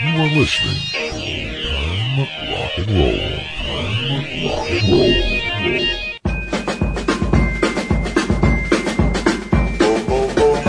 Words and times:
You 0.00 0.14
are 0.14 0.28
listening 0.28 0.78
to 0.92 2.22
Rock 2.52 2.78
and 2.78 2.86
Roll. 2.88 3.18
Rock 4.44 4.70
and 4.70 4.86
Roll. 4.92 5.14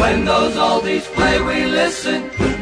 When 0.02 0.26
those 0.26 0.56
oldies 0.56 1.06
play, 1.14 1.40
we 1.44 1.66
listen. 1.68 2.59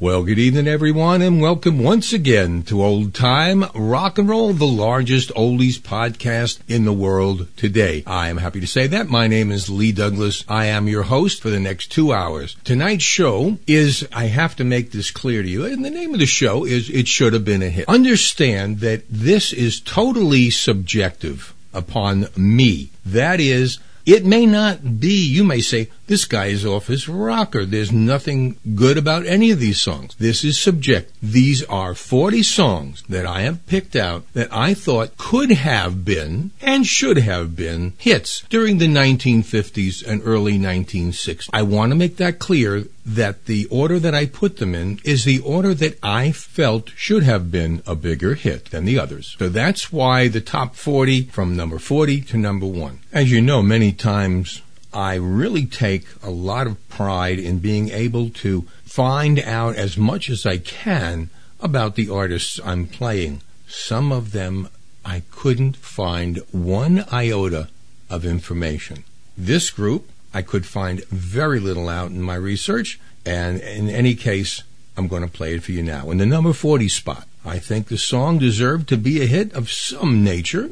Well, 0.00 0.22
good 0.22 0.38
evening, 0.38 0.68
everyone, 0.68 1.22
and 1.22 1.40
welcome 1.40 1.82
once 1.82 2.12
again 2.12 2.62
to 2.64 2.84
Old 2.84 3.14
Time 3.14 3.64
Rock 3.74 4.16
and 4.16 4.28
Roll, 4.28 4.52
the 4.52 4.64
largest 4.64 5.30
oldies 5.30 5.76
podcast 5.76 6.60
in 6.68 6.84
the 6.84 6.92
world 6.92 7.48
today. 7.56 8.04
I 8.06 8.28
am 8.28 8.36
happy 8.36 8.60
to 8.60 8.66
say 8.68 8.86
that. 8.86 9.08
My 9.08 9.26
name 9.26 9.50
is 9.50 9.68
Lee 9.68 9.90
Douglas. 9.90 10.44
I 10.46 10.66
am 10.66 10.86
your 10.86 11.02
host 11.02 11.42
for 11.42 11.50
the 11.50 11.58
next 11.58 11.90
two 11.90 12.12
hours. 12.12 12.54
Tonight's 12.62 13.02
show 13.02 13.58
is, 13.66 14.06
I 14.12 14.26
have 14.26 14.54
to 14.56 14.64
make 14.64 14.92
this 14.92 15.10
clear 15.10 15.42
to 15.42 15.48
you, 15.48 15.66
and 15.66 15.84
the 15.84 15.90
name 15.90 16.14
of 16.14 16.20
the 16.20 16.26
show 16.26 16.64
is 16.64 16.88
It 16.90 17.08
Should 17.08 17.32
Have 17.32 17.44
Been 17.44 17.64
a 17.64 17.68
Hit. 17.68 17.88
Understand 17.88 18.78
that 18.78 19.02
this 19.10 19.52
is 19.52 19.80
totally 19.80 20.50
subjective 20.50 21.52
upon 21.74 22.26
me. 22.36 22.90
That 23.04 23.40
is, 23.40 23.80
it 24.08 24.24
may 24.24 24.46
not 24.46 24.98
be, 24.98 25.22
you 25.28 25.44
may 25.44 25.60
say, 25.60 25.90
this 26.06 26.24
guy 26.24 26.46
is 26.46 26.64
off 26.64 26.86
his 26.86 27.10
rocker. 27.10 27.66
There's 27.66 27.92
nothing 27.92 28.56
good 28.74 28.96
about 28.96 29.26
any 29.26 29.50
of 29.50 29.60
these 29.60 29.82
songs. 29.82 30.14
This 30.14 30.44
is 30.44 30.58
subject. 30.58 31.12
These 31.22 31.62
are 31.64 31.94
40 31.94 32.42
songs 32.42 33.04
that 33.10 33.26
I 33.26 33.42
have 33.42 33.66
picked 33.66 33.94
out 33.94 34.24
that 34.32 34.48
I 34.50 34.72
thought 34.72 35.18
could 35.18 35.50
have 35.50 36.06
been 36.06 36.52
and 36.62 36.86
should 36.86 37.18
have 37.18 37.54
been 37.54 37.92
hits 37.98 38.44
during 38.48 38.78
the 38.78 38.88
1950s 38.88 40.02
and 40.06 40.22
early 40.24 40.58
1960s. 40.58 41.50
I 41.52 41.60
want 41.60 41.92
to 41.92 41.96
make 41.96 42.16
that 42.16 42.38
clear 42.38 42.84
that 43.14 43.46
the 43.46 43.66
order 43.66 43.98
that 43.98 44.14
I 44.14 44.26
put 44.26 44.58
them 44.58 44.74
in 44.74 45.00
is 45.02 45.24
the 45.24 45.40
order 45.40 45.72
that 45.74 45.98
I 46.02 46.30
felt 46.30 46.90
should 46.90 47.22
have 47.22 47.50
been 47.50 47.82
a 47.86 47.94
bigger 47.94 48.34
hit 48.34 48.66
than 48.66 48.84
the 48.84 48.98
others. 48.98 49.34
So 49.38 49.48
that's 49.48 49.90
why 49.90 50.28
the 50.28 50.42
top 50.42 50.76
40 50.76 51.22
from 51.24 51.56
number 51.56 51.78
40 51.78 52.20
to 52.22 52.36
number 52.36 52.66
1. 52.66 53.00
As 53.12 53.30
you 53.30 53.40
know, 53.40 53.62
many 53.62 53.92
times 53.92 54.62
I 54.92 55.14
really 55.14 55.64
take 55.64 56.06
a 56.22 56.30
lot 56.30 56.66
of 56.66 56.88
pride 56.88 57.38
in 57.38 57.58
being 57.58 57.90
able 57.90 58.30
to 58.30 58.62
find 58.84 59.38
out 59.40 59.76
as 59.76 59.96
much 59.96 60.28
as 60.28 60.44
I 60.44 60.58
can 60.58 61.30
about 61.60 61.94
the 61.94 62.10
artists 62.10 62.60
I'm 62.62 62.86
playing. 62.86 63.40
Some 63.66 64.12
of 64.12 64.32
them 64.32 64.68
I 65.04 65.22
couldn't 65.30 65.76
find 65.76 66.38
one 66.52 67.06
iota 67.10 67.68
of 68.10 68.26
information. 68.26 69.04
This 69.36 69.70
group 69.70 70.10
I 70.32 70.42
could 70.42 70.66
find 70.66 71.04
very 71.06 71.60
little 71.60 71.88
out 71.88 72.10
in 72.10 72.22
my 72.22 72.34
research, 72.34 73.00
and 73.24 73.60
in 73.60 73.88
any 73.88 74.14
case, 74.14 74.62
I'm 74.96 75.08
going 75.08 75.22
to 75.22 75.28
play 75.28 75.54
it 75.54 75.62
for 75.62 75.72
you 75.72 75.82
now. 75.82 76.10
In 76.10 76.18
the 76.18 76.26
number 76.26 76.52
40 76.52 76.88
spot, 76.88 77.26
I 77.44 77.58
think 77.58 77.88
the 77.88 77.98
song 77.98 78.38
deserved 78.38 78.88
to 78.88 78.96
be 78.96 79.22
a 79.22 79.26
hit 79.26 79.52
of 79.54 79.70
some 79.70 80.24
nature. 80.24 80.70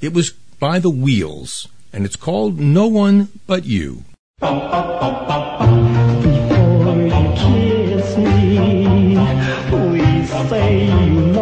It 0.00 0.12
was 0.12 0.30
by 0.58 0.78
the 0.78 0.90
Wheels 0.90 1.68
and 1.96 2.04
it's 2.04 2.16
called 2.16 2.60
No 2.60 2.86
One 2.86 3.28
But 3.46 3.64
You. 3.64 4.04
Before 4.38 4.52
you 7.02 7.32
kiss 7.36 8.16
me, 8.18 9.16
please 9.70 10.28
say 10.50 10.86
you 11.08 11.35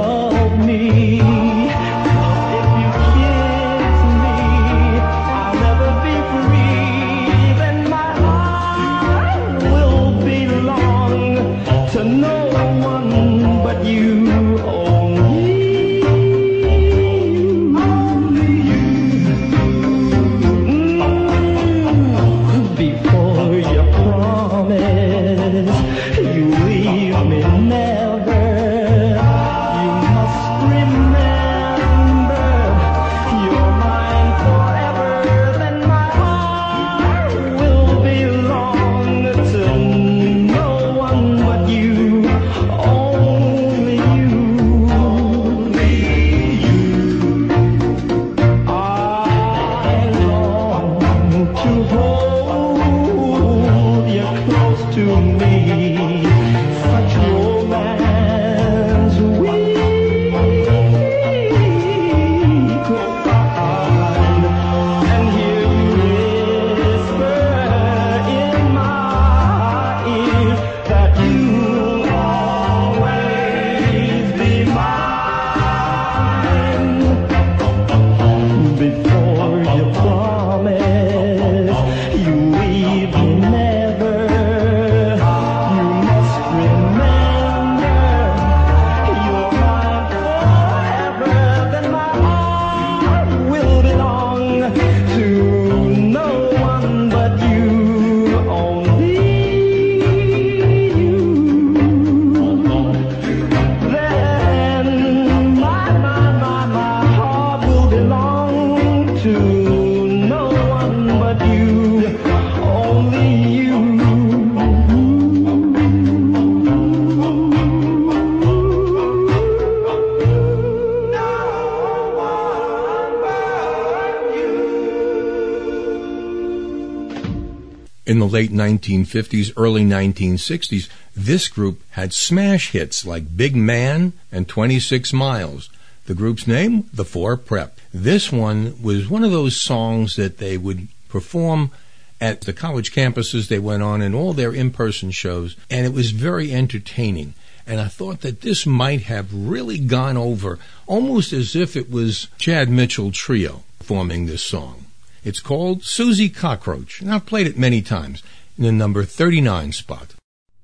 In 128.15 128.21
the 128.21 128.29
late 128.29 128.53
1950s, 128.53 129.53
early 129.57 129.83
1960s, 129.83 130.89
this 131.17 131.49
group 131.49 131.83
had 131.91 132.13
smash 132.13 132.71
hits 132.71 133.05
like 133.05 133.37
Big 133.37 133.57
Man 133.57 134.13
and 134.31 134.47
26 134.47 135.13
Miles. 135.13 135.69
The 136.07 136.15
group's 136.15 136.47
name, 136.47 136.89
The 136.95 137.05
Four 137.05 137.37
Prep. 137.37 137.77
This 137.93 138.31
one 138.31 138.81
was 138.81 139.09
one 139.09 139.25
of 139.25 139.33
those 139.33 139.61
songs 139.61 140.15
that 140.15 140.39
they 140.39 140.57
would 140.57 140.87
perform 141.09 141.73
at 142.21 142.43
the 142.43 142.53
college 142.53 142.95
campuses 142.95 143.49
they 143.49 143.59
went 143.59 143.83
on 143.83 144.01
in 144.01 144.15
all 144.15 144.33
their 144.33 144.55
in-person 144.55 145.11
shows, 145.11 145.57
and 145.69 145.85
it 145.85 145.93
was 145.93 146.13
very 146.13 146.55
entertaining. 146.55 147.35
And 147.67 147.81
I 147.81 147.89
thought 147.89 148.21
that 148.21 148.43
this 148.43 148.65
might 148.65 149.03
have 149.03 149.35
really 149.35 149.81
gone 149.81 150.17
over 150.17 150.61
almost 150.87 151.33
as 151.33 151.57
if 151.57 151.75
it 151.75 151.91
was 151.91 152.29
Chad 152.39 152.69
Mitchell 152.71 153.11
Trio 153.11 153.65
performing 153.81 154.27
this 154.27 154.45
song. 154.45 154.85
It's 155.25 155.41
called 155.41 155.83
Susie 155.85 156.29
Cockroach, 156.29 157.01
and 157.01 157.11
I've 157.11 157.25
played 157.25 157.47
it 157.47 157.57
many 157.57 157.81
times 157.81 158.23
in 158.59 158.65
the 158.65 158.73
number 158.73 159.05
39 159.05 159.73
spot. 159.73 160.15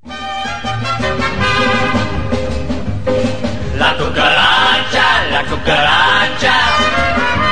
La 0.05 0.12
cucaracha, 3.97 5.31
la 5.33 5.43
cucaracha, 5.49 6.57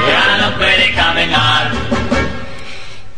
ya 0.05 0.37
no 0.37 0.53
puede 0.59 0.93
caminar. 0.93 1.73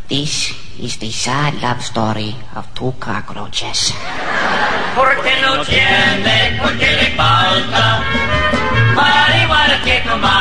This 0.08 0.54
is 0.78 0.96
the 0.98 1.10
sad 1.10 1.60
love 1.60 1.82
story 1.82 2.36
of 2.54 2.72
two 2.76 2.94
cockroaches. 3.00 3.90
Porque 4.94 5.34
no 5.42 5.64
tiene, 5.64 6.60
porque 6.62 6.86
le 6.94 7.10
falta 7.16 8.04
marihuana 8.94 9.82
que 9.82 10.00
fumar. 10.06 10.39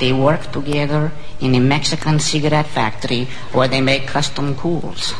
They 0.00 0.14
work 0.14 0.50
together 0.50 1.12
in 1.40 1.54
a 1.54 1.60
Mexican 1.60 2.18
cigarette 2.18 2.66
factory 2.66 3.28
where 3.52 3.68
they 3.68 3.82
make 3.82 4.06
custom 4.06 4.56
cools. 4.56 5.12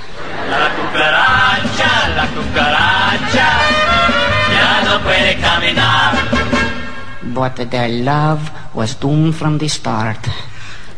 La 0.48 0.72
cucaracha, 0.72 1.92
la 2.16 2.26
cucaracha, 2.32 3.50
ya 4.48 4.70
no 4.88 5.04
puede 5.04 5.36
caminar. 5.36 6.16
But 7.22 7.70
their 7.70 7.90
love 7.90 8.50
was 8.72 8.94
doomed 8.94 9.36
from 9.36 9.58
the 9.58 9.68
start. 9.68 10.24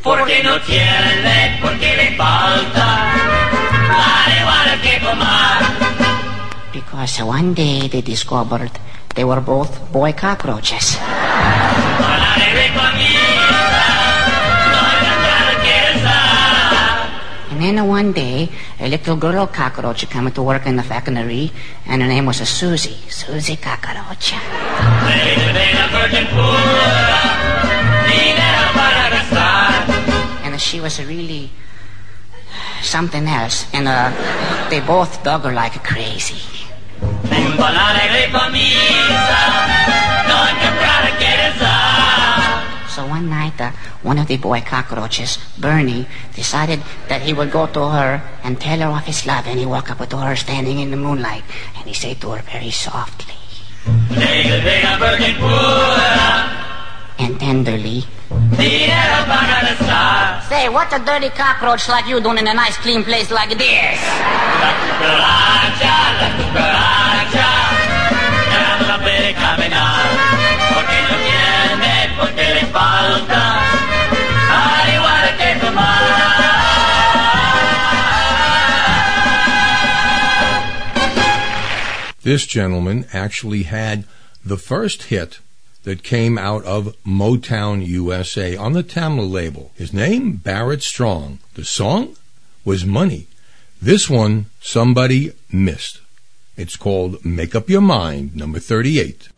Porque 0.00 0.44
no 0.44 0.60
tiene, 0.60 1.58
porque 1.60 1.96
le 1.96 2.16
falta, 2.16 2.86
marihuana 3.90 4.78
que 4.80 4.94
comer. 5.02 5.58
Because 6.72 7.20
one 7.20 7.52
day 7.52 7.88
they 7.88 8.00
discovered 8.00 8.70
they 9.16 9.24
were 9.24 9.40
both 9.40 9.90
boy 9.90 10.12
cockroaches. 10.12 10.96
then 17.62 17.86
one 17.86 18.12
day, 18.12 18.48
a 18.80 18.88
little 18.88 19.16
girl 19.16 19.46
cockroach 19.46 20.08
came 20.08 20.30
to 20.30 20.42
work 20.42 20.66
in 20.66 20.76
the 20.76 20.82
factory, 20.82 21.52
and 21.86 22.02
her 22.02 22.08
name 22.08 22.26
was 22.26 22.38
Susie. 22.48 22.98
Susie 23.08 23.56
Cockroach. 23.56 24.32
And 30.44 30.60
she 30.60 30.80
was 30.80 30.98
really 31.04 31.50
something 32.82 33.26
else. 33.26 33.66
And 33.72 33.88
uh, 33.88 34.10
they 34.70 34.80
both 34.80 35.22
dug 35.22 35.42
her 35.42 35.52
like 35.52 35.82
crazy. 35.84 36.42
One 43.12 43.28
night, 43.28 43.60
uh, 43.60 43.70
one 44.00 44.16
of 44.16 44.26
the 44.26 44.38
boy 44.38 44.64
cockroaches, 44.64 45.36
Bernie, 45.60 46.08
decided 46.34 46.80
that 47.08 47.20
he 47.20 47.36
would 47.36 47.52
go 47.52 47.66
to 47.68 47.82
her 47.92 48.24
and 48.42 48.58
tell 48.58 48.80
her 48.80 48.88
of 48.88 49.04
his 49.04 49.26
love. 49.26 49.44
And 49.46 49.58
he 49.60 49.66
walked 49.66 49.90
up 49.92 50.00
to 50.08 50.16
her 50.16 50.34
standing 50.34 50.80
in 50.80 50.90
the 50.90 50.96
moonlight, 50.96 51.44
and 51.76 51.84
he 51.84 51.92
said 51.92 52.20
to 52.22 52.30
her 52.32 52.42
very 52.42 52.70
softly 52.72 53.36
and 57.18 57.38
tenderly. 57.38 58.04
Say, 60.48 60.68
what's 60.72 60.94
a 60.94 61.00
dirty 61.04 61.28
cockroach 61.30 61.88
like 61.88 62.06
you 62.08 62.20
doing 62.20 62.38
in 62.38 62.48
a 62.48 62.54
nice 62.54 62.76
clean 62.78 63.04
place 63.04 63.30
like 63.30 63.50
this? 63.58 63.98
Falta 72.72 73.52
que. 75.38 75.52
This 82.22 82.46
gentleman 82.46 83.06
actually 83.12 83.64
had 83.64 84.04
the 84.44 84.56
first 84.56 85.04
hit 85.04 85.40
that 85.82 86.04
came 86.04 86.38
out 86.38 86.64
of 86.64 86.94
Motown 87.04 87.84
USA 87.84 88.56
on 88.56 88.74
the 88.74 88.84
Tamla 88.84 89.28
label. 89.28 89.72
His 89.74 89.92
name, 89.92 90.36
Barrett 90.36 90.82
Strong. 90.82 91.40
The 91.54 91.64
song 91.64 92.16
was 92.64 92.84
Money. 92.84 93.26
This 93.80 94.08
one, 94.08 94.46
somebody 94.60 95.32
missed. 95.50 96.00
It's 96.56 96.76
called 96.76 97.24
Make 97.24 97.56
Up 97.56 97.68
Your 97.68 97.80
Mind, 97.80 98.36
number 98.36 98.60
38. 98.60 99.28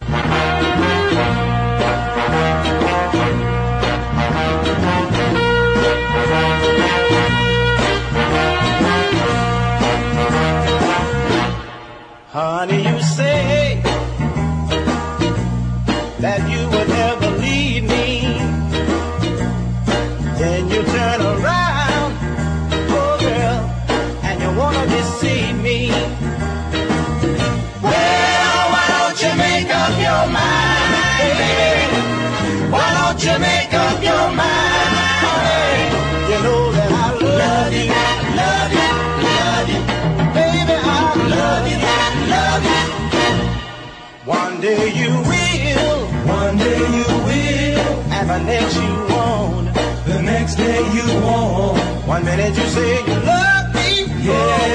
Day 44.76 44.90
you 45.02 45.10
will, 45.30 45.98
one 46.26 46.56
day 46.56 46.78
you 46.98 47.06
will, 47.26 47.88
and 48.16 48.26
the 48.30 48.38
next 48.52 48.76
you 48.76 48.94
won't, 49.12 49.74
the 50.06 50.22
next 50.22 50.54
day 50.56 50.80
you 50.96 51.06
won't. 51.22 51.78
One 52.06 52.24
minute 52.24 52.56
you 52.56 52.66
say 52.76 52.90
you 53.08 53.14
love 53.32 53.74
me, 53.74 54.04
yeah, 54.28 54.66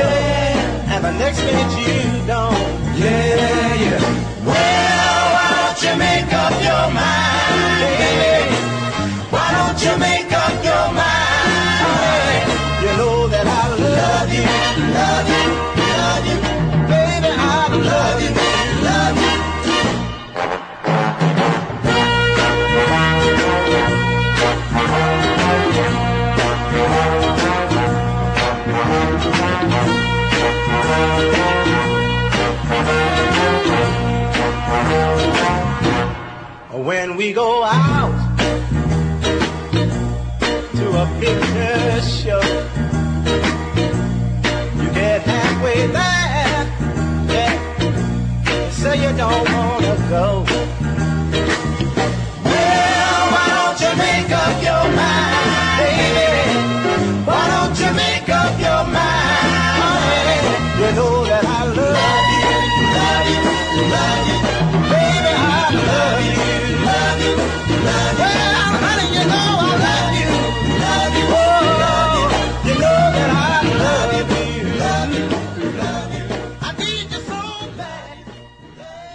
yeah, 0.00 0.94
and 0.94 1.04
the 1.04 1.12
next 1.12 1.38
minute 1.44 1.72
you 1.82 2.26
don't, 2.26 2.58
yeah, 2.98 3.84
yeah. 3.84 4.00
Well, 4.48 5.24
why 5.34 5.48
don't 5.60 5.80
you 5.86 5.94
make 6.06 6.30
up 6.42 6.54
your 6.68 6.86
mind, 6.98 7.74
baby? 8.00 8.56
Why 9.34 9.46
don't 9.56 9.80
you 9.86 9.94
make 9.98 10.23
When 36.84 37.16
we 37.16 37.32
go 37.32 37.62
out 37.64 38.12
to 40.76 40.86
a 41.02 41.06
picture 41.18 42.02
show, 42.02 42.42
you 44.76 44.90
get 44.92 45.22
halfway 45.22 45.86
there, 45.86 46.66
yeah, 47.32 48.70
say 48.70 48.96
you 49.02 49.16
don't 49.16 49.50
wanna 49.50 49.96
go. 50.10 50.63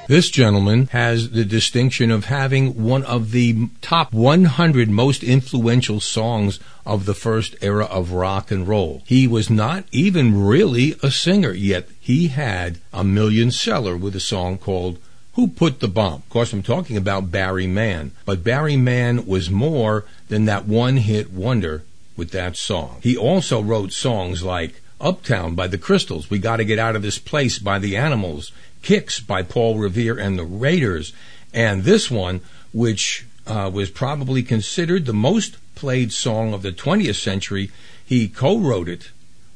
This 0.09 0.31
gentleman 0.31 0.87
has 0.87 1.29
the 1.29 1.45
distinction 1.45 2.09
of 2.09 2.25
having 2.25 2.83
one 2.83 3.03
of 3.03 3.29
the 3.29 3.67
top 3.79 4.11
100 4.11 4.89
most 4.89 5.23
influential 5.23 5.99
songs 5.99 6.59
of 6.83 7.05
the 7.05 7.13
first 7.13 7.55
era 7.61 7.85
of 7.85 8.11
rock 8.11 8.49
and 8.49 8.67
roll. 8.67 9.03
He 9.05 9.27
was 9.27 9.51
not 9.51 9.83
even 9.91 10.43
really 10.43 10.95
a 11.03 11.11
singer, 11.11 11.51
yet 11.51 11.89
he 11.99 12.29
had 12.29 12.79
a 12.91 13.03
million 13.03 13.51
seller 13.51 13.95
with 13.95 14.15
a 14.15 14.19
song 14.19 14.57
called 14.57 14.97
Who 15.33 15.47
Put 15.47 15.79
the 15.79 15.87
Bomp? 15.87 16.23
Of 16.23 16.29
course, 16.29 16.53
I'm 16.53 16.63
talking 16.63 16.97
about 16.97 17.29
Barry 17.29 17.67
Mann, 17.67 18.11
but 18.25 18.43
Barry 18.43 18.77
Mann 18.77 19.27
was 19.27 19.51
more 19.51 20.05
than 20.27 20.45
that 20.45 20.65
one 20.65 20.97
hit 20.97 21.31
wonder 21.31 21.83
with 22.17 22.31
that 22.31 22.57
song. 22.57 22.97
He 23.03 23.15
also 23.15 23.61
wrote 23.61 23.93
songs 23.93 24.41
like 24.41 24.81
Uptown 24.99 25.55
by 25.55 25.67
the 25.67 25.77
Crystals, 25.77 26.29
We 26.29 26.39
Gotta 26.39 26.65
Get 26.65 26.79
Out 26.79 26.95
of 26.95 27.03
This 27.03 27.19
Place 27.19 27.59
by 27.59 27.79
the 27.79 27.95
Animals, 27.95 28.51
Kicks 28.81 29.19
by 29.19 29.43
Paul 29.43 29.77
Revere 29.77 30.17
and 30.17 30.38
the 30.38 30.43
Raiders, 30.45 31.13
and 31.53 31.83
this 31.83 32.09
one, 32.09 32.41
which 32.74 33.25
uh, 33.48 33.69
was 33.74 33.89
probably 33.89 34.43
considered 34.43 35.05
the 35.05 35.13
most 35.13 35.57
played 35.75 36.12
song 36.12 36.53
of 36.53 36.62
the 36.62 36.71
20th 36.71 37.15
century. 37.15 37.71
He 38.05 38.27
co-wrote 38.27 38.89
it 38.89 39.12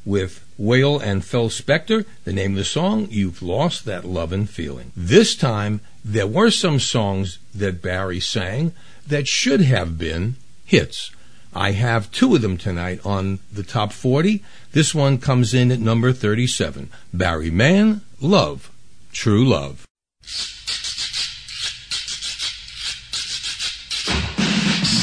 with 0.06 0.44
Weil 0.58 1.00
and 1.00 1.24
Phil 1.24 1.50
Spector. 1.50 2.06
The 2.24 2.34
name 2.34 2.51
of 2.51 2.58
the 2.58 2.63
song, 2.63 3.08
You've 3.10 3.42
Lost 3.42 3.86
That 3.86 4.06
Lovin' 4.06 4.48
Feeling. 4.48 4.92
This 4.96 5.36
time, 5.36 5.82
there 6.03 6.27
were 6.27 6.51
some 6.51 6.80
songs 6.80 7.39
that 7.53 7.82
Barry 7.82 8.20
sang 8.20 8.74
that 9.08 9.27
should 9.27 9.62
have 9.62 9.98
been 9.98 10.36
hits. 10.65 11.12
I 11.56 11.72
have 11.72 12.12
two 12.12 12.36
of 12.36 12.42
them 12.42 12.58
tonight 12.58 13.00
on 13.06 13.39
the 13.51 13.63
top 13.63 13.94
40. 13.94 14.44
This 14.72 14.96
one 14.96 15.20
comes 15.20 15.53
in 15.53 15.72
at 15.72 15.80
number 15.80 16.12
37. 16.12 16.89
Barry 17.13 17.51
Mann, 17.51 18.01
Love, 18.20 18.72
True 19.13 19.46
Love. 19.46 19.88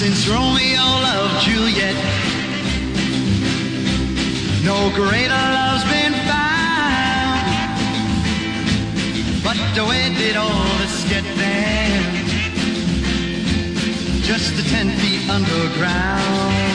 since 0.01 0.27
Romeo 0.29 0.81
loved 0.81 1.45
Juliet. 1.45 1.95
No 4.65 4.91
greater 4.95 5.43
love's 5.59 5.85
been 5.93 6.15
found. 6.25 7.41
But 9.45 9.59
the 9.75 9.85
way 9.85 10.09
did 10.17 10.37
all 10.37 10.65
this 10.79 11.07
get 11.11 11.25
there? 11.37 12.01
Just 14.23 14.57
the 14.57 14.63
ten 14.71 14.89
feet 15.01 15.29
underground. 15.29 16.70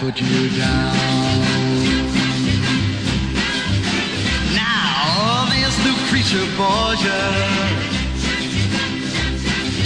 Put 0.00 0.18
you 0.18 0.48
down. 0.56 0.96
Now 4.54 5.46
there's 5.50 5.76
Lucretia 5.84 6.42
Borgia. 6.56 7.20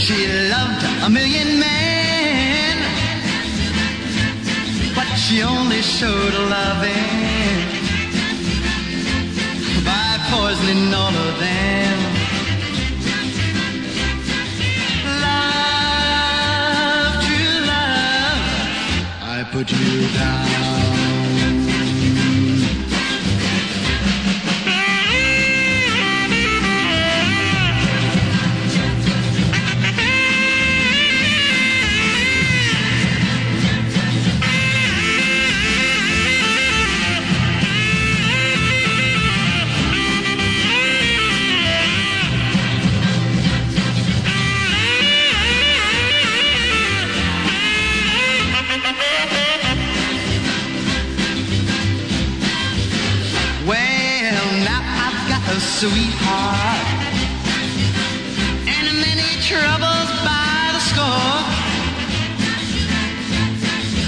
She 0.04 0.18
loved 0.54 0.82
a 1.06 1.10
million 1.10 1.58
men, 1.58 2.76
but 4.94 5.08
she 5.16 5.42
only 5.42 5.82
showed 5.82 6.34
loving 6.56 7.66
by 9.84 10.10
poisoning 10.30 10.94
all 10.94 11.14
of 11.26 11.40
them. 11.40 11.93
I 19.66 20.10
put 20.12 20.43
sweetheart 55.84 56.86
and 58.74 58.86
many 59.04 59.30
troubles 59.44 60.10
by 60.24 60.70
the 60.72 60.82
score. 60.90 61.40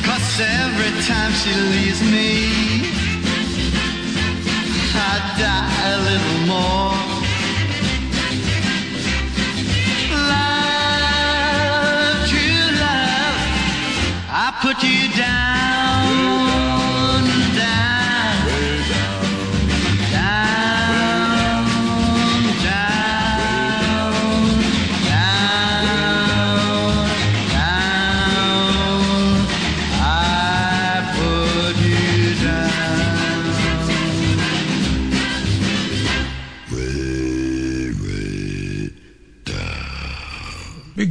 Cause 0.07 0.41
every 0.41 0.93
time 1.05 1.33
she 1.33 1.53
leaves 1.75 2.01
me, 2.11 2.46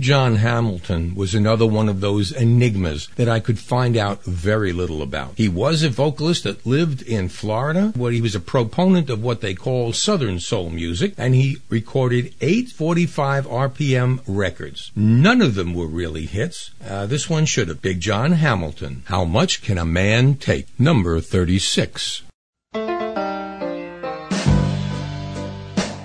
John 0.06 0.36
Hamilton 0.36 1.16
was 1.16 1.34
another 1.34 1.66
one 1.66 1.90
of 1.90 2.00
those 2.00 2.32
enigmas 2.32 3.08
that 3.16 3.28
I 3.28 3.40
could 3.40 3.58
find 3.58 3.98
out 3.98 4.24
very 4.24 4.72
little 4.72 5.02
about. 5.02 5.34
He 5.36 5.50
was 5.50 5.82
a 5.82 5.90
vocalist 5.90 6.44
that 6.44 6.64
lived 6.64 7.02
in 7.02 7.28
Florida, 7.28 7.92
where 7.96 8.12
he 8.12 8.22
was 8.22 8.36
a 8.36 8.40
proponent 8.40 9.10
of 9.10 9.24
what 9.24 9.42
they 9.42 9.56
call 9.56 9.94
Southern 9.94 10.40
soul 10.40 10.70
music, 10.70 11.16
and 11.18 11.34
he 11.34 11.58
recorded 11.70 12.36
845 12.40 13.48
RPM 13.48 14.22
records. 14.28 14.92
None 14.96 15.42
of 15.42 15.56
them 15.56 15.74
were 15.74 15.88
really 15.88 16.28
hits. 16.28 16.70
Uh, 16.88 17.08
this 17.08 17.28
one 17.28 17.48
should 17.48 17.70
have. 17.70 17.82
Big 17.82 18.00
John 18.00 18.34
Hamilton. 18.34 19.02
How 19.08 19.26
much 19.26 19.64
can 19.64 19.80
a 19.80 19.86
man 19.86 20.36
take? 20.36 20.68
Number 20.80 21.20
36. 21.20 22.22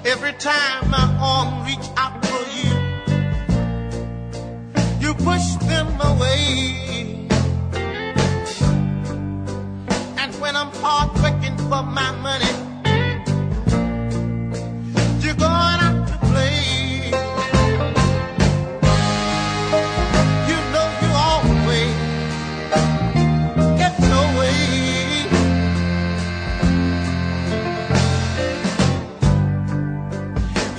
Every 0.07 0.33
time 0.38 0.90
my 0.90 1.19
arms 1.21 1.60
push 5.31 5.55
them 5.71 5.89
away. 6.11 7.29
And 10.23 10.33
when 10.43 10.55
I'm 10.57 10.73
hard 10.83 11.11
working 11.23 11.57
for 11.69 11.83
my 11.99 12.11
money, 12.27 12.53
you're 15.23 15.41
going 15.49 15.79
out 15.87 15.99
to 16.11 16.17
play. 16.31 16.59
You 20.51 20.59
know 20.73 20.89
you 21.03 21.11
always 21.29 21.97
get 23.81 23.95
your 24.11 24.27
way. 24.41 24.61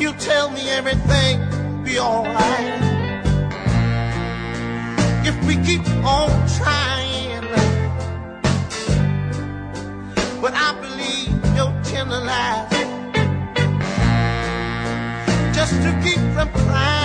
You 0.02 0.10
tell 0.30 0.48
me 0.52 0.64
everything 0.70 1.36
be 1.86 2.00
alright 2.00 2.91
we 5.52 5.58
keep 5.66 5.86
on 6.06 6.30
trying. 6.58 7.42
But 10.42 10.54
I 10.56 10.70
believe 10.80 11.56
your 11.58 11.72
tender 11.84 12.22
lies 12.30 12.72
just 15.56 15.74
to 15.84 15.92
keep 16.04 16.22
from 16.36 16.50
crying. 16.54 17.01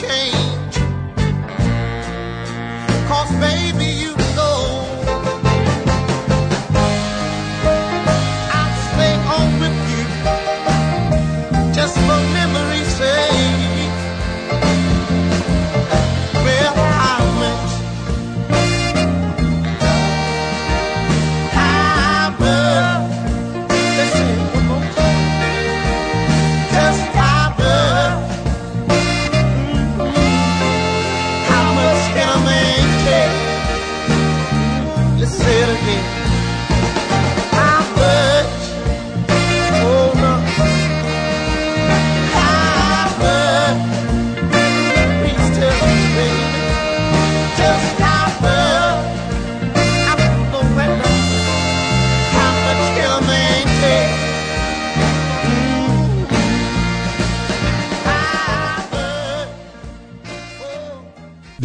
change. 0.00 0.45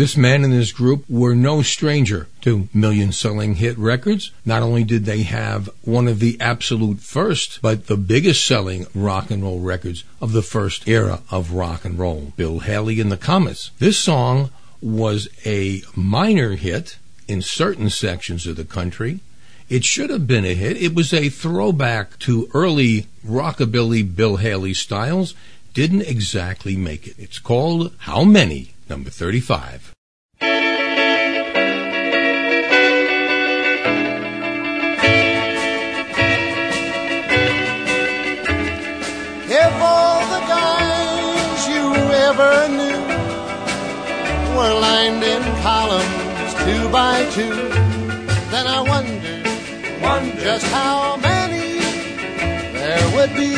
This 0.01 0.17
man 0.17 0.43
and 0.43 0.51
his 0.51 0.72
group 0.72 1.08
were 1.08 1.36
no 1.36 1.62
stranger 1.62 2.27
to 2.41 2.67
million 2.74 3.12
selling 3.12 3.53
hit 3.53 3.77
records. 3.77 4.31
Not 4.43 4.63
only 4.63 4.84
did 4.84 5.05
they 5.05 5.22
have 5.22 5.70
one 5.84 6.08
of 6.08 6.17
the 6.17 6.41
absolute 6.41 7.01
first, 7.01 7.60
but 7.62 7.86
the 7.86 7.98
biggest 7.98 8.43
selling 8.43 8.88
rock 8.96 9.29
and 9.29 9.43
roll 9.43 9.60
records 9.60 10.03
of 10.20 10.31
the 10.31 10.41
first 10.41 10.88
era 10.88 11.22
of 11.29 11.51
rock 11.51 11.86
and 11.86 12.00
roll, 12.00 12.34
Bill 12.36 12.62
Haley 12.62 13.00
and 13.00 13.12
the 13.12 13.15
Comets. 13.15 13.70
This 13.77 14.00
song 14.00 14.50
was 14.81 15.29
a 15.46 15.84
minor 15.96 16.55
hit 16.55 16.98
in 17.27 17.43
certain 17.43 17.91
sections 17.91 18.48
of 18.48 18.55
the 18.55 18.65
country. 18.65 19.20
It 19.70 19.86
should 19.86 20.10
have 20.10 20.25
been 20.25 20.46
a 20.46 20.55
hit. 20.55 20.77
It 20.77 20.96
was 20.96 21.13
a 21.13 21.29
throwback 21.29 22.17
to 22.22 22.50
early 22.55 23.05
rockabilly 23.24 24.15
Bill 24.15 24.38
Haley 24.38 24.74
styles. 24.74 25.36
Didn't 25.75 26.01
exactly 26.01 26.75
make 26.75 27.05
it. 27.05 27.20
It's 27.20 27.38
called 27.38 27.93
How 28.00 28.24
Many, 28.24 28.74
number 28.89 29.12
35. 29.12 29.90
You 42.41 42.48
ever 42.48 42.67
knew 42.74 43.01
were 44.57 44.74
lined 44.79 45.24
in 45.24 45.41
columns 45.62 46.53
two 46.65 46.89
by 46.89 47.15
two, 47.36 47.55
then 48.51 48.65
I 48.67 48.81
wonder, 48.81 49.38
wonder. 50.01 50.41
just 50.41 50.65
how 50.67 51.17
many 51.17 51.79
there 52.79 53.07
would 53.15 53.33
be. 53.36 53.53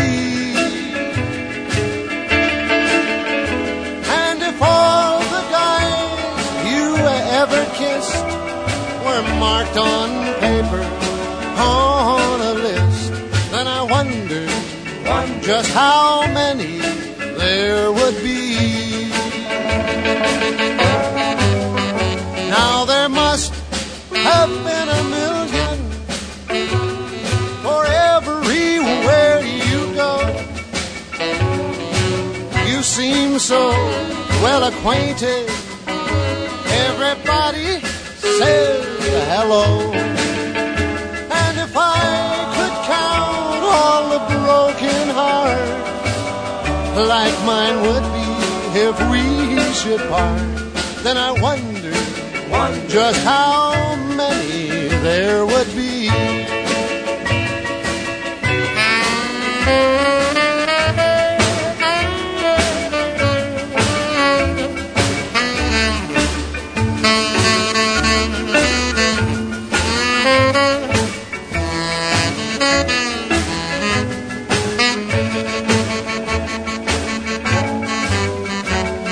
And 4.22 4.42
if 4.52 4.62
all 4.62 5.20
the 5.36 5.44
guys 5.60 6.46
you 6.72 6.86
ever 7.42 7.62
kissed 7.80 8.26
were 9.06 9.24
marked 9.40 9.78
on 9.78 10.10
paper 10.40 10.84
on 11.58 12.42
a 12.42 12.54
list, 12.54 13.12
then 13.52 13.68
I 13.68 13.82
wonder. 13.84 14.46
just 15.42 15.70
how 15.72 16.22
many 16.34 16.80
there 17.38 17.92
would 17.92 18.23
have 24.34 24.54
been 24.70 24.90
a 25.00 25.04
million 25.18 25.78
for 27.66 27.82
everywhere 28.14 29.38
you 29.70 29.80
go. 30.02 30.14
You 32.70 32.80
seem 32.82 33.40
so 33.40 33.62
well 34.44 34.64
acquainted. 34.72 35.46
Everybody 36.88 37.68
says 38.40 38.84
hello. 39.34 39.66
And 41.42 41.56
if 41.66 41.74
I 41.76 42.04
could 42.56 42.76
count 42.96 43.62
all 43.78 44.04
the 44.16 44.22
broken 44.36 45.06
hearts 45.20 45.84
like 47.16 47.38
mine 47.52 47.78
would 47.86 48.06
be 48.16 48.28
if 48.88 48.96
we 49.12 49.24
should 49.82 50.04
part, 50.10 50.42
then 51.04 51.18
I 51.18 51.32
wonder, 51.46 51.73
just 52.94 53.24
how 53.24 53.96
many 54.16 54.88
there 55.02 55.46
would 55.46 55.76
be. 55.76 56.10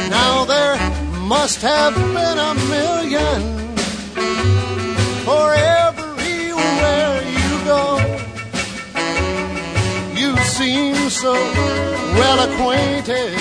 Now 0.10 0.46
there 0.46 0.78
must 1.18 1.62
have 1.62 2.11
so 11.22 11.34
well 11.34 12.40
acquainted. 12.50 13.38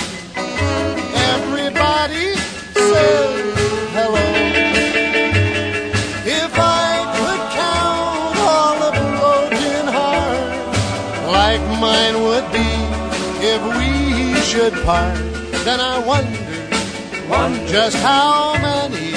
Everybody 1.33 2.35
says 2.75 3.55
hello. 3.97 4.21
If 6.23 6.53
I 6.59 6.89
could 7.17 7.43
count 7.57 8.37
all 8.51 8.73
the 8.85 8.91
broken 9.17 9.83
hearts 9.97 11.25
like 11.25 11.61
mine 11.81 12.21
would 12.21 12.47
be 12.53 12.69
if 13.51 13.61
we 13.77 14.39
should 14.41 14.73
part, 14.85 15.17
then 15.65 15.79
I 15.79 15.97
wonder 16.05 16.37
wonder 17.31 17.67
just 17.67 17.97
how 17.97 18.53
many 18.61 19.10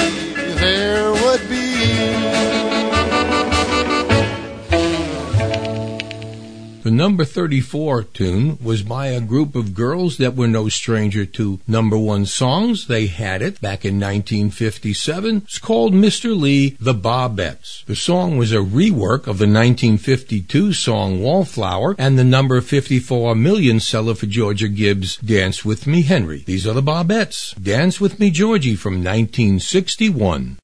The 6.85 6.91
number 6.91 7.25
34 7.25 8.03
tune 8.03 8.59
was 8.63 8.83
by 8.83 9.07
a 9.07 9.23
group 9.23 9.57
of 9.57 9.73
girls 9.73 10.19
that 10.19 10.37
were 10.37 10.47
no 10.47 10.69
stranger 10.69 11.25
to 11.25 11.59
number 11.67 11.97
one 11.97 12.27
songs. 12.27 12.89
They 12.89 13.07
had 13.07 13.41
it 13.41 13.59
back 13.59 13.87
in 13.87 13.95
1957. 13.95 15.37
It's 15.47 15.59
called 15.59 15.95
Mr. 15.95 16.39
Lee, 16.39 16.77
The 16.79 16.93
Bobbettes. 16.93 17.87
The 17.87 17.97
song 17.97 18.37
was 18.37 18.53
a 18.53 18.57
rework 18.57 19.21
of 19.21 19.39
the 19.39 19.49
1952 19.49 20.75
song 20.75 21.23
Wallflower 21.23 21.97
and 21.99 22.19
the 22.19 22.23
number 22.23 22.61
54 22.61 23.35
million 23.35 23.81
seller 23.81 24.15
for 24.15 24.27
Georgia 24.27 24.69
Gibbs, 24.69 25.17
Dance 25.17 25.65
With 25.65 25.87
Me 25.87 26.03
Henry. 26.03 26.43
These 26.45 26.67
are 26.67 26.75
the 26.75 26.83
Bobbettes. 26.83 27.55
Dance 27.63 27.99
With 27.99 28.21
Me 28.21 28.29
Georgie 28.29 28.77
from 28.77 29.03
1961. 29.03 30.59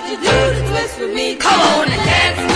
Georgie, 0.00 0.16
do 0.16 0.22
the 0.22 0.66
twist 0.68 0.98
with 0.98 1.14
me. 1.14 1.36
Come 1.36 1.60
on 1.60 1.88
and 1.88 2.04
dance 2.04 2.49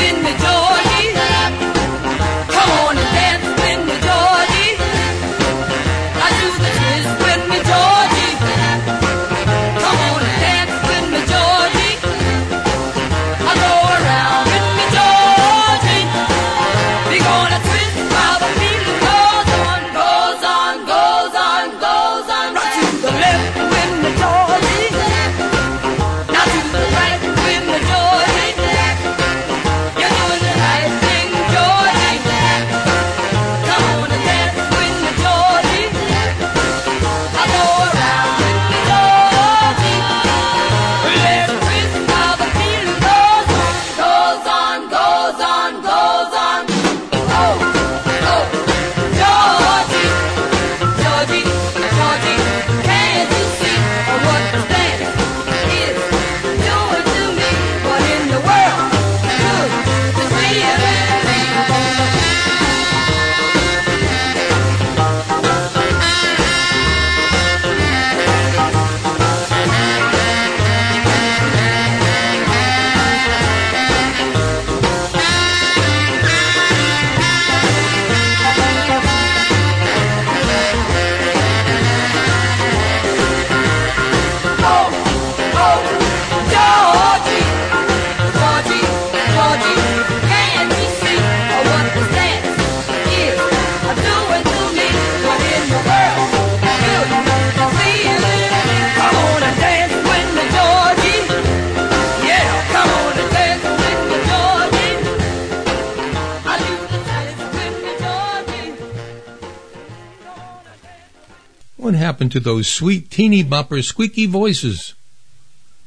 happened 112.14 112.30
to 112.30 112.38
those 112.38 112.68
sweet 112.68 113.10
teeny 113.10 113.42
bopper 113.42 113.82
squeaky 113.82 114.24
voices? 114.24 114.94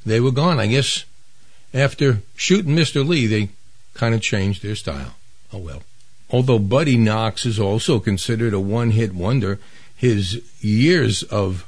They 0.05 0.19
were 0.19 0.31
gone, 0.31 0.59
I 0.59 0.67
guess. 0.67 1.05
After 1.73 2.21
shooting 2.35 2.75
Mr. 2.75 3.07
Lee, 3.07 3.27
they 3.27 3.47
kind 3.93 4.13
of 4.13 4.21
changed 4.21 4.61
their 4.61 4.75
style. 4.75 5.15
Oh 5.53 5.59
well. 5.59 5.83
Although 6.29 6.59
Buddy 6.59 6.97
Knox 6.97 7.45
is 7.45 7.61
also 7.61 8.01
considered 8.01 8.53
a 8.53 8.59
one 8.59 8.91
hit 8.91 9.13
wonder, 9.13 9.57
his 9.95 10.43
years 10.59 11.23
of 11.23 11.65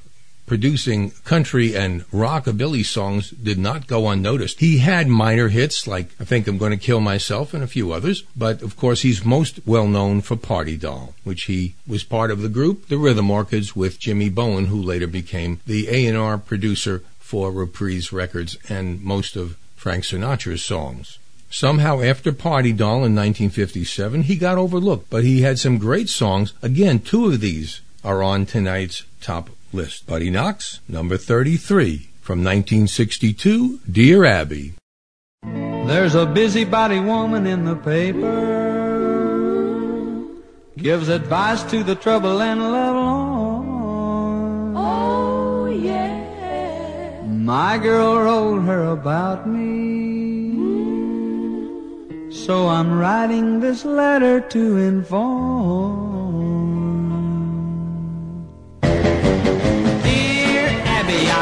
producing 0.50 1.12
country 1.24 1.78
and 1.78 2.02
rockabilly 2.10 2.84
songs 2.84 3.30
did 3.30 3.60
not 3.60 3.86
go 3.86 4.10
unnoticed. 4.10 4.60
He 4.60 4.80
had 4.80 5.08
minor 5.08 5.48
hits 5.48 5.86
like 5.86 6.10
I 6.20 6.26
Think 6.26 6.48
I'm 6.48 6.58
Going 6.58 6.72
to 6.72 6.78
Kill 6.78 7.00
Myself 7.00 7.54
and 7.54 7.64
a 7.64 7.68
few 7.68 7.94
others, 7.94 8.24
but 8.36 8.64
of 8.64 8.76
course 8.76 9.04
he's 9.04 9.24
most 9.24 9.60
well 9.68 9.88
known 9.88 10.22
for 10.22 10.36
Party 10.36 10.76
Doll, 10.76 11.14
which 11.24 11.44
he 11.44 11.76
was 11.88 12.04
part 12.04 12.32
of 12.32 12.42
the 12.42 12.50
group, 12.50 12.88
the 12.88 12.98
Rhythm 12.98 13.30
Orchids, 13.30 13.76
with 13.76 14.00
Jimmy 14.00 14.28
Bowen, 14.30 14.66
who 14.66 14.82
later 14.82 15.06
became 15.06 15.62
the 15.68 15.88
A&R 15.88 16.40
producer 16.40 17.04
for 17.20 17.52
Reprise 17.52 18.12
Records 18.12 18.58
and 18.68 19.04
most 19.04 19.36
of 19.36 19.56
Frank 19.76 20.04
Sinatra's 20.04 20.66
songs. 20.66 21.20
Somehow, 21.52 22.02
after 22.02 22.32
Party 22.32 22.74
Doll 22.74 23.06
in 23.06 23.16
1957, 23.16 24.24
he 24.24 24.36
got 24.36 24.58
overlooked, 24.58 25.12
but 25.12 25.24
he 25.24 25.42
had 25.42 25.60
some 25.60 25.78
great 25.78 26.10
songs. 26.10 26.54
Again, 26.64 27.00
two 27.00 27.28
of 27.28 27.40
these 27.40 27.82
are 28.04 28.24
on 28.24 28.48
tonight's 28.48 29.04
top 29.22 29.52
list. 29.74 30.08
Buddy 30.08 30.30
Knox, 30.30 30.80
number 30.88 31.18
33, 31.18 32.10
from 32.22 32.40
1962, 32.40 33.80
Dear 33.90 34.26
Abby. 34.26 34.74
There's 35.44 36.16
a 36.16 36.26
busybody 36.26 37.00
woman 37.00 37.48
in 37.48 37.66
the 37.66 37.76
paper, 37.76 38.30
gives 40.78 41.10
advice 41.10 41.64
to 41.72 41.84
the 41.84 41.96
trouble 41.96 42.42
and 42.42 42.62
love 42.62 42.96
alone. 42.96 44.74
Oh, 44.78 45.66
yeah. 45.66 47.22
My 47.26 47.78
girl 47.78 48.20
wrote 48.20 48.62
her 48.62 48.86
about 48.92 49.48
me. 49.48 50.54
Mm. 50.56 52.32
So 52.32 52.68
I'm 52.68 53.00
writing 53.00 53.60
this 53.60 53.84
letter 53.86 54.40
to 54.42 54.78
inform. 54.78 56.79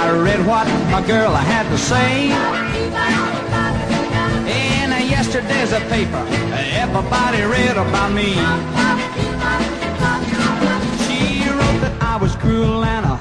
I 0.08 0.12
read 0.12 0.40
what 0.48 0.66
my 0.90 1.06
girl 1.06 1.34
I 1.34 1.42
had 1.42 1.68
to 1.68 1.78
say. 1.78 2.32
In 4.48 4.90
yesterday's 5.10 5.72
paper, 5.92 6.24
everybody 6.80 7.42
read 7.44 7.76
about 7.76 8.14
me. 8.14 8.32
She 11.04 11.50
wrote 11.50 11.80
that 11.84 11.98
I 12.00 12.16
was 12.22 12.38
cruel 12.38 12.86
and 12.86 13.06
uh, 13.06 13.20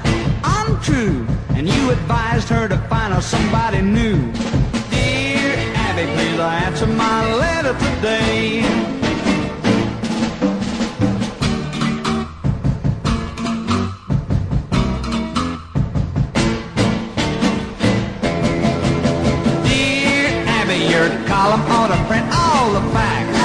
untrue, 0.63 1.27
and 1.57 1.67
you 1.67 1.91
advised 1.91 2.47
her 2.47 2.69
to 2.69 2.77
find 2.87 3.13
her 3.13 3.21
somebody 3.21 3.81
new. 3.81 4.31
Dear 4.89 5.55
Abby, 5.75 6.05
please 6.15 6.39
answer 6.39 6.87
my 6.87 7.35
letter 7.35 7.73
today. 7.73 8.96
Column 21.65 21.71
ought 21.71 21.95
to 21.95 22.03
print 22.07 22.25
all 22.33 22.73
the 22.73 22.81
facts. 22.93 23.37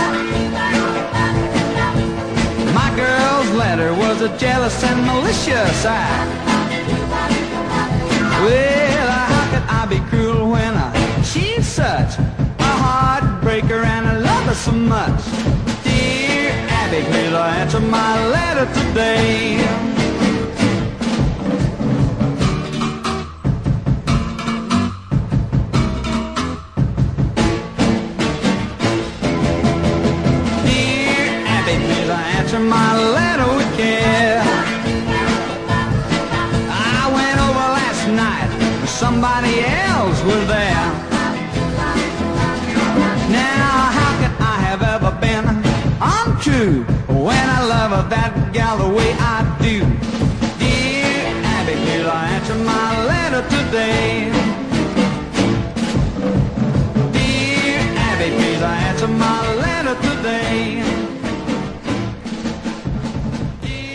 My 2.74 2.90
girl's 2.96 3.50
letter 3.56 3.94
was 3.94 4.22
a 4.22 4.36
jealous 4.38 4.82
and 4.84 5.06
malicious 5.06 5.84
act. 5.84 6.30
Well, 8.44 9.10
how 9.10 9.44
could 9.52 9.68
I 9.68 9.86
be 9.86 10.00
cruel 10.10 10.50
when 10.50 10.74
I, 10.74 11.22
she's 11.22 11.66
such 11.66 12.18
a 12.18 12.72
heartbreaker 12.84 13.84
and 13.84 14.06
I 14.06 14.18
love 14.18 14.44
her 14.44 14.54
so 14.54 14.72
much? 14.72 15.24
Dear 15.84 16.50
Abby, 16.68 17.02
please 17.06 17.32
answer 17.32 17.80
my 17.80 18.28
letter 18.28 18.66
today. 18.74 19.91
Love 48.02 48.10
that 48.10 48.52
gal 48.52 48.76
the 48.78 48.88
way 48.94 49.12
I 49.18 49.42
do? 49.62 49.80
Dear 50.58 51.42
please 51.84 52.06
answer 52.06 52.54
my 52.56 53.04
letter 53.06 53.42
today. 53.48 54.30
Dear 57.12 57.84
please 58.38 58.62
answer 58.62 59.08
my 59.08 59.54
letter 59.54 59.94
today. 60.08 60.82
The. 63.60 63.92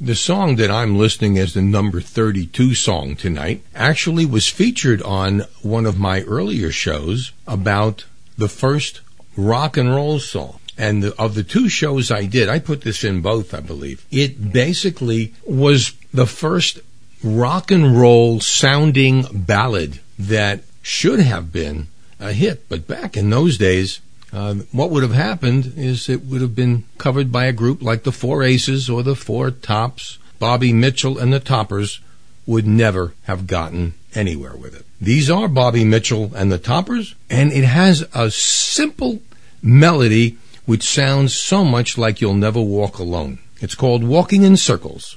The 0.00 0.14
song 0.14 0.56
that 0.56 0.70
I'm 0.70 0.96
listing 0.98 1.38
as 1.38 1.54
the 1.54 1.62
number 1.62 2.00
32 2.00 2.74
song 2.74 3.16
tonight 3.16 3.62
actually 3.74 4.26
was 4.26 4.48
featured 4.48 5.02
on 5.02 5.44
one 5.62 5.86
of 5.86 5.98
my 5.98 6.22
earlier 6.22 6.70
shows 6.70 7.32
about 7.46 8.04
the 8.36 8.48
first 8.48 9.00
rock 9.36 9.76
and 9.76 9.94
roll 9.94 10.18
song. 10.18 10.60
And 10.76 11.02
the, 11.02 11.20
of 11.20 11.34
the 11.34 11.44
two 11.44 11.68
shows 11.68 12.10
I 12.10 12.26
did, 12.26 12.48
I 12.48 12.58
put 12.58 12.82
this 12.82 13.04
in 13.04 13.20
both, 13.20 13.54
I 13.54 13.60
believe. 13.60 14.04
It 14.10 14.52
basically 14.52 15.32
was 15.46 15.92
the 16.12 16.26
first 16.26 16.80
rock 17.22 17.70
and 17.70 17.96
roll 17.96 18.40
sounding 18.40 19.24
ballad 19.32 20.00
that 20.18 20.62
should 20.82 21.20
have 21.20 21.52
been 21.52 21.86
a 22.18 22.32
hit. 22.32 22.68
But 22.68 22.88
back 22.88 23.16
in 23.16 23.30
those 23.30 23.56
days, 23.56 24.00
uh, 24.32 24.54
what 24.72 24.90
would 24.90 25.04
have 25.04 25.12
happened 25.12 25.74
is 25.76 26.08
it 26.08 26.24
would 26.24 26.40
have 26.40 26.56
been 26.56 26.84
covered 26.98 27.30
by 27.30 27.44
a 27.44 27.52
group 27.52 27.80
like 27.80 28.02
the 28.02 28.12
Four 28.12 28.42
Aces 28.42 28.90
or 28.90 29.02
the 29.04 29.14
Four 29.14 29.52
Tops. 29.52 30.18
Bobby 30.40 30.72
Mitchell 30.72 31.18
and 31.18 31.32
the 31.32 31.38
Toppers 31.38 32.00
would 32.46 32.66
never 32.66 33.14
have 33.22 33.46
gotten 33.46 33.94
anywhere 34.14 34.56
with 34.56 34.74
it. 34.74 34.84
These 35.00 35.30
are 35.30 35.48
Bobby 35.48 35.84
Mitchell 35.84 36.32
and 36.34 36.50
the 36.50 36.58
Toppers, 36.58 37.14
and 37.28 37.52
it 37.52 37.64
has 37.64 38.04
a 38.14 38.30
simple 38.30 39.20
melody 39.62 40.36
which 40.66 40.82
sounds 40.82 41.34
so 41.34 41.64
much 41.64 41.98
like 41.98 42.20
You'll 42.20 42.34
Never 42.34 42.60
Walk 42.60 42.98
Alone. 42.98 43.38
It's 43.60 43.74
called 43.74 44.04
Walking 44.04 44.42
in 44.42 44.56
Circles. 44.56 45.16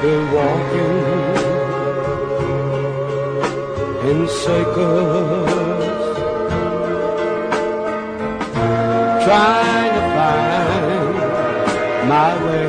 Been 0.00 0.30
walking 0.30 0.87
in 4.10 4.26
circles, 4.26 6.16
trying 9.24 9.92
to 9.96 10.02
find 10.16 11.14
my 12.12 12.30
way, 12.44 12.68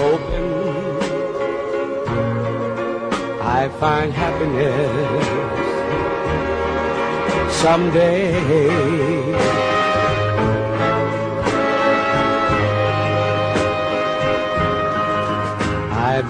hoping 0.00 0.50
I 3.58 3.68
find 3.80 4.10
happiness 4.12 5.26
someday. 7.62 9.19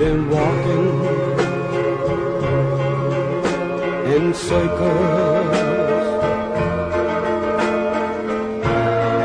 Been 0.00 0.22
walking 0.30 0.86
in 4.14 4.32
circles 4.32 5.50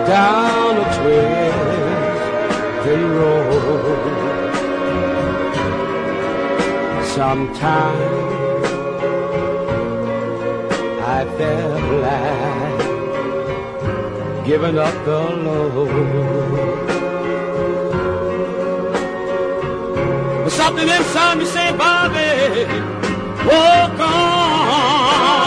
down 0.06 0.76
a 0.76 0.78
twisted 0.98 3.02
road. 3.18 4.54
Sometimes 7.06 8.66
I 11.16 11.18
their 11.38 11.70
life, 12.06 12.88
giving 14.46 14.78
up 14.78 14.96
the 15.06 15.20
load. 15.46 16.75
Something 20.66 20.90
inside 20.90 21.38
me 21.38 21.46
say, 21.46 21.78
Bobby, 21.78 22.66
walk 23.46 24.00
on. 24.00 25.45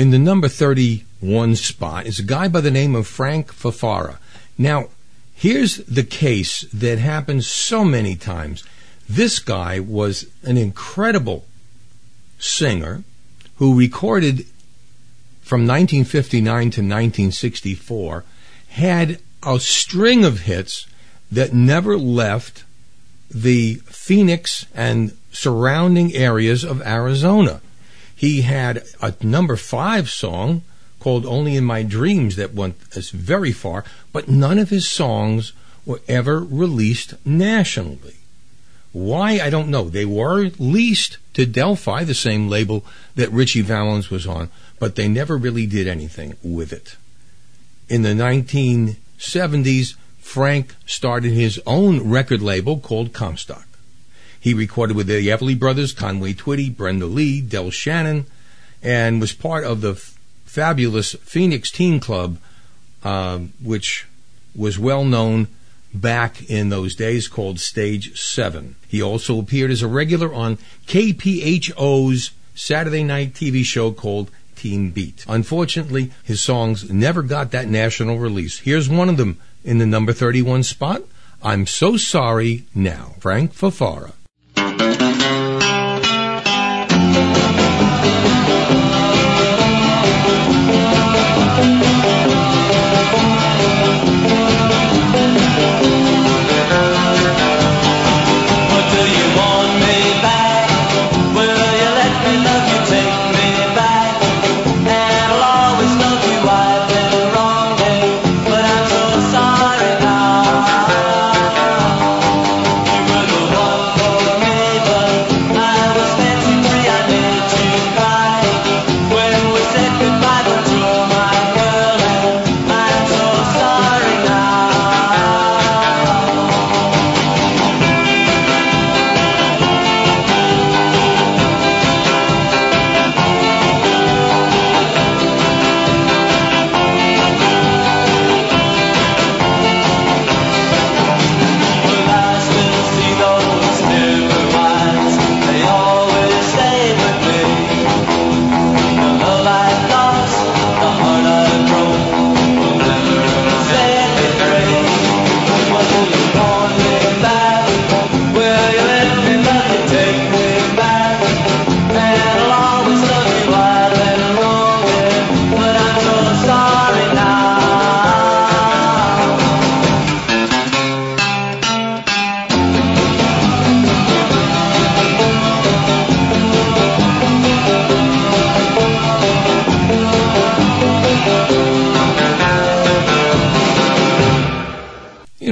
In 0.00 0.12
the 0.12 0.18
number 0.18 0.48
31 0.48 1.56
spot 1.56 2.06
is 2.06 2.18
a 2.18 2.22
guy 2.22 2.48
by 2.48 2.62
the 2.62 2.70
name 2.70 2.94
of 2.94 3.06
Frank 3.06 3.52
Fafara. 3.52 4.18
Now, 4.56 4.88
here's 5.34 5.76
the 5.84 6.04
case 6.04 6.62
that 6.72 6.98
happens 6.98 7.46
so 7.46 7.84
many 7.84 8.16
times. 8.16 8.64
This 9.10 9.40
guy 9.40 9.78
was 9.78 10.24
an 10.42 10.56
incredible 10.56 11.44
singer 12.38 13.04
who 13.56 13.78
recorded 13.78 14.46
from 15.42 15.66
1959 15.66 16.46
to 16.46 16.80
1964, 16.80 18.24
had 18.68 19.18
a 19.42 19.60
string 19.60 20.24
of 20.24 20.40
hits 20.40 20.86
that 21.30 21.52
never 21.52 21.98
left 21.98 22.64
the 23.30 23.74
Phoenix 23.84 24.64
and 24.74 25.14
surrounding 25.30 26.14
areas 26.14 26.64
of 26.64 26.80
Arizona. 26.80 27.60
He 28.20 28.42
had 28.42 28.82
a 29.00 29.14
number 29.22 29.56
five 29.56 30.10
song 30.10 30.60
called 30.98 31.24
Only 31.24 31.56
in 31.56 31.64
My 31.64 31.82
Dreams 31.82 32.36
that 32.36 32.52
went 32.52 32.76
as 32.94 33.08
very 33.08 33.50
far, 33.50 33.82
but 34.12 34.28
none 34.28 34.58
of 34.58 34.68
his 34.68 34.86
songs 34.86 35.54
were 35.86 36.02
ever 36.06 36.38
released 36.40 37.14
nationally. 37.24 38.16
Why, 38.92 39.40
I 39.40 39.48
don't 39.48 39.70
know. 39.70 39.88
They 39.88 40.04
were 40.04 40.50
leased 40.58 41.16
to 41.32 41.46
Del-Fi, 41.46 42.04
the 42.04 42.12
same 42.12 42.46
label 42.46 42.84
that 43.14 43.32
Ritchie 43.32 43.62
Valens 43.62 44.10
was 44.10 44.26
on, 44.26 44.50
but 44.78 44.96
they 44.96 45.08
never 45.08 45.38
really 45.38 45.64
did 45.64 45.88
anything 45.88 46.36
with 46.42 46.74
it. 46.74 46.96
In 47.88 48.02
the 48.02 48.10
1970s, 48.10 49.94
Frank 50.18 50.74
started 50.84 51.32
his 51.32 51.58
own 51.64 52.10
record 52.10 52.42
label 52.42 52.80
called 52.80 53.14
Comstock. 53.14 53.66
He 54.40 54.54
recorded 54.54 54.96
with 54.96 55.06
the 55.06 55.28
Everly 55.28 55.58
Brothers, 55.58 55.92
Conway 55.92 56.32
Twitty, 56.32 56.74
Brenda 56.74 57.06
Lee, 57.06 57.42
Del 57.42 57.70
Shannon, 57.70 58.24
and 58.82 59.20
was 59.20 59.32
part 59.32 59.64
of 59.64 59.82
the 59.82 59.92
f- 59.92 60.18
fabulous 60.46 61.12
Phoenix 61.12 61.70
Teen 61.70 62.00
Club, 62.00 62.38
uh, 63.04 63.40
which 63.62 64.06
was 64.56 64.78
well 64.78 65.04
known 65.04 65.48
back 65.92 66.48
in 66.48 66.70
those 66.70 66.94
days 66.94 67.28
called 67.28 67.60
Stage 67.60 68.18
7. 68.18 68.76
He 68.88 69.02
also 69.02 69.38
appeared 69.38 69.70
as 69.70 69.82
a 69.82 69.88
regular 69.88 70.32
on 70.32 70.56
KPHO's 70.86 72.30
Saturday 72.54 73.04
night 73.04 73.34
TV 73.34 73.64
show 73.64 73.92
called 73.92 74.30
Teen 74.56 74.90
Beat. 74.90 75.24
Unfortunately, 75.28 76.12
his 76.24 76.40
songs 76.40 76.90
never 76.90 77.22
got 77.22 77.50
that 77.50 77.68
national 77.68 78.18
release. 78.18 78.60
Here's 78.60 78.88
one 78.88 79.08
of 79.08 79.16
them 79.16 79.38
in 79.64 79.78
the 79.78 79.86
number 79.86 80.12
31 80.12 80.62
spot. 80.62 81.02
I'm 81.42 81.66
so 81.66 81.96
sorry 81.96 82.64
now. 82.74 83.14
Frank 83.20 83.52
Fafara. 83.52 84.12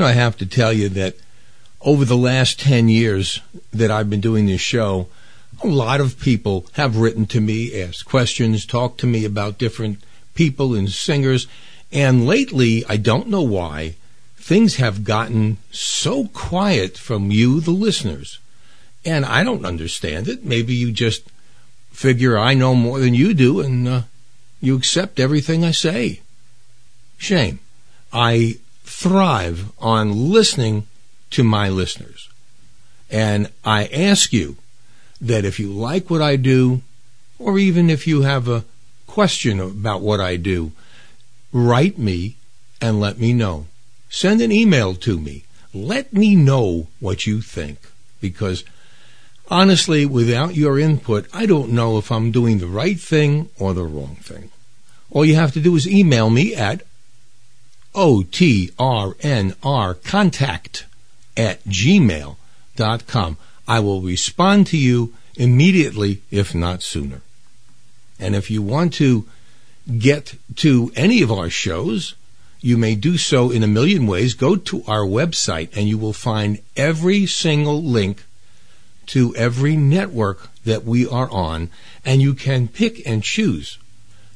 I 0.09 0.13
have 0.13 0.39
to 0.39 0.47
tell 0.47 0.73
you 0.73 0.89
that 0.89 1.17
over 1.83 2.07
the 2.07 2.17
last 2.17 2.59
10 2.61 2.89
years 2.89 3.43
that 3.75 3.91
I've 3.91 4.09
been 4.09 4.23
doing 4.23 4.47
this 4.47 4.63
show, 4.63 5.09
a 5.63 5.67
lot 5.67 6.01
of 6.01 6.19
people 6.19 6.65
have 6.73 6.97
written 6.97 7.27
to 7.27 7.43
me, 7.43 7.79
asked 7.79 8.07
questions, 8.07 8.65
talked 8.65 9.01
to 9.01 9.07
me 9.07 9.27
about 9.27 9.59
different 9.59 9.99
people 10.35 10.75
and 10.75 10.91
singers. 10.91 11.47
And 11.93 12.27
lately, 12.27 12.87
I 12.89 12.97
don't 12.97 13.29
know 13.29 13.43
why, 13.43 13.97
things 14.39 14.77
have 14.77 15.05
gotten 15.05 15.59
so 15.73 16.29
quiet 16.29 16.97
from 16.97 17.31
you, 17.31 17.61
the 17.61 17.73
listeners. 17.73 18.39
And 19.05 19.27
I 19.27 19.45
don't 19.45 19.67
understand 19.67 20.27
it. 20.27 20.43
Maybe 20.43 20.73
you 20.75 20.91
just 20.91 21.29
figure 21.91 22.39
I 22.39 22.55
know 22.55 22.75
more 22.75 22.99
than 22.99 23.13
you 23.13 23.35
do 23.35 23.61
and 23.61 23.87
uh, 23.87 24.03
you 24.63 24.75
accept 24.75 25.21
everything 25.21 25.67
I 25.67 25.73
say. 25.73 26.23
Shame. 27.19 27.59
I 28.11 28.57
thrive 28.99 29.71
on 29.79 30.33
listening 30.33 30.85
to 31.31 31.45
my 31.45 31.69
listeners. 31.69 32.29
And 33.09 33.49
I 33.65 33.87
ask 33.87 34.33
you 34.33 34.57
that 35.21 35.45
if 35.45 35.61
you 35.61 35.73
like 35.73 36.11
what 36.11 36.21
I 36.21 36.35
do, 36.35 36.83
or 37.39 37.61
even 37.61 37.91
if 37.91 38.09
you 38.09 38.23
have 38.23 38.49
a 38.49 38.65
question 39.07 39.61
about 39.61 40.01
what 40.01 40.21
I 40.21 40.35
do, 40.35 40.73
write 41.53 41.97
me 41.97 42.39
and 42.81 42.99
let 42.99 43.21
me 43.21 43.33
know. 43.33 43.67
Send 44.11 44.41
an 44.41 44.51
email 44.51 44.97
to 44.97 45.17
me. 45.17 45.45
Let 45.73 46.13
me 46.13 46.35
know 46.35 46.89
what 46.99 47.25
you 47.25 47.41
think 47.41 47.79
because 48.21 48.65
honestly, 49.49 50.07
without 50.07 50.57
your 50.57 50.77
input, 50.77 51.29
I 51.33 51.47
don't 51.47 51.71
know 51.71 51.99
if 51.99 52.11
I'm 52.11 52.33
doing 52.33 52.59
the 52.59 52.67
right 52.67 52.99
thing 52.99 53.49
or 53.61 53.75
the 53.75 53.85
wrong 53.85 54.17
thing. 54.17 54.51
All 55.13 55.25
you 55.25 55.37
have 55.37 55.53
to 55.53 55.61
do 55.61 55.77
is 55.77 55.87
email 55.87 56.31
me 56.31 56.53
at 56.57 56.83
otrnr 57.99 59.95
contact 60.05 60.87
at 61.37 61.65
gmail.com. 61.65 63.37
I 63.67 63.81
will 63.81 64.01
respond 64.01 64.69
to 64.69 64.79
you 64.79 65.15
immediately, 65.35 66.23
if 66.31 66.55
not 66.55 66.85
sooner. 66.85 67.23
And 68.21 68.37
if 68.37 68.53
you 68.53 68.63
want 68.63 68.95
to 68.95 69.27
get 69.99 70.35
to 70.57 70.93
any 70.95 71.23
of 71.23 71.33
our 71.33 71.51
shows, 71.51 72.15
you 72.61 72.77
may 72.77 72.95
do 72.95 73.17
so 73.19 73.51
in 73.51 73.65
a 73.65 73.69
million 73.69 74.07
ways. 74.07 74.35
Go 74.35 74.55
to 74.55 74.85
our 74.87 75.05
website 75.05 75.77
and 75.77 75.89
you 75.89 75.99
will 75.99 76.13
find 76.13 76.61
every 76.77 77.27
single 77.27 77.83
link 77.83 78.25
to 79.07 79.35
every 79.35 79.77
network 79.77 80.51
that 80.65 80.85
we 80.85 81.07
are 81.07 81.31
on, 81.31 81.71
and 82.05 82.23
you 82.23 82.35
can 82.35 82.69
pick 82.69 83.05
and 83.07 83.25
choose. 83.25 83.79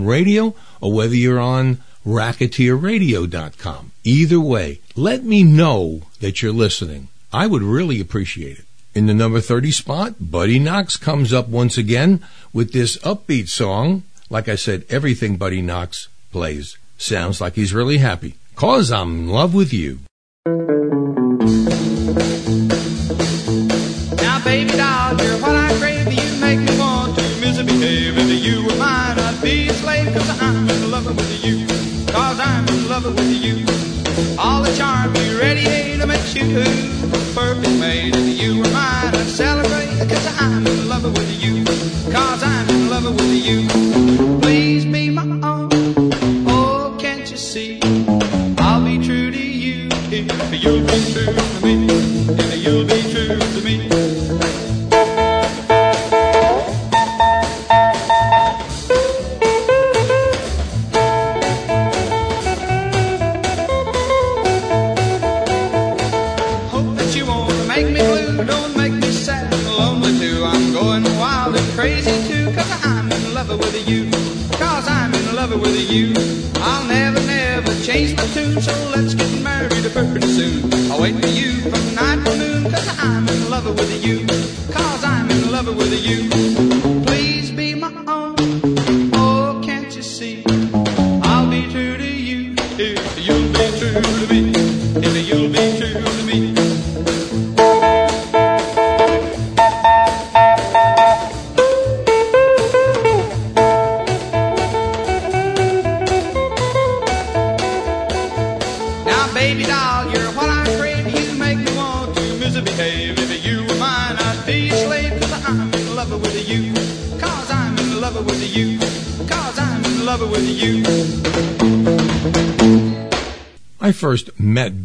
radio, 0.06 0.56
or 0.82 0.91
whether 0.91 1.15
you're 1.15 1.39
on 1.39 1.82
racketeerradio.com. 2.06 3.91
Either 4.03 4.39
way, 4.39 4.80
let 4.95 5.23
me 5.23 5.43
know 5.43 6.03
that 6.19 6.41
you're 6.41 6.53
listening. 6.53 7.10
I 7.34 7.47
would 7.47 7.63
really 7.63 7.99
appreciate 7.99 8.60
it. 8.60 8.66
In 8.97 9.05
the 9.05 9.13
number 9.13 9.39
30 9.39 9.69
spot, 9.69 10.15
Buddy 10.19 10.57
Knox 10.57 10.97
comes 10.97 11.31
up 11.31 11.47
once 11.47 11.77
again 11.77 12.25
with 12.51 12.73
this 12.73 12.97
upbeat 13.05 13.47
song. 13.47 14.01
Like 14.27 14.49
I 14.49 14.55
said, 14.55 14.86
everything 14.89 15.38
Buddy 15.38 15.62
Knox 15.62 16.07
plays 16.31 16.79
sounds 16.97 17.39
like 17.39 17.53
he's 17.53 17.75
really 17.75 17.99
happy. 17.99 18.38
Cause 18.55 18.91
I'm 18.91 19.19
in 19.19 19.29
love 19.29 19.53
with 19.53 19.71
you. 19.71 19.99
Now, 24.17 24.43
baby 24.43 24.71
doll, 24.71 25.13
you're 25.21 25.38
what 25.45 25.55
I 25.55 25.77
crave. 25.77 26.12
You 26.12 26.41
make 26.41 26.57
me 26.57 26.79
want 26.79 27.19
to 27.19 27.21
misbehave. 27.39 28.17
If 28.17 28.43
you 28.43 28.65
were 28.65 28.77
mine, 28.77 29.19
I'd 29.19 29.39
be 29.43 29.67
a 29.67 29.73
slave. 29.73 30.12
Cause 30.12 30.41
I'm 30.41 30.67
in 30.67 30.89
love 30.89 31.05
with 31.05 31.45
you. 31.45 31.67
Cause 32.12 32.39
I'm 32.39 32.67
in 32.67 32.89
love 32.89 33.05
with 33.05 33.29
you. 33.29 33.57
Charm 34.75 35.15
you 35.15 35.39
radiate 35.39 36.06
makes 36.08 36.36
you 36.36 36.53
perfect 37.34 37.80
mate. 37.80 38.15
If 38.15 38.41
you 38.41 38.60
were 38.60 38.71
mine, 38.71 39.15
I'd 39.15 39.27
celebrate. 39.27 40.10
Cause 40.10 40.41
I'm 40.41 40.65
in 40.65 40.89
love 40.89 41.03
with 41.03 41.43
you. 41.43 41.63
Cause 42.12 42.43
I'm 42.43 42.69
in 42.69 42.89
love 42.89 43.06
with 43.06 43.45
you. 43.45 43.67
Please 44.39 44.86
be 44.86 45.10
my 45.10 45.23
own. 45.47 45.69
Oh, 46.47 46.95
can't 46.99 47.30
you 47.30 47.38
see? 47.38 47.80
I'll 48.60 48.84
be 48.84 48.97
true 48.97 49.32
to 49.32 49.38
you 49.38 49.89
if 50.12 50.63
you'll 50.63 50.86
be 50.88 51.13
true 51.13 51.57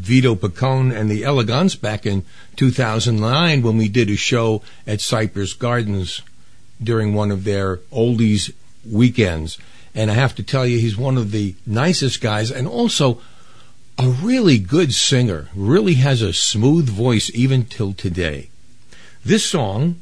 Vito 0.02 0.34
Picone 0.34 0.92
and 0.92 1.08
the 1.08 1.22
Elegants 1.22 1.76
back 1.76 2.04
in 2.04 2.24
2009 2.56 3.62
when 3.62 3.76
we 3.76 3.88
did 3.88 4.10
a 4.10 4.16
show 4.16 4.60
at 4.84 5.00
Cypress 5.00 5.52
Gardens 5.52 6.22
during 6.82 7.14
one 7.14 7.30
of 7.30 7.44
their 7.44 7.76
oldies 7.92 8.52
weekends. 8.84 9.58
And 9.94 10.10
I 10.10 10.14
have 10.14 10.34
to 10.34 10.42
tell 10.42 10.66
you, 10.66 10.78
he's 10.78 10.96
one 10.96 11.16
of 11.16 11.30
the 11.30 11.54
nicest 11.64 12.20
guys 12.20 12.50
and 12.50 12.66
also 12.66 13.20
a 13.96 14.08
really 14.08 14.58
good 14.58 14.92
singer. 14.92 15.48
Really 15.54 15.94
has 15.94 16.20
a 16.20 16.32
smooth 16.32 16.88
voice 16.88 17.30
even 17.32 17.64
till 17.64 17.92
today. 17.92 18.50
This 19.24 19.44
song 19.44 20.01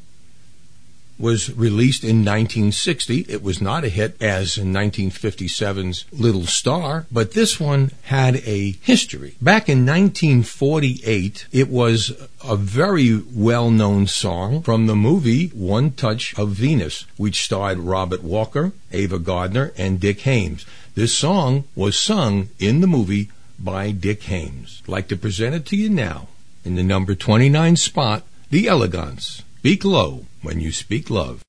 was 1.21 1.55
released 1.55 2.03
in 2.03 2.25
1960. 2.25 3.27
It 3.29 3.43
was 3.43 3.61
not 3.61 3.85
a 3.85 3.89
hit 3.89 4.21
as 4.21 4.57
in 4.57 4.73
1957's 4.73 6.05
Little 6.12 6.47
Star, 6.47 7.07
but 7.12 7.33
this 7.33 7.61
one 7.61 7.91
had 8.05 8.37
a 8.47 8.73
history. 8.81 9.37
Back 9.41 9.68
in 9.68 9.87
1948, 9.87 11.47
it 11.53 11.68
was 11.68 12.12
a 12.43 12.57
very 12.57 13.16
well 13.35 13.71
known 13.71 14.07
song 14.07 14.62
from 14.62 14.87
the 14.87 14.97
movie 14.97 15.49
One 15.49 15.93
Touch 15.93 16.37
of 16.39 16.51
Venus, 16.51 17.05
which 17.16 17.45
starred 17.45 17.79
Robert 17.79 18.23
Walker, 18.23 18.73
Ava 18.93 19.18
Gardner, 19.18 19.73
and 19.77 20.01
Dick 20.01 20.21
Haymes. 20.21 20.64
This 20.95 21.16
song 21.16 21.64
was 21.75 21.99
sung 21.99 22.49
in 22.59 22.81
the 22.81 22.87
movie 22.87 23.31
by 23.59 23.91
Dick 23.91 24.23
Haymes. 24.25 24.83
I'd 24.85 24.89
like 24.89 25.09
to 25.09 25.16
present 25.16 25.55
it 25.55 25.66
to 25.66 25.77
you 25.77 25.91
now 25.91 26.29
in 26.64 26.75
the 26.75 26.83
number 26.83 27.14
29 27.14 27.77
spot, 27.77 28.25
The 28.51 28.66
Elegants. 28.66 29.43
Speak 29.61 29.85
low 29.85 30.25
when 30.41 30.59
you 30.59 30.73
speak 30.73 31.11
love. 31.11 31.43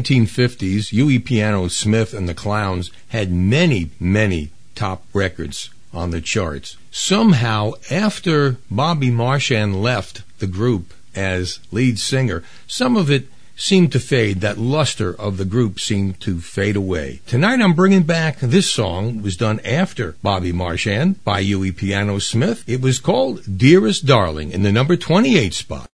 1950s, 0.00 0.88
Huey 0.88 1.18
Piano 1.18 1.68
Smith 1.68 2.14
and 2.14 2.28
the 2.28 2.34
Clowns 2.34 2.90
had 3.08 3.30
many, 3.30 3.90
many 4.00 4.50
top 4.74 5.04
records 5.12 5.70
on 5.92 6.10
the 6.10 6.20
charts. 6.20 6.76
Somehow, 6.90 7.72
after 7.90 8.56
Bobby 8.70 9.10
Marchand 9.10 9.82
left 9.82 10.22
the 10.38 10.46
group 10.46 10.94
as 11.14 11.58
lead 11.70 11.98
singer, 11.98 12.42
some 12.66 12.96
of 12.96 13.10
it 13.10 13.28
seemed 13.56 13.92
to 13.92 14.00
fade. 14.00 14.40
That 14.40 14.56
luster 14.56 15.14
of 15.14 15.36
the 15.36 15.44
group 15.44 15.78
seemed 15.78 16.18
to 16.20 16.40
fade 16.40 16.76
away. 16.76 17.20
Tonight 17.26 17.60
I'm 17.60 17.74
bringing 17.74 18.04
back 18.04 18.38
this 18.38 18.72
song. 18.72 19.18
It 19.18 19.22
was 19.22 19.36
done 19.36 19.60
after 19.60 20.16
Bobby 20.22 20.52
Marchand 20.52 21.22
by 21.24 21.42
Huey 21.42 21.72
Piano 21.72 22.18
Smith. 22.20 22.64
It 22.66 22.80
was 22.80 22.98
called 22.98 23.58
Dearest 23.58 24.06
Darling 24.06 24.50
in 24.50 24.62
the 24.62 24.72
number 24.72 24.96
28 24.96 25.52
spot. 25.52 25.89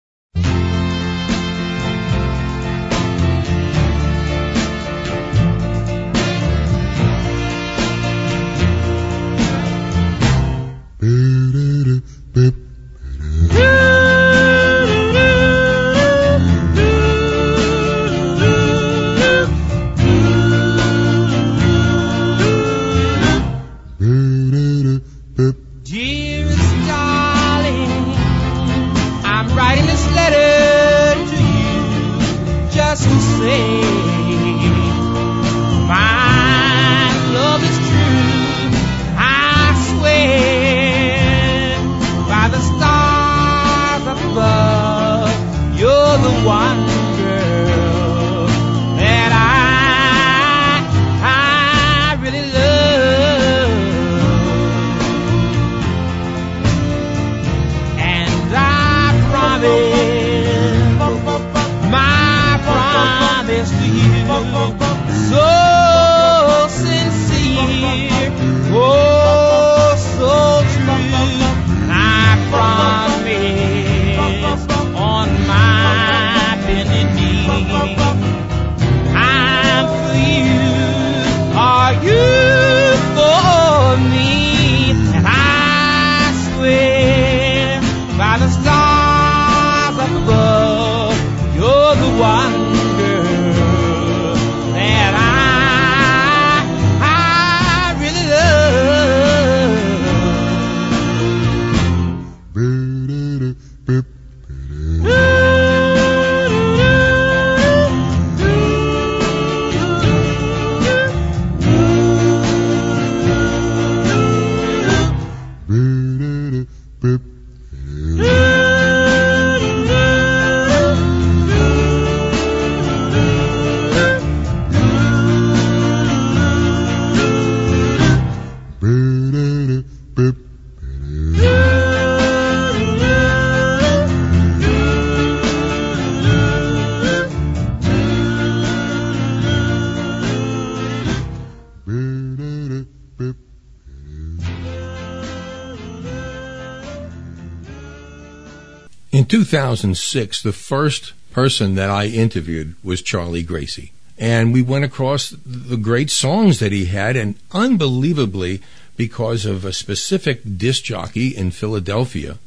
2006, 149.77 150.43
the 150.43 150.53
first 150.53 151.13
person 151.33 151.75
that 151.75 151.91
I 151.91 152.07
interviewed 152.07 152.77
was 152.83 153.03
Charlie 153.03 153.43
Gracie. 153.43 153.93
And 154.19 154.55
we 154.55 154.63
went 154.63 154.87
across 154.87 155.35
the 155.45 155.77
great 155.77 156.11
songs 156.11 156.61
that 156.61 156.73
he 156.73 156.87
had, 156.87 157.17
and 157.17 157.35
unbelievably, 157.53 158.63
because 158.97 159.45
of 159.45 159.65
a 159.65 159.75
specific 159.75 160.41
disc 160.57 160.85
jockey 160.85 161.37
in 161.37 161.51
Philadelphia 161.51 162.39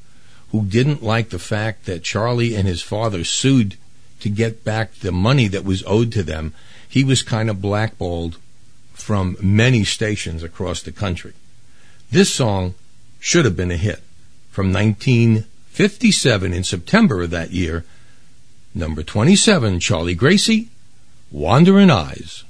who 0.52 0.66
didn't 0.66 1.04
like 1.04 1.30
the 1.30 1.38
fact 1.38 1.86
that 1.86 2.04
Charlie 2.04 2.56
and 2.56 2.68
his 2.68 2.82
father 2.82 3.24
sued 3.24 3.78
to 4.22 4.30
get 4.30 4.64
back 4.64 4.96
the 4.96 5.12
money 5.12 5.48
that 5.48 5.64
was 5.64 5.84
owed 5.86 6.12
to 6.14 6.24
them, 6.24 6.56
he 6.88 7.04
was 7.04 7.22
kind 7.22 7.52
of 7.52 7.62
blackballed 7.62 8.38
from 8.94 9.38
many 9.40 9.84
stations 9.84 10.42
across 10.42 10.82
the 10.82 10.92
country. 10.92 11.34
This 12.10 12.34
song 12.34 12.74
should 13.20 13.46
have 13.46 13.56
been 13.56 13.70
a 13.70 13.78
hit. 13.78 14.02
From 14.50 14.72
1957 15.70 16.52
in 16.52 16.64
September 16.64 17.22
of 17.24 17.30
that 17.30 17.52
year, 17.52 17.86
number 18.76 19.02
27, 19.02 19.80
Charlie 19.80 20.16
Gracie, 20.16 20.68
Wandering 21.32 21.90
Eyes. 21.90 22.44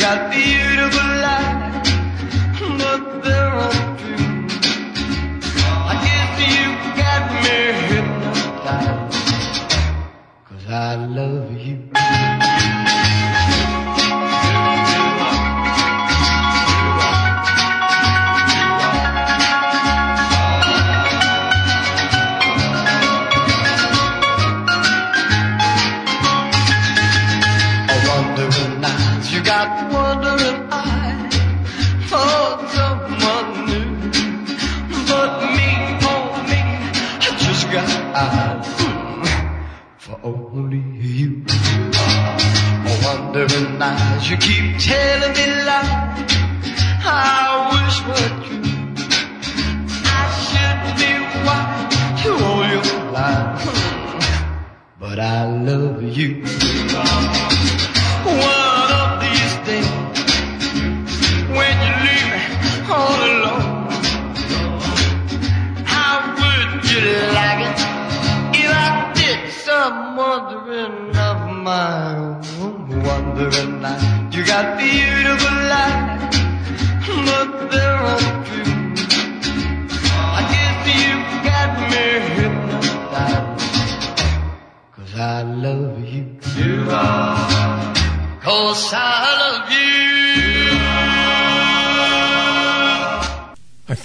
Got 0.00 0.30
beautiful 0.30 1.24
eyes, 1.36 1.88
but 2.80 3.02
they're 3.22 3.56
untrue. 3.66 4.48
I 5.92 5.94
guess 6.06 6.32
you 6.52 6.66
got 7.02 7.24
me 7.44 7.58
hypnotized, 7.90 9.68
cause 10.48 10.66
I 10.68 10.94
love 10.94 11.39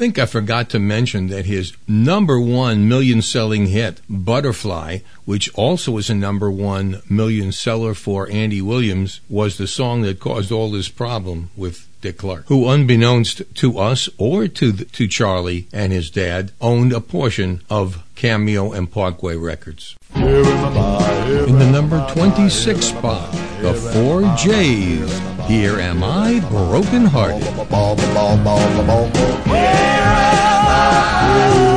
think 0.05 0.19
I 0.19 0.27
forgot 0.27 0.69
to 0.69 0.77
mention 0.77 1.29
that 1.29 1.47
his 1.47 1.73
number 1.87 2.39
one 2.39 2.87
million 2.87 3.23
selling 3.23 3.65
hit, 3.65 4.01
Butterfly, 4.07 4.99
which 5.25 5.51
also 5.55 5.93
was 5.93 6.11
a 6.11 6.13
number 6.13 6.51
one 6.51 7.01
million 7.09 7.51
seller 7.51 7.95
for 7.95 8.29
Andy 8.29 8.61
Williams, 8.61 9.19
was 9.27 9.57
the 9.57 9.65
song 9.65 10.03
that 10.03 10.19
caused 10.19 10.51
all 10.51 10.69
this 10.69 10.89
problem 10.89 11.49
with 11.57 11.87
Dick 12.01 12.19
Clark, 12.19 12.45
who 12.49 12.69
unbeknownst 12.69 13.41
to 13.55 13.79
us 13.79 14.07
or 14.19 14.47
to, 14.47 14.71
the, 14.71 14.85
to 14.85 15.07
Charlie 15.07 15.67
and 15.73 15.91
his 15.91 16.11
dad, 16.11 16.51
owned 16.61 16.93
a 16.93 17.01
portion 17.01 17.63
of 17.67 18.03
Cameo 18.13 18.73
and 18.73 18.91
Parkway 18.91 19.35
Records. 19.35 19.97
In 20.13 21.57
the 21.57 21.69
number 21.71 22.05
26 22.13 22.85
spot, 22.85 23.31
the 23.61 23.73
Four 23.73 24.21
J's, 24.37 25.19
Here 25.47 25.79
Am 25.79 26.03
I 26.03 26.41
Broken 26.49 27.05
Hearted. 27.05 27.41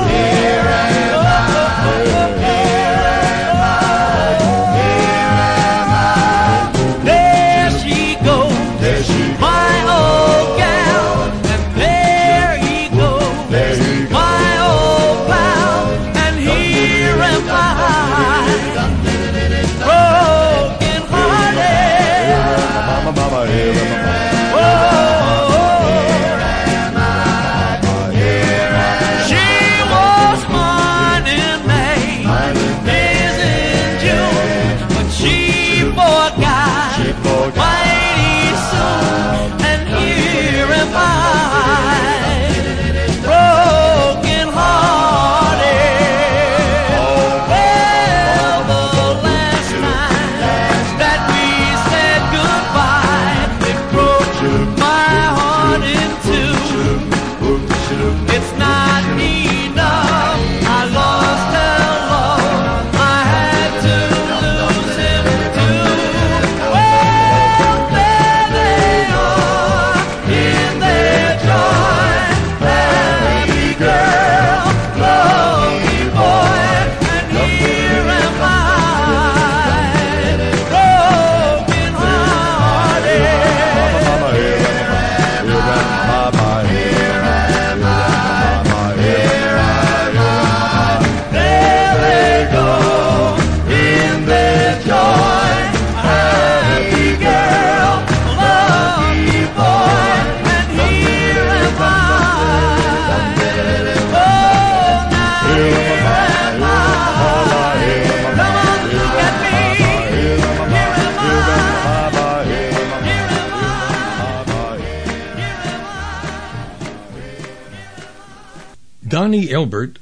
There 0.07 0.68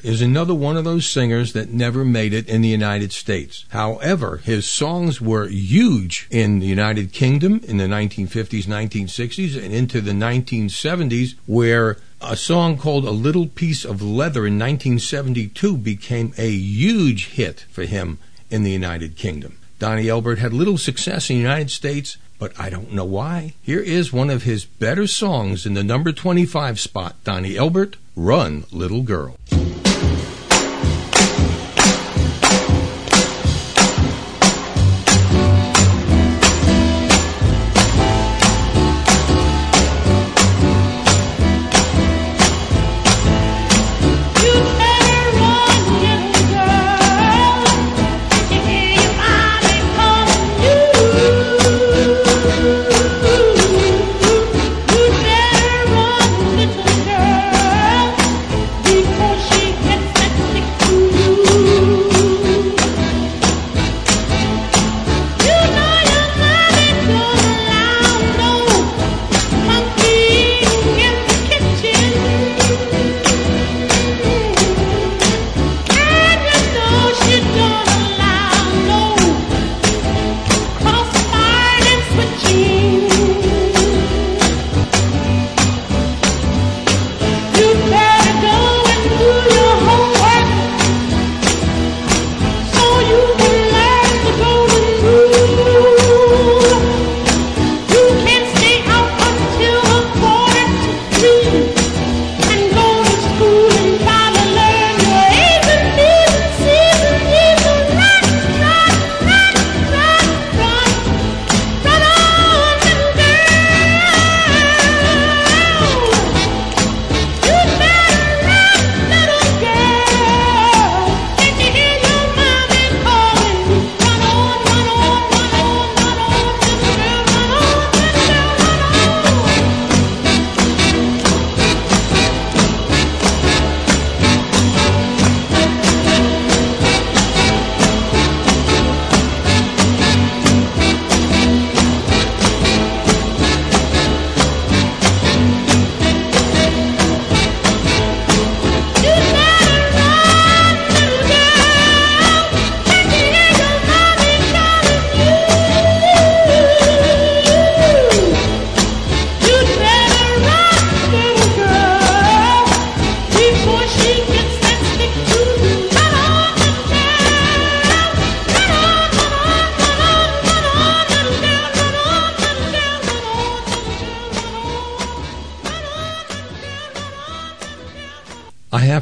is 0.06 0.22
another 0.22 0.54
one 0.54 0.76
of 0.76 0.84
those 0.84 1.04
singers 1.04 1.52
that 1.52 1.72
never 1.72 2.04
made 2.04 2.32
it 2.32 2.48
in 2.48 2.62
the 2.62 2.68
United 2.68 3.10
States. 3.10 3.64
However, 3.70 4.36
his 4.36 4.64
songs 4.64 5.20
were 5.20 5.48
huge 5.48 6.28
in 6.30 6.60
the 6.60 6.66
United 6.66 7.12
Kingdom 7.12 7.60
in 7.64 7.78
the 7.78 7.86
1950s, 7.86 8.66
1960s, 8.66 9.60
and 9.60 9.74
into 9.74 10.00
the 10.00 10.12
1970s, 10.12 11.34
where 11.46 11.96
a 12.20 12.36
song 12.36 12.78
called 12.78 13.04
A 13.04 13.10
Little 13.10 13.48
Piece 13.48 13.84
of 13.84 14.00
Leather 14.00 14.46
in 14.46 14.60
1972 14.60 15.76
became 15.76 16.32
a 16.38 16.50
huge 16.50 17.30
hit 17.30 17.66
for 17.68 17.82
him 17.82 18.18
in 18.48 18.62
the 18.62 18.70
United 18.70 19.16
Kingdom. 19.16 19.58
Donnie 19.80 20.08
Elbert 20.08 20.38
had 20.38 20.52
little 20.52 20.78
success 20.78 21.30
in 21.30 21.36
the 21.36 21.42
United 21.42 21.72
States, 21.72 22.16
but 22.38 22.52
I 22.60 22.70
don't 22.70 22.92
know 22.92 23.04
why. 23.04 23.54
Here 23.60 23.80
is 23.80 24.12
one 24.12 24.30
of 24.30 24.44
his 24.44 24.66
better 24.66 25.08
songs 25.08 25.66
in 25.66 25.74
the 25.74 25.82
number 25.82 26.12
25 26.12 26.78
spot 26.78 27.16
Donnie 27.24 27.56
Elbert, 27.56 27.96
Run, 28.14 28.66
Little 28.70 29.02
Girl. 29.02 29.36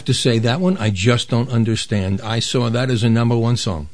Have 0.04 0.14
to 0.14 0.20
say 0.20 0.38
that 0.38 0.60
one 0.60 0.76
I 0.76 0.90
just 0.90 1.30
don't 1.30 1.48
understand. 1.48 2.20
I 2.20 2.38
saw 2.38 2.68
that 2.68 2.90
as 2.90 3.02
a 3.02 3.08
number 3.08 3.34
one 3.34 3.56
song. 3.56 3.88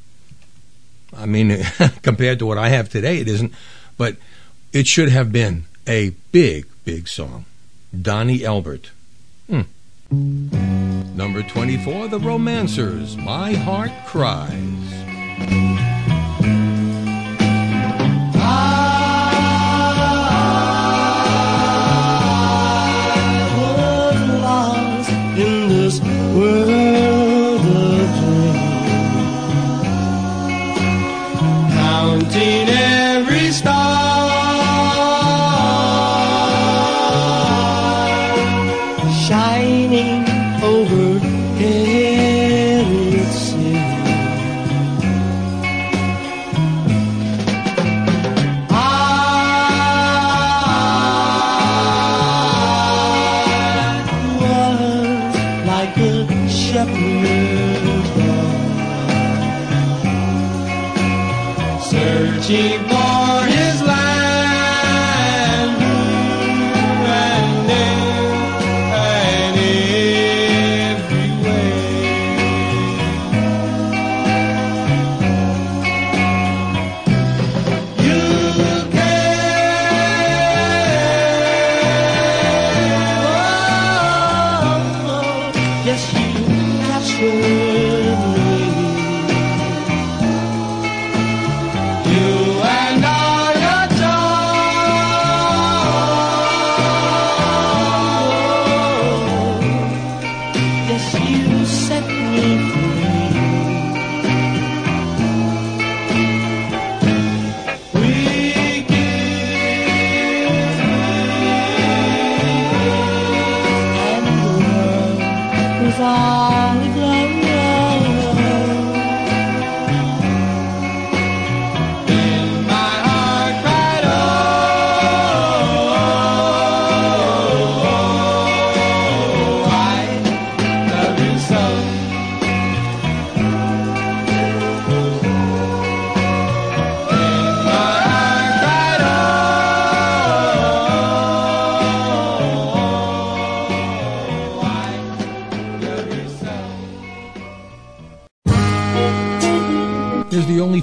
I 1.17 1.25
mean, 1.25 1.63
compared 2.03 2.41
to 2.41 2.47
what 2.47 2.59
I 2.59 2.71
have 2.71 2.89
today, 2.89 3.19
it 3.19 3.29
isn't, 3.29 3.53
but 3.97 4.17
it 4.73 4.89
should 4.89 5.09
have 5.09 5.31
been 5.31 5.67
a 5.87 6.11
big, 6.33 6.67
big 6.85 7.07
song. 7.07 7.45
Donnie 7.95 8.43
Elbert. 8.43 8.91
Hmm. 9.49 9.63
Number 11.17 11.45
24, 11.45 12.09
The 12.09 12.19
Romancers, 12.19 13.17
My 13.17 13.53
Heart 13.53 13.93
Cries. 14.07 15.70
World 26.41 26.70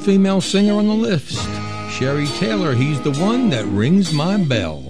female 0.07 0.39
singer 0.39 0.75
on 0.75 0.87
the 0.87 0.93
list. 0.93 1.37
Sherry 1.91 2.27
Taylor, 2.39 2.73
he's 2.73 3.01
the 3.01 3.11
one 3.21 3.49
that 3.49 3.65
rings 3.65 4.13
my 4.13 4.37
bell. 4.37 4.86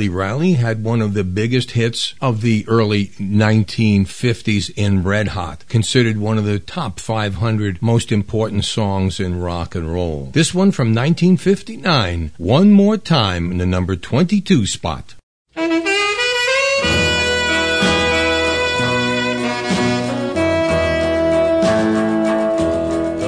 Billy 0.00 0.08
Riley, 0.08 0.54
had 0.54 0.82
one 0.82 1.02
of 1.02 1.12
the 1.12 1.22
biggest 1.22 1.72
hits 1.72 2.14
of 2.22 2.40
the 2.40 2.64
early 2.66 3.08
1950s 3.18 4.70
in 4.74 5.02
Red 5.02 5.28
Hot, 5.28 5.68
considered 5.68 6.16
one 6.16 6.38
of 6.38 6.46
the 6.46 6.58
top 6.58 6.98
500 6.98 7.82
most 7.82 8.10
important 8.10 8.64
songs 8.64 9.20
in 9.20 9.42
rock 9.42 9.74
and 9.74 9.92
roll. 9.92 10.30
This 10.32 10.54
one 10.54 10.72
from 10.72 10.94
1959, 10.94 12.32
One 12.38 12.70
More 12.70 12.96
Time 12.96 13.52
in 13.52 13.58
the 13.58 13.66
number 13.66 13.94
22 13.94 14.64
spot. 14.64 15.16
The 15.54 15.66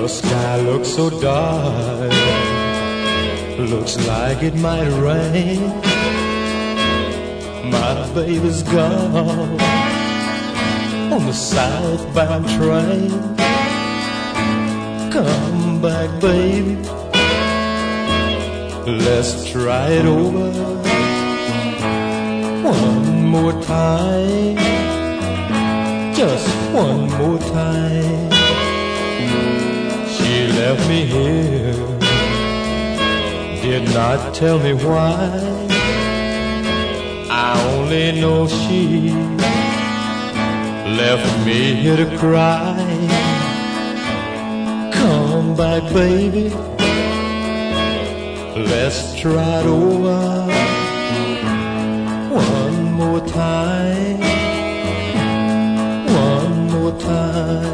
sky 0.09 0.61
looks 0.63 0.89
so 0.89 1.11
dark, 1.21 2.13
looks 3.59 3.99
like 4.07 4.43
it 4.43 4.55
might 4.55 4.89
rain. 4.89 6.02
My 7.95 8.09
baby's 8.15 8.63
gone 8.63 9.61
on 11.13 11.27
the 11.27 11.33
southbound 11.33 12.49
train. 12.57 13.11
Come 15.13 15.83
back, 15.83 16.09
baby, 16.19 16.77
let's 18.87 19.51
try 19.51 19.89
it 19.91 20.07
over 20.07 20.49
one 22.65 23.27
more 23.27 23.53
time, 23.61 24.57
just 26.15 26.49
one 26.73 27.11
more 27.19 27.39
time. 27.39 28.31
She 30.15 30.47
left 30.59 30.89
me 30.89 31.05
here, 31.05 31.75
did 33.61 33.85
not 33.93 34.35
tell 34.35 34.59
me 34.59 34.73
why. 34.73 35.72
Only 37.93 38.23
oh, 38.23 38.47
know 38.47 38.47
she 38.49 39.11
left 40.97 41.45
me 41.45 41.75
here 41.75 41.99
to 41.99 42.17
cry. 42.17 42.75
Come 44.95 45.55
back, 45.55 45.83
baby, 45.93 46.49
let's 48.57 49.15
try 49.21 49.61
it 49.61 49.67
over 49.67 50.47
one 52.33 52.93
more 52.95 53.21
time, 53.29 54.21
one 56.07 56.71
more 56.71 56.99
time. 56.99 57.72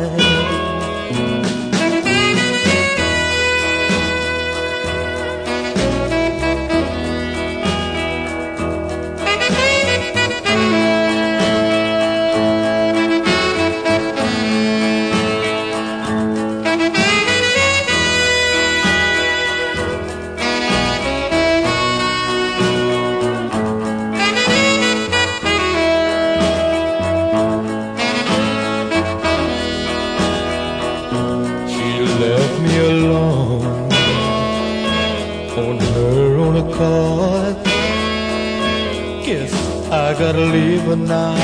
Gotta 40.18 40.40
leave 40.40 40.82
her 40.82 40.96
now 40.96 41.34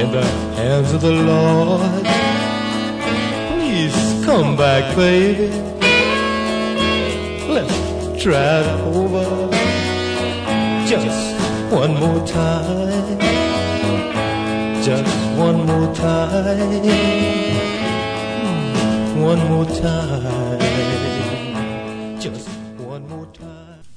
in 0.00 0.10
the 0.10 0.24
hands 0.56 0.92
of 0.92 1.00
the 1.00 1.12
Lord. 1.12 2.04
Please 3.52 4.24
come 4.24 4.56
back, 4.56 4.96
baby. 4.96 5.48
Let's 7.48 8.20
it 8.20 8.80
over 8.96 9.48
just 10.88 11.40
one 11.72 11.94
more 12.00 12.26
time. 12.26 13.18
Just 14.82 15.38
one 15.38 15.66
more 15.66 15.94
time 15.94 16.58
hmm, 19.14 19.22
one 19.22 19.38
more 19.48 19.66
time. 19.66 20.43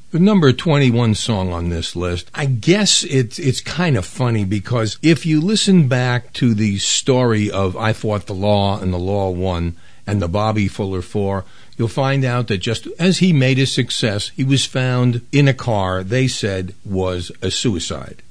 The 0.10 0.20
number 0.20 0.53
21 0.53 1.16
song 1.16 1.51
on 1.51 1.68
this 1.68 1.93
list, 1.93 2.32
I 2.34 2.45
guess 2.45 3.03
it's, 3.03 3.38
it's 3.39 3.60
kind 3.60 3.97
of 3.97 4.05
funny 4.05 4.45
because 4.45 4.97
if 5.01 5.26
you 5.26 5.41
listen 5.41 5.89
back 5.89 6.32
to 6.34 6.53
the 6.53 6.78
story 6.78 7.51
of 7.51 7.76
I 7.76 7.91
Fought 7.91 8.26
the 8.26 8.34
Law 8.34 8.80
and 8.80 8.93
the 8.93 8.97
Law 8.97 9.30
Won 9.32 9.76
and 10.08 10.22
the 10.22 10.30
Bobby 10.30 10.70
Fuller 10.70 11.01
Four, 11.01 11.43
you'll 11.78 11.89
find 11.89 12.24
out 12.24 12.47
that 12.47 12.60
just 12.60 12.88
as 12.97 13.18
he 13.18 13.34
made 13.34 13.58
his 13.58 13.74
success, 13.74 14.30
he 14.30 14.45
was 14.45 14.66
found 14.66 15.28
in 15.34 15.49
a 15.49 15.53
car 15.53 16.05
they 16.05 16.30
said 16.30 16.74
was 16.86 17.30
a 17.41 17.51
suicide. 17.51 18.24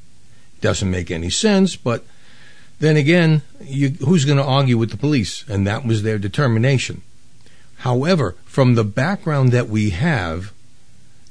Doesn't 0.63 0.91
make 0.91 1.11
any 1.11 1.29
sense, 1.29 1.77
but 1.77 2.07
then 2.79 2.97
again, 2.97 3.43
you, 3.61 3.91
who's 3.91 4.25
going 4.25 4.39
to 4.39 4.45
argue 4.45 4.79
with 4.79 4.93
the 4.93 4.97
police? 4.97 5.45
And 5.47 5.67
that 5.67 5.85
was 5.85 6.03
their 6.03 6.19
determination. 6.19 7.03
However, 7.81 8.35
from 8.47 8.77
the 8.77 8.85
background 8.85 9.53
that 9.53 9.69
we 9.69 9.91
have, 9.91 10.55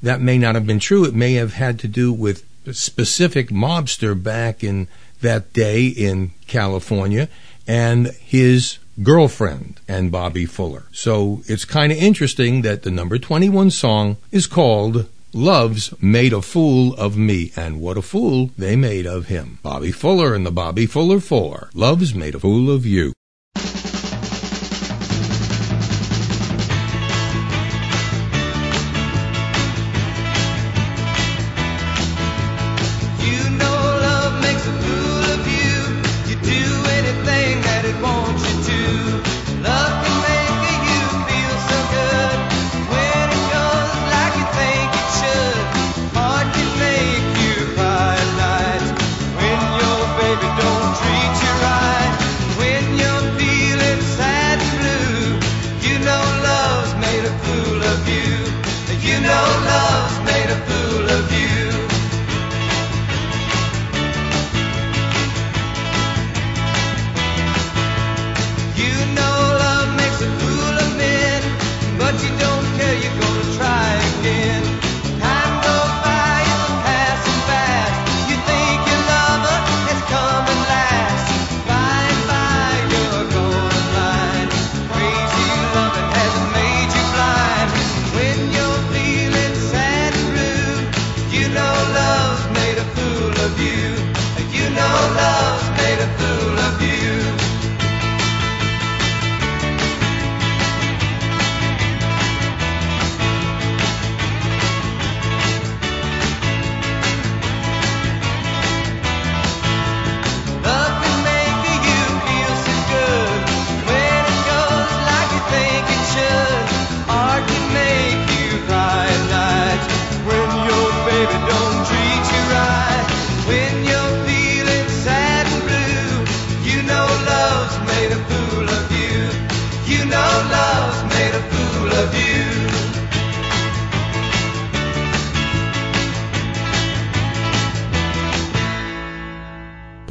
that 0.06 0.20
may 0.20 0.38
not 0.38 0.54
have 0.54 0.66
been 0.66 0.78
true. 0.78 1.04
It 1.04 1.14
may 1.14 1.34
have 1.34 1.54
had 1.54 1.80
to 1.80 1.88
do 1.88 2.12
with 2.12 2.44
a 2.64 2.72
specific 2.72 3.48
mobster 3.48 4.20
back 4.20 4.62
in 4.62 4.86
that 5.20 5.52
day 5.52 5.86
in 5.86 6.30
California 6.46 7.28
and 7.66 8.08
his 8.20 8.78
girlfriend 9.02 9.80
and 9.88 10.12
Bobby 10.12 10.46
Fuller. 10.46 10.84
So 10.92 11.42
it's 11.46 11.64
kind 11.64 11.90
of 11.90 11.98
interesting 11.98 12.62
that 12.62 12.82
the 12.82 12.90
number 12.90 13.18
21 13.18 13.70
song 13.70 14.16
is 14.30 14.46
called 14.46 15.08
Love's 15.32 15.92
Made 16.00 16.32
a 16.32 16.40
Fool 16.40 16.94
of 16.94 17.16
Me. 17.16 17.52
And 17.56 17.80
what 17.80 17.98
a 17.98 18.02
fool 18.02 18.50
they 18.56 18.76
made 18.76 19.06
of 19.06 19.26
him. 19.26 19.58
Bobby 19.62 19.90
Fuller 19.90 20.34
and 20.34 20.46
the 20.46 20.52
Bobby 20.52 20.86
Fuller 20.86 21.20
Four. 21.20 21.70
Love's 21.74 22.14
Made 22.14 22.36
a 22.36 22.40
Fool 22.40 22.70
of 22.70 22.86
You. 22.86 23.06
You 23.06 23.12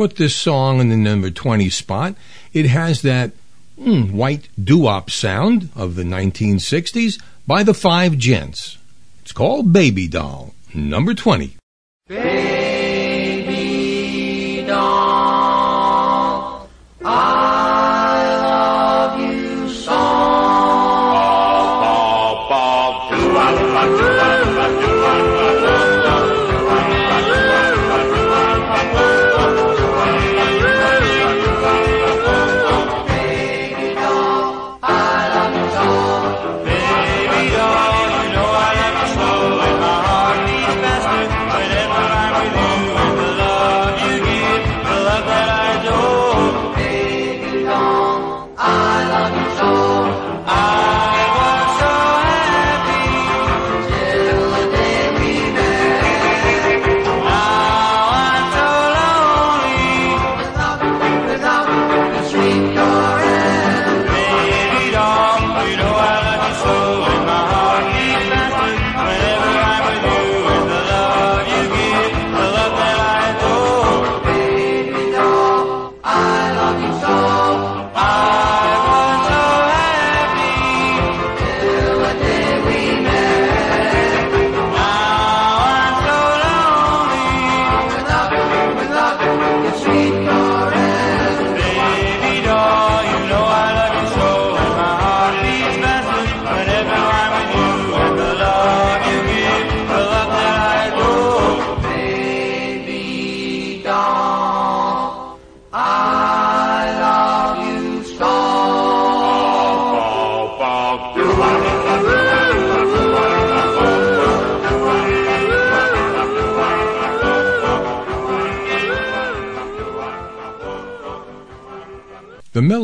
Put 0.06 0.18
this 0.18 0.36
song 0.36 0.82
in 0.82 0.90
the 0.90 0.98
number 0.98 1.32
20 1.32 1.68
spot. 1.72 2.14
It 2.54 2.68
has 2.68 3.02
that 3.02 3.32
mm, 3.76 4.12
white 4.12 4.50
doo-wop 4.64 5.10
sound 5.10 5.70
of 5.76 5.96
the 5.96 6.04
1960s 6.04 7.20
by 7.48 7.64
the 7.64 7.74
Five 7.74 8.16
Gents. 8.20 8.78
It's 9.24 9.32
called 9.32 9.74
Baby 9.74 10.08
Doll, 10.08 10.54
number 10.76 11.16
20. 11.16 11.58
Baby 12.08 12.55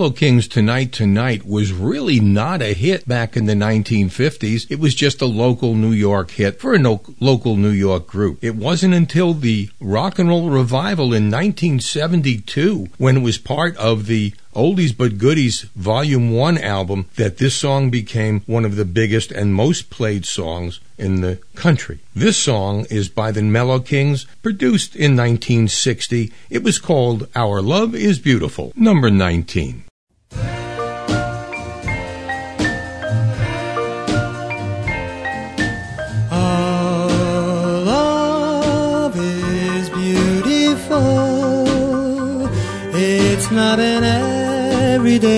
Carlo 0.02 0.16
King's 0.16 0.48
Tonight 0.48 0.92
Tonight 0.92 1.46
was 1.46 1.72
really 1.72 2.20
not 2.20 2.60
a 2.64 2.74
hit 2.74 3.08
back 3.08 3.38
in 3.38 3.46
the 3.46 3.54
1950s. 3.54 4.66
It 4.72 4.80
was 4.80 4.96
just 4.96 5.22
a 5.22 5.28
local 5.28 5.76
New 5.76 5.92
York 5.92 6.32
hit 6.32 6.60
for 6.60 6.74
a 6.74 6.80
no- 6.80 7.04
local 7.20 7.56
New 7.56 7.70
York 7.70 8.08
group. 8.08 8.44
It 8.44 8.56
wasn't 8.56 8.96
until 8.96 9.36
the 9.36 9.70
rock 9.80 10.18
and 10.18 10.28
roll 10.28 10.50
revival 10.50 11.14
in 11.14 11.30
1972 11.30 12.88
when 12.98 13.18
it 13.18 13.20
was 13.20 13.38
part 13.38 13.78
of 13.78 14.08
the 14.08 14.34
Oldies 14.56 14.98
But 14.98 15.20
Goodies 15.20 15.68
Volume 15.76 16.32
1 16.32 16.58
album 16.58 17.06
that 17.18 17.38
this 17.38 17.54
song 17.54 17.92
became 17.92 18.42
one 18.48 18.66
of 18.66 18.78
the 18.78 18.86
biggest 18.86 19.32
and 19.32 19.54
most 19.54 19.92
played 19.92 20.26
songs 20.26 20.80
in 20.98 21.22
the 21.22 21.38
country. 21.54 22.00
This 22.16 22.38
song 22.38 22.88
is 22.90 23.08
by 23.08 23.32
the 23.32 23.44
Mellow 23.44 23.80
Kings, 23.80 24.26
produced 24.42 24.96
in 24.96 25.16
1960. 25.16 26.34
It 26.50 26.64
was 26.64 26.80
called 26.80 27.28
Our 27.36 27.62
Love 27.62 27.94
is 27.94 28.18
Beautiful, 28.18 28.74
number 28.76 29.12
19. 29.12 29.84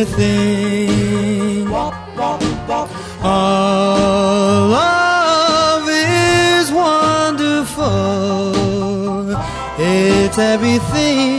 everything. 0.03 1.67
All 3.23 4.67
love 4.67 5.87
is 5.87 6.71
wonderful. 6.71 7.83
It's 9.79 10.37
everything. 10.37 11.32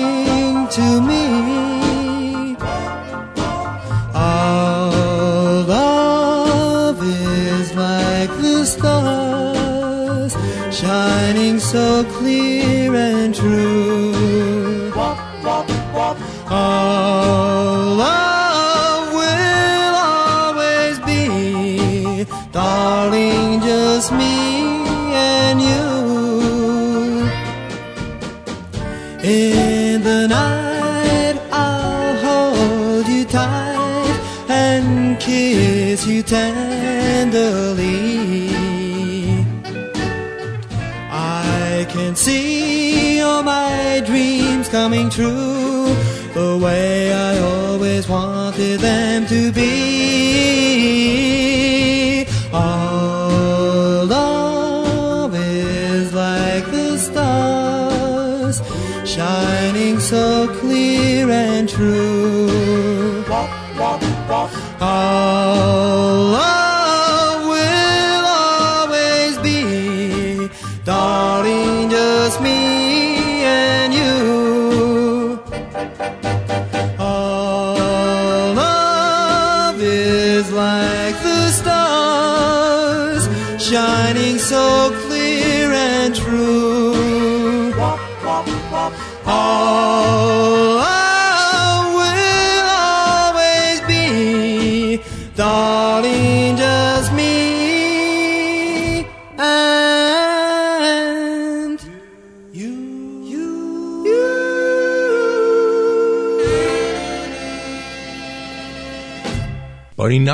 shining 59.65 59.99
so 59.99 60.47
clear 60.61 61.31
and 61.31 61.67
true. 61.69 62.94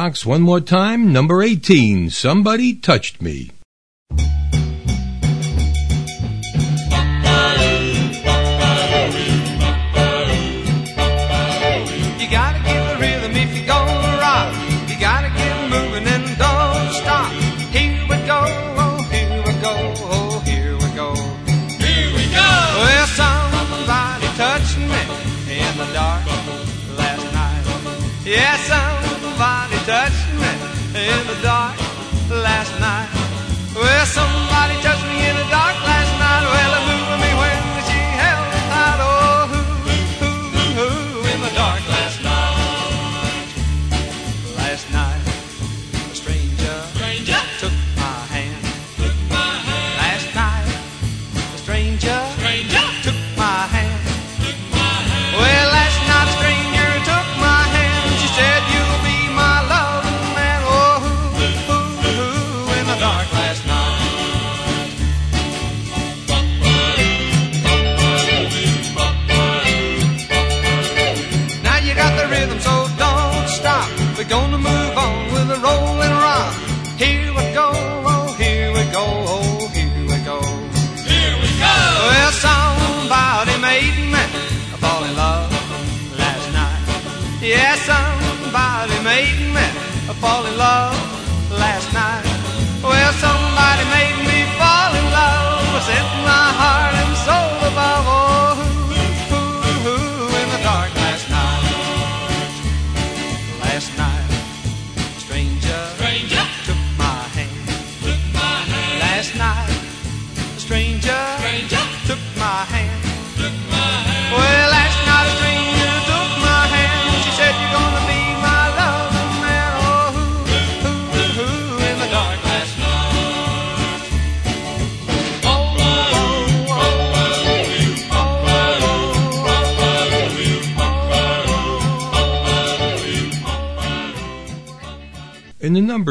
Knox 0.01 0.25
one 0.25 0.41
more 0.41 0.63
time, 0.63 1.13
number 1.13 1.43
18, 1.43 2.09
Somebody 2.09 2.73
Touched 2.73 3.21
Me. 3.21 3.51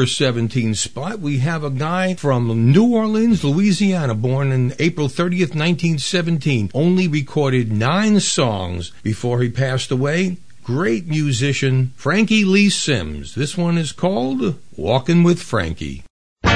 Number 0.00 0.08
17 0.08 0.74
spot, 0.76 1.20
we 1.20 1.40
have 1.40 1.62
a 1.62 1.68
guy 1.68 2.14
from 2.14 2.72
New 2.72 2.94
Orleans, 2.94 3.44
Louisiana, 3.44 4.14
born 4.14 4.50
in 4.50 4.72
April 4.78 5.08
30th, 5.08 5.52
1917. 5.54 6.70
Only 6.72 7.06
recorded 7.06 7.70
nine 7.70 8.18
songs 8.20 8.92
before 9.02 9.42
he 9.42 9.50
passed 9.50 9.90
away. 9.90 10.38
Great 10.64 11.06
musician, 11.06 11.92
Frankie 11.96 12.46
Lee 12.46 12.70
Sims. 12.70 13.34
This 13.34 13.58
one 13.58 13.76
is 13.76 13.92
called 13.92 14.56
Walking 14.74 15.22
with 15.22 15.42
Frankie. 15.42 16.02
Well, 16.44 16.54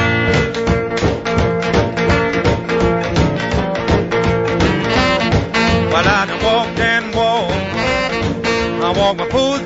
I 6.09 6.40
walked 6.42 6.78
and 6.78 7.14
walked. 7.14 7.53
I 8.82 8.90
walk 8.97 9.18
my 9.18 9.28
full 9.28 9.59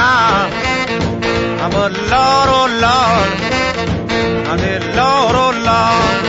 I'm 0.00 1.72
a 1.72 1.88
Lord, 2.12 2.48
oh 2.58 2.68
Lord. 2.86 3.30
I 4.50 4.56
said, 4.62 4.82
Lord, 5.00 5.34
oh 5.44 5.52
Lord. 5.70 6.22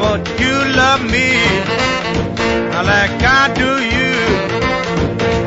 But 0.00 0.22
you 0.40 0.54
love 0.80 1.02
me. 1.02 1.30
I 2.76 2.80
like 2.82 3.22
I 3.22 3.42
do 3.54 3.70
you. 3.94 4.14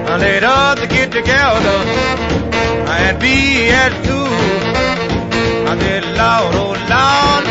I 0.10 0.18
let 0.18 0.44
others 0.44 0.88
get 0.88 1.12
together 1.12 1.78
and 2.88 3.20
be 3.20 3.70
as 3.70 3.94
two. 4.06 4.28
I 5.70 5.74
said, 5.80 6.04
Lord, 6.22 6.56
oh 6.64 6.74
Lord. 6.96 7.46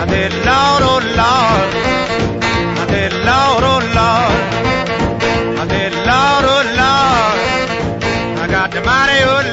I 0.00 0.04
said, 0.08 0.32
Lord, 0.48 0.82
oh 0.90 1.00
Lord. 1.22 1.70
I 2.80 2.86
said, 2.90 3.12
Lord, 3.28 3.62
oh 3.72 3.80
Lord. 4.00 4.55
Got 8.66 8.74
the 8.74 8.80
mighty 8.80 9.24
Lord. 9.24 9.46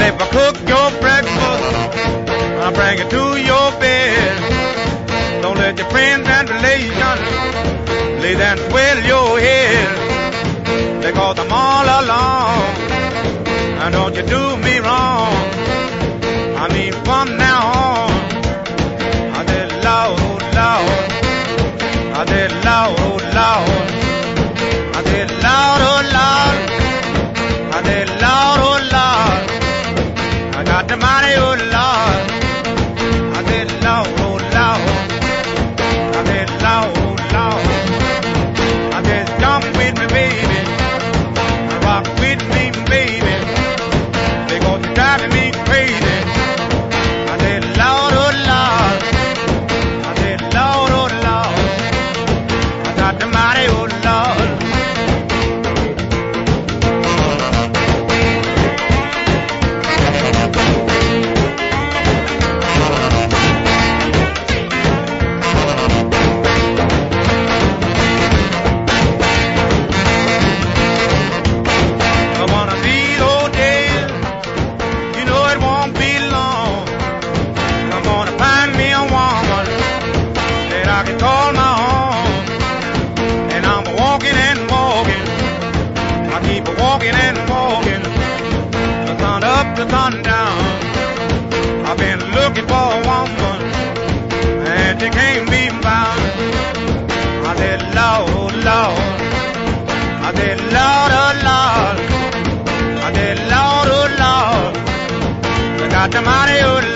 If 0.00 0.20
I 0.20 0.26
cook 0.30 0.56
your 0.66 0.90
breakfast, 1.02 1.64
I'll 2.62 2.72
bring 2.72 2.98
it 2.98 3.10
to 3.10 3.24
your 3.42 3.70
bed. 3.78 5.42
Don't 5.42 5.58
let 5.58 5.76
your 5.76 5.90
friends 5.90 6.26
and 6.26 6.48
relations 6.48 7.20
lay 8.22 8.36
and 8.36 8.60
swell 8.70 9.04
your 9.04 9.38
head. 9.38 11.02
Because 11.02 11.38
I'm 11.38 11.52
all 11.52 11.84
alone. 12.04 13.33
And 13.84 13.92
don't 13.92 14.16
you 14.16 14.22
do 14.22 14.56
me 14.56 14.78
wrong. 14.78 15.34
I 16.56 16.70
mean, 16.72 16.94
from 17.04 17.36
now 17.36 17.60
on. 17.82 18.12
I 19.36 19.44
said, 19.44 19.70
Lord, 19.84 20.18
oh 20.20 20.48
Lord. 20.58 21.00
I 22.16 22.24
said, 22.26 22.52
Lord, 22.64 23.22
oh 23.22 23.83
got 106.06 106.12
the 106.12 106.22
money, 106.22 106.93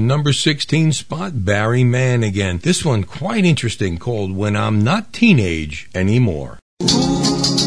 the 0.00 0.06
number 0.06 0.32
16 0.32 0.92
spot, 0.92 1.44
Barry 1.44 1.84
Mann 1.84 2.22
again. 2.22 2.58
This 2.62 2.82
one 2.86 3.04
quite 3.04 3.44
interesting 3.44 3.98
called 3.98 4.34
When 4.34 4.56
I'm 4.56 4.82
Not 4.82 5.12
Teenage 5.12 5.90
Anymore. 5.94 6.58
Wow, 6.80 7.60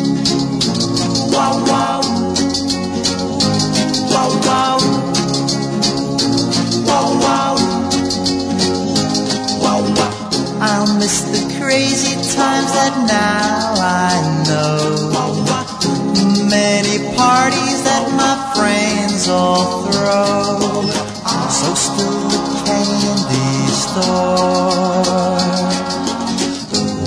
wow. 1.70 2.02
Wow, 4.10 4.30
wow. 4.48 4.78
Wow, 6.88 7.10
wow. 7.22 7.56
Wow, 9.62 9.82
wow. 9.94 10.30
I'll 10.60 10.98
miss 10.98 11.22
the 11.22 11.44
crazy 11.60 12.16
times 12.16 12.72
that 12.74 12.96
now 13.08 13.76
I 13.78 14.12
know. 14.48 14.70
Many 16.50 16.98
parties 17.16 17.84
that 17.84 18.10
my 18.18 18.34
friends 18.56 19.30
all 19.30 19.84
throw. 19.92 21.03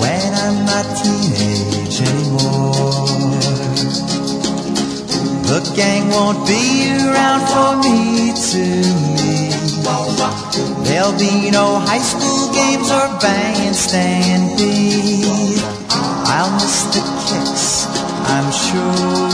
When 0.01 0.33
I'm 0.43 0.65
not 0.65 0.85
teenage 0.97 1.99
anymore. 2.01 3.07
The 5.47 5.59
gang 5.75 6.09
won't 6.09 6.47
be 6.47 6.91
around 7.05 7.43
for 7.47 7.75
me 7.83 8.31
to 8.51 8.63
meet. 9.15 9.47
There'll 10.87 11.17
be 11.17 11.51
no 11.51 11.79
high 11.79 11.99
school 11.99 12.51
games 12.53 12.89
or 12.89 13.07
bandstand 13.19 14.57
beat. 14.57 15.61
I'll 15.89 16.51
miss 16.55 16.83
the 16.93 17.01
kicks, 17.27 17.85
I'm 18.33 18.51
sure. 18.51 19.27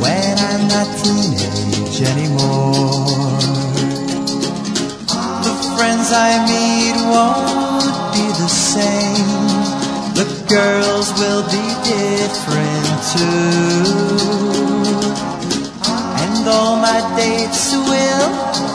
When 0.00 0.38
I'm 0.38 0.68
not 0.68 0.88
teenage 1.02 2.00
anymore. 2.02 3.55
Friends 5.76 6.10
I 6.10 6.40
meet 6.48 6.96
won't 7.12 8.14
be 8.14 8.26
the 8.42 8.48
same. 8.48 9.28
The 10.16 10.26
girls 10.48 11.12
will 11.20 11.44
be 11.52 11.66
different 11.84 12.96
too. 13.12 14.56
And 16.22 16.48
all 16.48 16.76
my 16.76 17.00
dates 17.16 17.74
will 17.74 18.28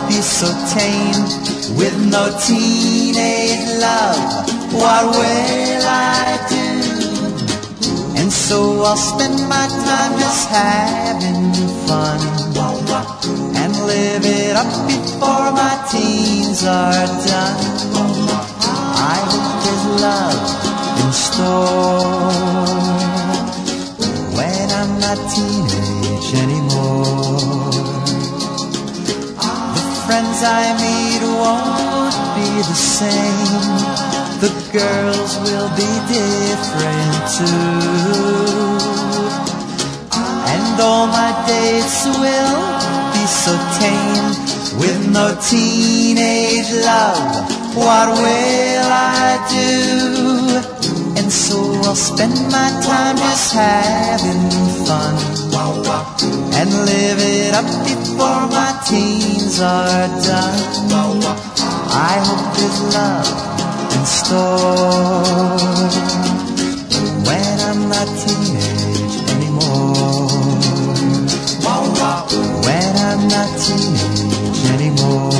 be 0.08 0.22
so 0.22 0.50
tame 0.76 1.52
with 1.76 1.96
no 2.12 2.30
teenage 2.46 3.66
love, 3.80 4.46
what 4.74 5.04
will 5.06 5.84
I 5.84 6.38
do? 6.50 8.20
And 8.20 8.32
so 8.32 8.84
I'll 8.84 8.96
spend 8.96 9.40
my 9.50 9.68
time 9.86 10.20
just 10.20 10.50
having 10.50 11.52
fun 11.88 12.51
live 13.86 14.26
it 14.26 14.56
up 14.56 14.72
before 14.88 15.52
my 15.52 15.76
teens 15.92 16.64
are 16.64 17.08
done. 17.30 17.62
I 19.14 19.18
hope 19.30 19.54
there's 19.64 19.86
love 20.06 20.42
in 21.02 21.12
store 21.12 22.32
when 24.38 24.68
I'm 24.80 24.94
not 25.00 25.20
teenage 25.34 26.30
anymore. 26.44 27.72
The 29.76 29.86
friends 30.06 30.40
I 30.44 30.64
meet 30.84 31.22
won't 31.42 32.18
be 32.38 32.50
the 32.72 32.80
same. 33.00 34.12
The 34.44 34.52
girls 34.74 35.32
will 35.46 35.70
be 35.82 35.92
different 36.10 37.18
too. 37.38 38.22
And 40.54 40.80
all 40.80 41.08
my 41.08 41.32
dates 41.48 42.06
will 42.06 42.81
so 43.32 43.54
tame 43.80 44.32
with 44.80 45.00
no 45.12 45.36
teenage 45.50 46.72
love. 46.84 47.48
What 47.76 48.08
will 48.20 48.88
I 48.92 49.40
do? 49.50 49.72
And 51.18 51.32
so 51.32 51.58
I'll 51.88 51.96
spend 51.96 52.36
my 52.52 52.70
time 52.84 53.18
just 53.18 53.54
having 53.54 54.44
fun 54.86 55.16
and 56.60 56.70
live 56.70 57.20
it 57.20 57.54
up 57.54 57.70
before 57.88 58.48
my 58.52 58.72
teens 58.88 59.60
are 59.62 60.08
done. 60.28 60.60
I 61.94 62.16
hope 62.28 62.46
there's 62.56 62.80
love 62.96 63.30
in 63.96 64.06
store 64.06 65.62
when 67.28 67.56
I'm 67.70 67.90
not 67.90 68.10
not 73.32 73.50
teenage 73.60 74.66
anymore. 74.72 75.32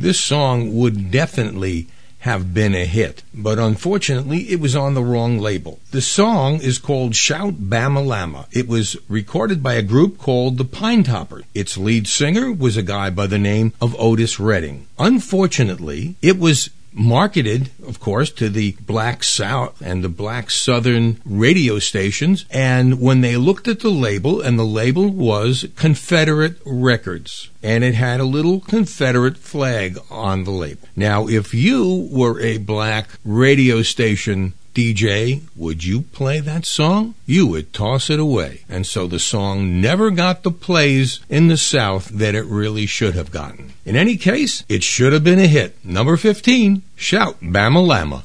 This 0.00 0.18
song 0.18 0.74
would 0.76 1.10
definitely 1.10 1.86
have 2.20 2.54
been 2.54 2.74
a 2.74 2.86
hit, 2.86 3.22
but 3.34 3.58
unfortunately 3.58 4.50
it 4.50 4.58
was 4.58 4.74
on 4.74 4.94
the 4.94 5.02
wrong 5.02 5.38
label. 5.38 5.78
The 5.90 6.00
song 6.00 6.60
is 6.62 6.78
called 6.78 7.14
Shout 7.14 7.54
Bama 7.68 8.06
Lama. 8.06 8.46
It 8.50 8.66
was 8.66 8.96
recorded 9.08 9.62
by 9.62 9.74
a 9.74 9.82
group 9.82 10.16
called 10.16 10.56
the 10.56 10.64
Pine 10.64 11.02
Toppers. 11.02 11.44
Its 11.54 11.76
lead 11.76 12.06
singer 12.08 12.50
was 12.50 12.78
a 12.78 12.82
guy 12.82 13.10
by 13.10 13.26
the 13.26 13.38
name 13.38 13.74
of 13.80 13.94
Otis 13.98 14.40
Redding. 14.40 14.86
Unfortunately, 14.98 16.16
it 16.22 16.38
was 16.38 16.70
marketed, 16.92 17.70
of 17.86 18.00
course, 18.00 18.30
to 18.32 18.48
the 18.48 18.72
black 18.86 19.22
South 19.22 19.80
and 19.80 20.02
the 20.02 20.08
black 20.08 20.50
Southern 20.50 21.20
radio 21.24 21.78
stations. 21.78 22.44
And 22.50 23.00
when 23.00 23.20
they 23.20 23.36
looked 23.36 23.68
at 23.68 23.80
the 23.80 23.90
label, 23.90 24.40
and 24.40 24.58
the 24.58 24.64
label 24.64 25.08
was 25.08 25.66
Confederate 25.76 26.56
Records, 26.64 27.50
and 27.62 27.84
it 27.84 27.94
had 27.94 28.20
a 28.20 28.24
little 28.24 28.60
Confederate 28.60 29.36
flag 29.36 29.98
on 30.10 30.44
the 30.44 30.50
label. 30.50 30.88
Now, 30.96 31.28
if 31.28 31.54
you 31.54 32.08
were 32.10 32.40
a 32.40 32.58
black 32.58 33.08
radio 33.24 33.82
station 33.82 34.54
DJ, 34.74 35.42
would 35.56 35.84
you 35.84 36.02
play 36.02 36.40
that 36.40 36.64
song? 36.64 37.14
You 37.26 37.46
would 37.48 37.72
toss 37.72 38.08
it 38.10 38.20
away. 38.20 38.62
And 38.68 38.86
so 38.86 39.06
the 39.06 39.18
song 39.18 39.80
never 39.80 40.10
got 40.10 40.42
the 40.42 40.50
plays 40.50 41.20
in 41.28 41.48
the 41.48 41.56
South 41.56 42.08
that 42.08 42.34
it 42.34 42.44
really 42.44 42.86
should 42.86 43.14
have 43.14 43.30
gotten. 43.30 43.72
In 43.84 43.96
any 43.96 44.16
case, 44.16 44.64
it 44.68 44.82
should 44.82 45.12
have 45.12 45.24
been 45.24 45.40
a 45.40 45.46
hit. 45.46 45.76
Number 45.84 46.16
15, 46.16 46.82
Shout 46.96 47.40
Bama 47.40 47.84
Lama. 47.86 48.24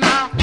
Busts 0.00 0.33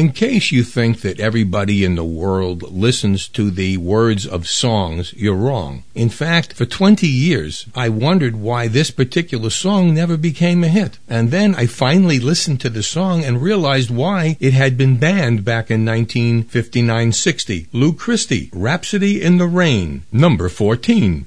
In 0.00 0.12
case 0.12 0.50
you 0.50 0.64
think 0.64 1.02
that 1.02 1.20
everybody 1.20 1.84
in 1.84 1.94
the 1.94 2.04
world 2.04 2.62
listens 2.72 3.28
to 3.36 3.50
the 3.50 3.76
words 3.76 4.26
of 4.26 4.48
songs, 4.48 5.12
you're 5.14 5.34
wrong. 5.34 5.84
In 5.94 6.08
fact, 6.08 6.54
for 6.54 6.64
20 6.64 7.06
years, 7.06 7.66
I 7.74 7.90
wondered 7.90 8.36
why 8.36 8.66
this 8.66 8.90
particular 8.90 9.50
song 9.50 9.92
never 9.92 10.16
became 10.16 10.64
a 10.64 10.68
hit. 10.68 10.98
And 11.06 11.30
then 11.30 11.54
I 11.54 11.66
finally 11.66 12.18
listened 12.18 12.62
to 12.62 12.70
the 12.70 12.82
song 12.82 13.24
and 13.24 13.42
realized 13.42 13.90
why 13.90 14.38
it 14.40 14.54
had 14.54 14.78
been 14.78 14.96
banned 14.96 15.44
back 15.44 15.70
in 15.70 15.84
1959-60. 15.84 17.66
Lou 17.74 17.92
Christie, 17.92 18.48
Rhapsody 18.54 19.20
in 19.20 19.36
the 19.36 19.46
Rain, 19.46 20.04
number 20.10 20.48
14. 20.48 21.26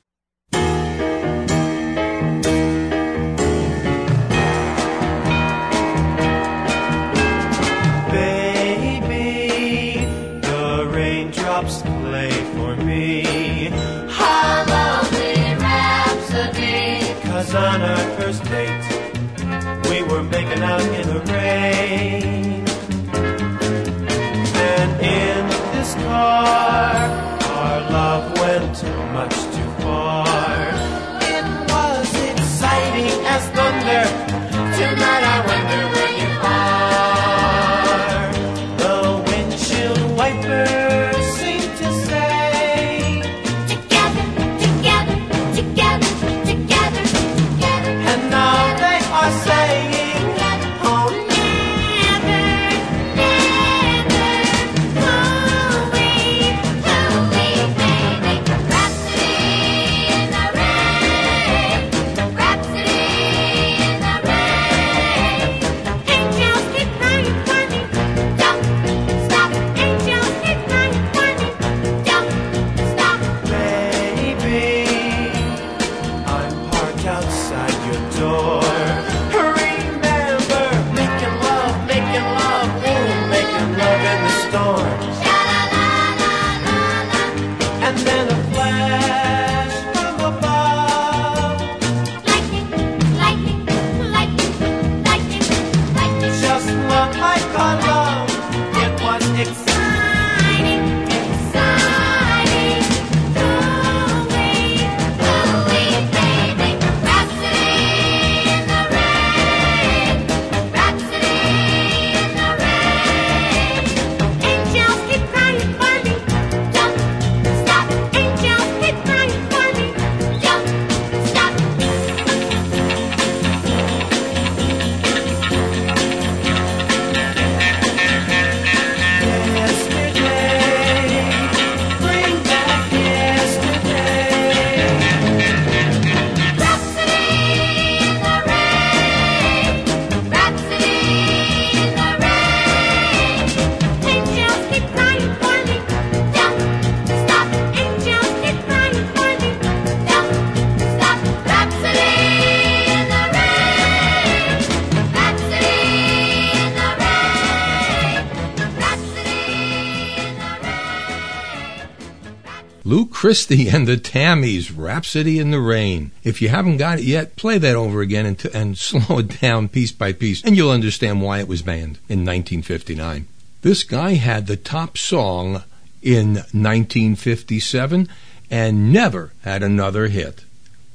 Lou 162.94 163.08
Christie 163.08 163.70
and 163.74 163.88
the 163.88 163.98
Tammys, 163.98 164.72
Rhapsody 164.72 165.40
in 165.40 165.50
the 165.50 165.60
Rain. 165.60 166.12
If 166.24 166.44
you 166.44 166.50
haven't 166.50 166.78
got 166.78 167.00
it 167.00 167.06
yet, 167.06 167.36
play 167.36 167.58
that 167.58 167.76
over 167.76 168.02
again 168.02 168.28
and, 168.28 168.46
and 168.54 168.78
slow 168.90 169.18
it 169.18 169.42
down 169.42 169.70
piece 169.70 169.92
by 169.92 170.14
piece, 170.14 170.44
and 170.44 170.56
you'll 170.56 170.70
understand 170.70 171.20
why 171.20 171.40
it 171.40 171.48
was 171.48 171.64
banned 171.64 171.98
in 172.08 172.24
1959. 172.24 173.28
This 173.64 173.84
guy 173.84 174.14
had 174.14 174.46
the 174.46 174.58
top 174.58 175.00
song 175.00 175.64
in 176.04 176.36
1957 176.36 178.10
and 178.52 178.94
never 178.94 179.34
had 179.42 179.64
another 179.64 180.10
hit. 180.10 180.44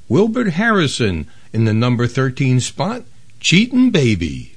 Wilbert 0.07 0.51
Harrison 0.51 1.27
in 1.51 1.65
the 1.65 1.73
number 1.73 2.07
13 2.07 2.61
spot, 2.61 3.03
Cheatin' 3.41 3.89
Baby. 3.89 4.48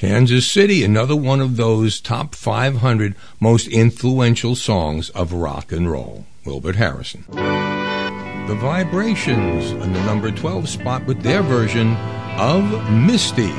Kansas 0.00 0.50
City, 0.50 0.82
another 0.82 1.14
one 1.14 1.40
of 1.42 1.58
those 1.58 2.00
top 2.00 2.34
500 2.34 3.14
most 3.38 3.68
influential 3.68 4.54
songs 4.54 5.10
of 5.10 5.34
rock 5.34 5.72
and 5.72 5.90
roll. 5.90 6.24
Wilbert 6.46 6.76
Harrison. 6.76 7.26
The 7.28 8.56
Vibrations 8.58 9.72
in 9.72 9.92
the 9.92 10.02
number 10.06 10.30
12 10.30 10.70
spot 10.70 11.04
with 11.04 11.20
their 11.20 11.42
version 11.42 11.96
of 12.38 12.90
Misty. 12.90 13.52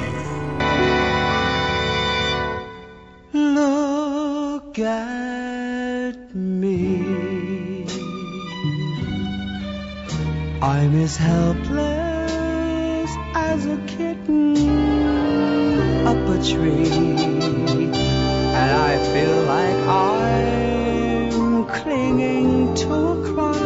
Look 3.33 4.79
at 4.79 6.33
me. 6.33 7.85
I'm 10.59 10.99
as 11.03 11.17
helpless 11.17 12.31
as 13.35 13.67
a 13.67 13.77
kitten 13.85 15.20
tree. 16.37 16.87
And 18.61 18.71
I 18.89 18.97
feel 19.13 19.37
like 19.43 19.79
I'm 19.87 21.65
clinging 21.65 22.75
to 22.75 22.93
a 22.93 23.15
crowd. 23.33 23.61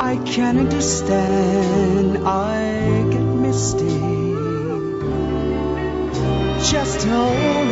I 0.00 0.16
can't 0.24 0.58
understand, 0.58 2.18
I 2.26 2.60
get 3.10 3.20
misty 3.20 3.98
just 6.70 7.06
holding 7.06 7.67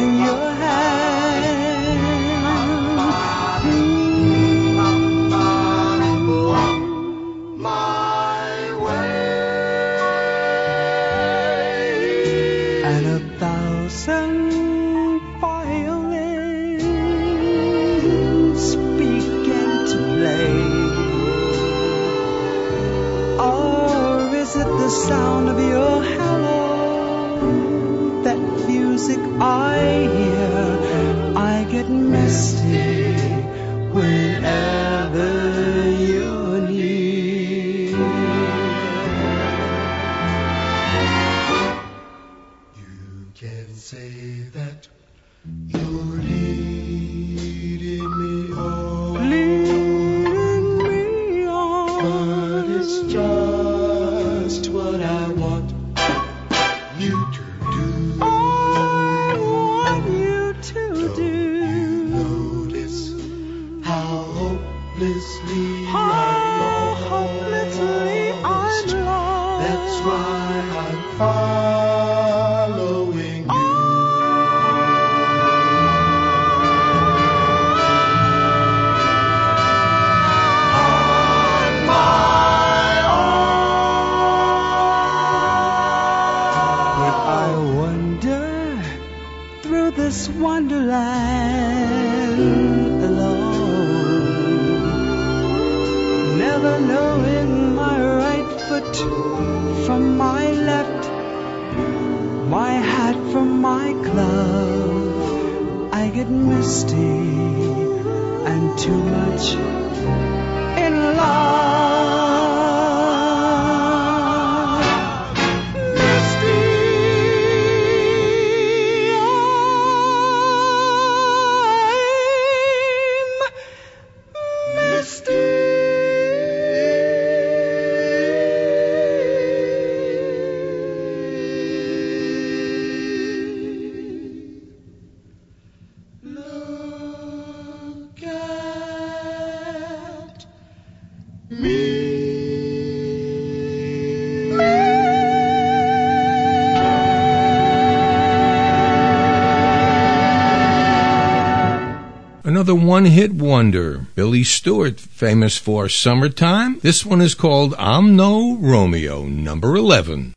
wonder. 153.57 154.05
Billy 154.15 154.45
Stewart, 154.45 155.01
famous 155.01 155.57
for 155.57 155.89
Summertime. 155.89 156.79
This 156.81 157.07
one 157.07 157.23
is 157.23 157.35
called 157.35 157.75
I'm 157.79 158.15
No 158.15 158.55
Romeo, 158.59 159.25
number 159.25 159.75
11. 159.77 160.35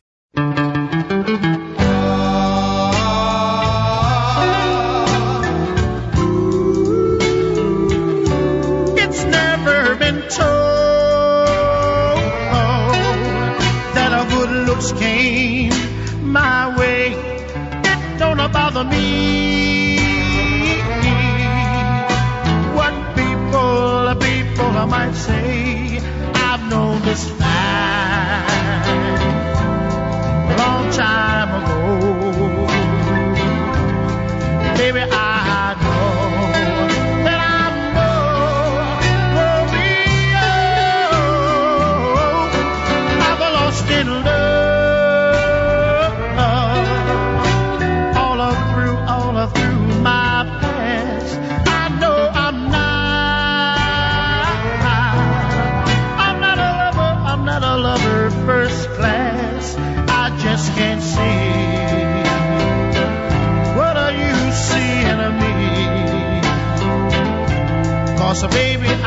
It's 8.96 9.24
never 9.24 9.96
been 9.96 10.22
told 10.22 10.40
that 13.96 14.10
our 14.14 14.26
good 14.30 14.66
looks 14.66 14.92
came 14.92 15.74
my 16.22 16.74
way. 16.78 17.12
It 17.84 18.18
don't 18.18 18.38
bother 18.50 18.84
me. 18.84 20.09
I 24.80 24.86
might 24.86 25.14
say 25.14 25.98
I've 26.32 26.70
known 26.70 27.02
this 27.02 27.30
life 27.38 28.88
a 30.48 30.56
long 30.56 30.90
time 30.90 31.62
ago. 31.62 32.19
Cause 68.30 68.44
a 68.44 68.48
baby 68.48 68.99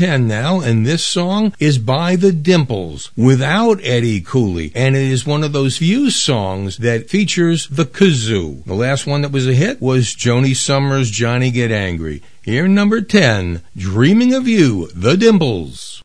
10 0.00 0.26
now, 0.26 0.60
and 0.60 0.86
this 0.86 1.04
song 1.04 1.52
is 1.58 1.76
by 1.76 2.16
The 2.16 2.32
Dimples 2.32 3.10
without 3.18 3.80
Eddie 3.82 4.22
Cooley. 4.22 4.72
And 4.74 4.96
it 4.96 5.02
is 5.02 5.26
one 5.26 5.44
of 5.44 5.52
those 5.52 5.76
few 5.76 6.08
songs 6.08 6.78
that 6.78 7.10
features 7.10 7.68
the 7.68 7.84
kazoo. 7.84 8.64
The 8.64 8.72
last 8.72 9.06
one 9.06 9.20
that 9.20 9.30
was 9.30 9.46
a 9.46 9.52
hit 9.52 9.78
was 9.78 10.14
Joanie 10.14 10.54
Sommers' 10.54 11.10
Johnny 11.10 11.50
Get 11.50 11.70
Angry. 11.70 12.22
Here, 12.42 12.66
number 12.66 13.02
10, 13.02 13.60
Dreaming 13.76 14.32
of 14.32 14.48
You, 14.48 14.88
The 14.94 15.18
Dimples. 15.18 16.02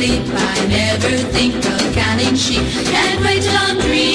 sleep 0.00 0.49
never 0.70 1.16
think 1.34 1.56
of 1.56 1.94
counting 1.94 2.36
can't 2.84 3.20
wait 3.24 3.42
to 3.42 3.50
three. 3.82 4.09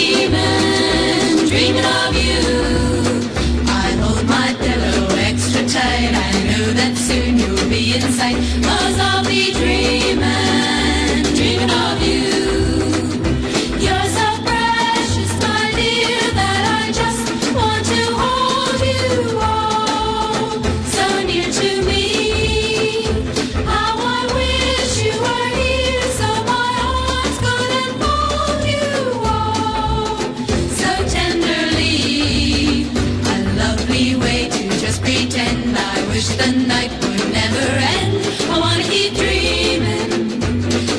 life 36.87 37.03
would 37.03 37.33
never 37.33 37.65
end. 37.97 38.17
I 38.51 38.59
wanna 38.59 38.83
keep 38.83 39.13
dreaming, 39.15 40.39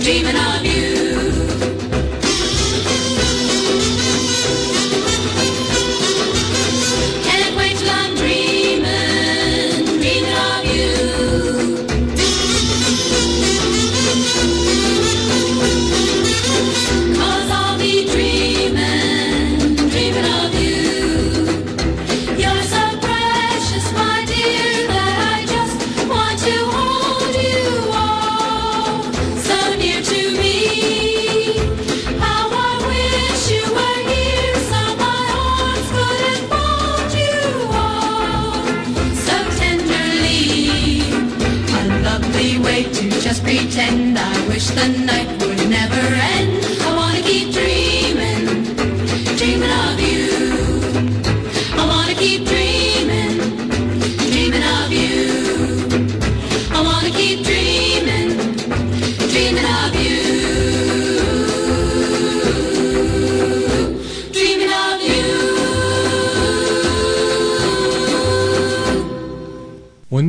dreaming 0.02 0.36
of 0.36 0.64
you. 0.64 0.95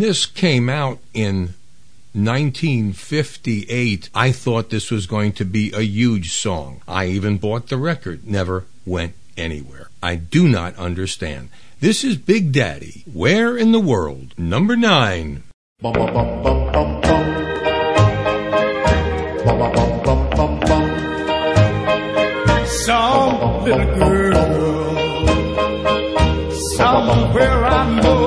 this 0.08 0.26
came 0.26 0.70
out 0.70 1.00
in 1.14 1.54
1958, 2.14 4.10
I 4.16 4.32
thought 4.32 4.70
this 4.70 4.90
was 4.90 5.06
going 5.06 5.34
to 5.34 5.44
be 5.44 5.74
a 5.74 5.82
huge 5.82 6.32
song. 6.32 6.82
I 6.88 7.08
even 7.08 7.38
bought 7.38 7.68
the 7.68 7.76
record, 7.76 8.26
never 8.26 8.64
went 8.86 9.16
anywhere. 9.36 9.90
I 10.02 10.16
do 10.16 10.48
not 10.48 10.78
understand. 10.78 11.50
This 11.82 12.06
is 12.06 12.16
Big 12.16 12.54
Daddy. 12.54 13.04
Where 13.12 13.58
in 13.58 13.74
the 13.74 13.82
world? 13.82 14.34
Number 14.38 14.78
nine. 14.78 15.44
Some 22.86 23.64
little 23.66 23.96
girl, 24.00 24.96
somewhere 26.78 27.66
I 27.66 28.02
know. 28.02 28.27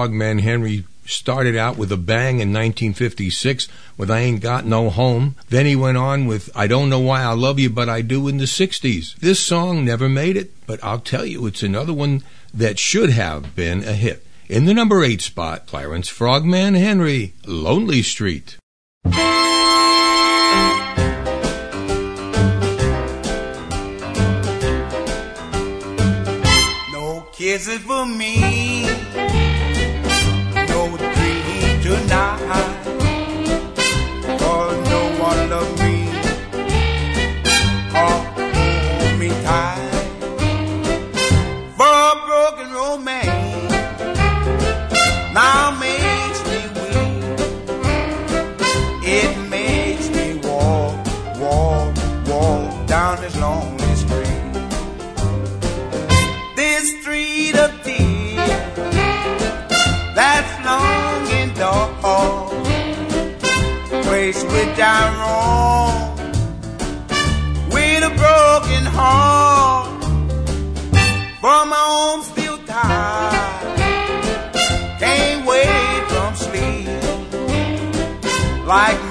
Frogman 0.00 0.38
Henry 0.38 0.84
started 1.04 1.54
out 1.54 1.76
with 1.76 1.92
a 1.92 1.98
bang 1.98 2.40
in 2.40 2.54
1956 2.54 3.68
with 3.98 4.10
I 4.10 4.20
Ain't 4.20 4.40
Got 4.40 4.64
No 4.64 4.88
Home. 4.88 5.36
Then 5.50 5.66
he 5.66 5.76
went 5.76 5.98
on 5.98 6.24
with 6.24 6.48
I 6.56 6.68
Don't 6.68 6.88
Know 6.88 7.00
Why 7.00 7.20
I 7.20 7.34
Love 7.34 7.58
You, 7.58 7.68
But 7.68 7.90
I 7.90 8.00
Do 8.00 8.26
in 8.26 8.38
the 8.38 8.46
60s. 8.46 9.16
This 9.16 9.40
song 9.40 9.84
never 9.84 10.08
made 10.08 10.38
it, 10.38 10.52
but 10.66 10.82
I'll 10.82 11.00
tell 11.00 11.26
you, 11.26 11.44
it's 11.44 11.62
another 11.62 11.92
one 11.92 12.22
that 12.54 12.78
should 12.78 13.10
have 13.10 13.54
been 13.54 13.84
a 13.84 13.92
hit. 13.92 14.24
In 14.48 14.64
the 14.64 14.72
number 14.72 15.04
eight 15.04 15.20
spot, 15.20 15.66
Clarence 15.66 16.08
Frogman 16.08 16.72
Henry, 16.72 17.34
Lonely 17.44 18.00
Street. 18.00 18.56
No 26.90 27.26
kisses 27.34 27.80
for 27.80 28.06
me. 28.06 28.59
down 64.80 65.12
wrong 65.20 66.16
with 67.70 68.02
a 68.02 68.12
broken 68.16 68.82
heart. 68.86 70.00
But 71.42 71.66
my 71.66 71.76
arms 71.76 72.26
still 72.28 72.56
tied, 72.64 73.76
can't 74.98 75.44
wake 75.44 76.08
from 76.08 76.34
sleep 76.34 76.88
like. 78.66 79.09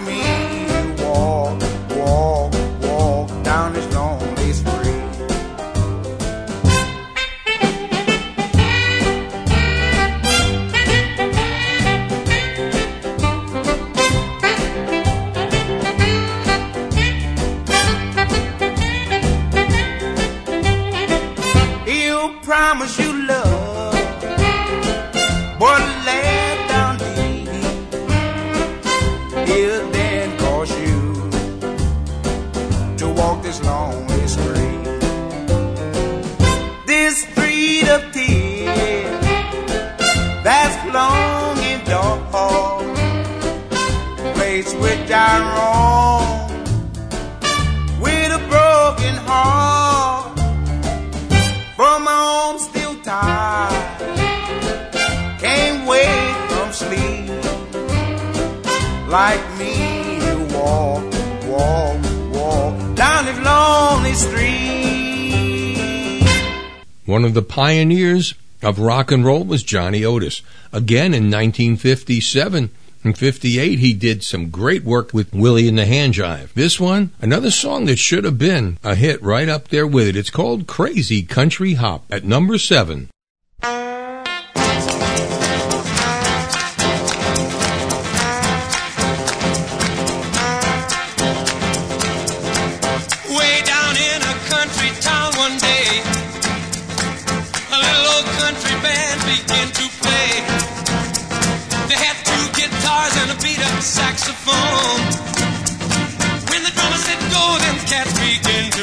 One 67.10 67.26
of 67.26 67.34
the 67.34 67.42
pioneers 67.42 68.36
of 68.62 68.78
rock 68.78 69.12
and 69.12 69.26
roll 69.26 69.44
was 69.44 69.64
Johnny 69.64 70.06
Otis. 70.06 70.44
Again 70.72 71.16
in 71.16 71.24
1957 71.24 72.70
and 73.04 73.18
58, 73.18 73.80
he 73.80 73.94
did 73.94 74.24
some 74.24 74.52
great 74.52 74.84
work 74.84 75.12
with 75.12 75.34
Willie 75.34 75.68
and 75.68 75.80
the 75.80 75.88
Hand 75.88 76.14
Jive. 76.14 76.54
This 76.54 76.80
one, 76.80 77.10
another 77.20 77.50
song 77.50 77.86
that 77.86 77.98
should 77.98 78.26
have 78.26 78.38
been 78.38 78.78
a 78.84 78.94
hit 78.94 79.24
right 79.24 79.50
up 79.50 79.70
there 79.70 79.88
with 79.88 80.08
it. 80.08 80.16
It's 80.16 80.30
called 80.30 80.68
Crazy 80.68 81.24
Country 81.24 81.74
Hop 81.74 82.06
at 82.12 82.26
number 82.26 82.60
seven. 82.60 83.10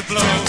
blow. 0.07 0.46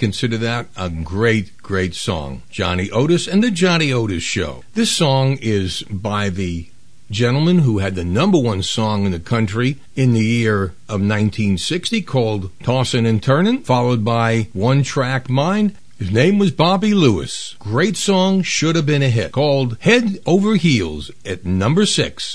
Consider 0.00 0.38
that 0.38 0.66
a 0.76 0.88
great, 0.88 1.56
great 1.58 1.94
song. 1.94 2.42
Johnny 2.50 2.90
Otis 2.90 3.28
and 3.28 3.44
the 3.44 3.50
Johnny 3.50 3.92
Otis 3.92 4.22
Show. 4.22 4.64
This 4.72 4.90
song 4.90 5.36
is 5.42 5.82
by 5.90 6.30
the 6.30 6.68
gentleman 7.10 7.58
who 7.58 7.78
had 7.78 7.96
the 7.96 8.04
number 8.04 8.38
one 8.38 8.62
song 8.62 9.04
in 9.04 9.12
the 9.12 9.20
country 9.20 9.76
in 9.94 10.14
the 10.14 10.24
year 10.24 10.64
of 10.88 11.02
1960 11.02 12.00
called 12.02 12.50
Tossin' 12.60 13.04
and 13.04 13.22
Turnin', 13.22 13.62
followed 13.62 14.02
by 14.02 14.48
One 14.54 14.82
Track 14.82 15.28
Mind. 15.28 15.76
His 15.98 16.10
name 16.10 16.38
was 16.38 16.50
Bobby 16.50 16.94
Lewis. 16.94 17.56
Great 17.58 17.94
song, 17.94 18.40
should 18.40 18.76
have 18.76 18.86
been 18.86 19.02
a 19.02 19.10
hit, 19.10 19.32
called 19.32 19.76
Head 19.80 20.18
Over 20.24 20.54
Heels 20.54 21.10
at 21.26 21.44
number 21.44 21.84
six. 21.84 22.29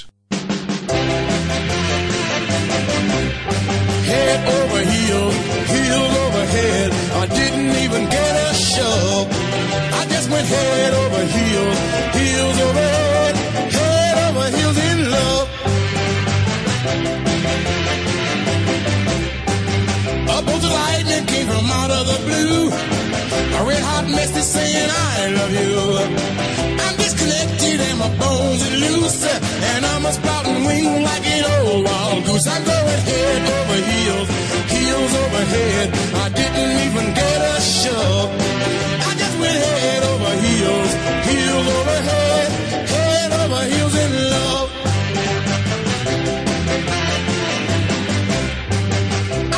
Goose. 32.35 32.47
I'm 32.47 32.63
going 32.63 33.01
head 33.09 33.41
over 33.55 33.79
heels, 33.91 34.29
heels 34.75 35.13
over 35.23 35.43
head. 35.53 35.87
I 36.23 36.29
didn't 36.29 36.71
even 36.85 37.05
get 37.13 37.39
a 37.53 37.61
shove. 37.61 38.29
I 39.09 39.11
just 39.21 39.35
went 39.39 39.63
head 39.83 40.03
over 40.11 40.33
heels, 40.45 40.91
heels 41.29 41.67
over 41.77 41.97
head, 42.09 42.47
head 42.93 43.31
over 43.41 43.61
heels 43.71 43.95
in 44.03 44.11
love. 44.33 44.69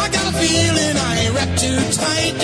I 0.04 0.06
got 0.16 0.26
a 0.32 0.36
feeling 0.42 0.96
I 1.10 1.12
ain't 1.22 1.34
wrapped 1.36 1.58
too 1.64 1.80
tight. 2.04 2.40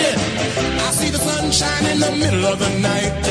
I 0.86 0.90
see 0.98 1.10
the 1.10 1.18
sunshine 1.18 1.84
in 1.92 1.98
the 2.00 2.12
middle 2.22 2.44
of 2.46 2.58
the 2.58 2.72
night. 2.90 3.24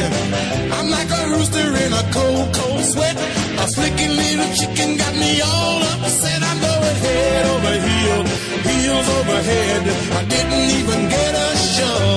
I'm 0.78 0.90
like 0.90 1.10
a 1.20 1.22
rooster 1.32 1.70
in 1.84 1.92
a 2.02 2.04
cold, 2.16 2.54
cold 2.54 2.84
sweat. 2.86 3.16
A 3.64 3.68
flicking 3.68 4.14
little 4.24 4.52
chicken 4.60 4.98
got 4.98 5.14
me 5.16 5.42
all 5.42 5.84
upset. 5.84 6.42
I'm 6.44 6.73
head 7.06 7.46
over 7.54 7.76
heels, 7.88 8.30
heels 8.70 9.08
over 9.18 9.40
head. 9.50 9.82
I 10.20 10.22
didn't 10.34 10.64
even 10.80 11.00
get 11.10 11.34
a 11.36 11.50
shove. 11.76 12.13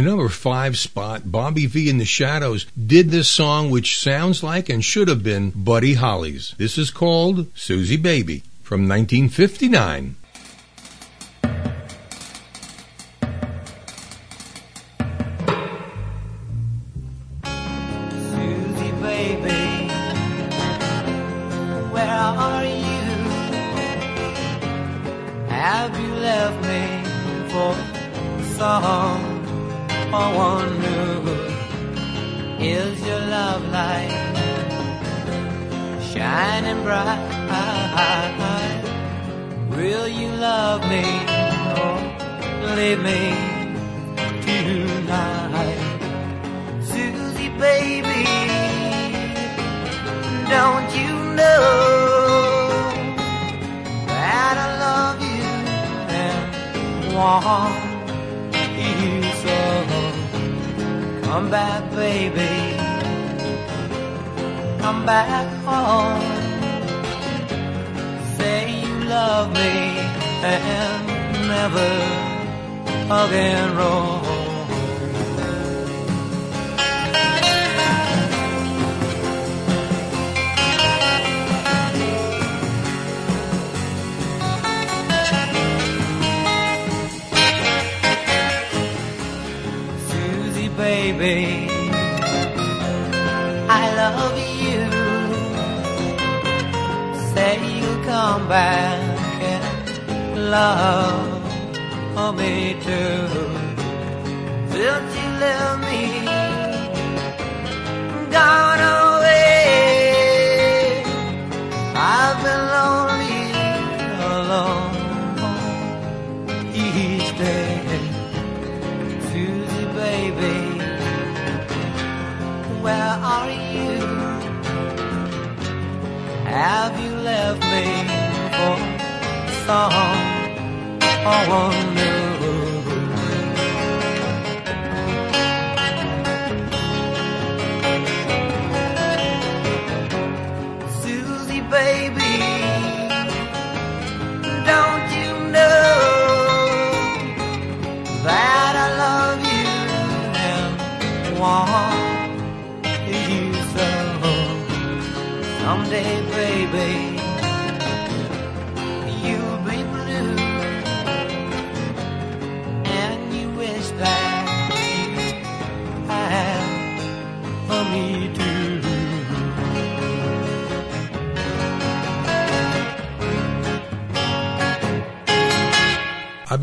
The 0.00 0.06
number 0.06 0.30
five 0.30 0.78
spot, 0.78 1.30
Bobby 1.30 1.66
Vee 1.66 1.90
and 1.90 2.00
the 2.00 2.06
Shadows 2.06 2.64
did 2.74 3.10
this 3.10 3.28
song, 3.28 3.68
which 3.68 4.00
sounds 4.00 4.42
like 4.42 4.70
and 4.70 4.82
should 4.82 5.08
have 5.08 5.22
been 5.22 5.50
Buddy 5.50 5.92
Holly's. 5.92 6.54
This 6.56 6.78
is 6.78 6.90
called 6.90 7.52
Suzie 7.52 8.00
Baby 8.00 8.42
from 8.62 8.88
1959. 8.88 10.16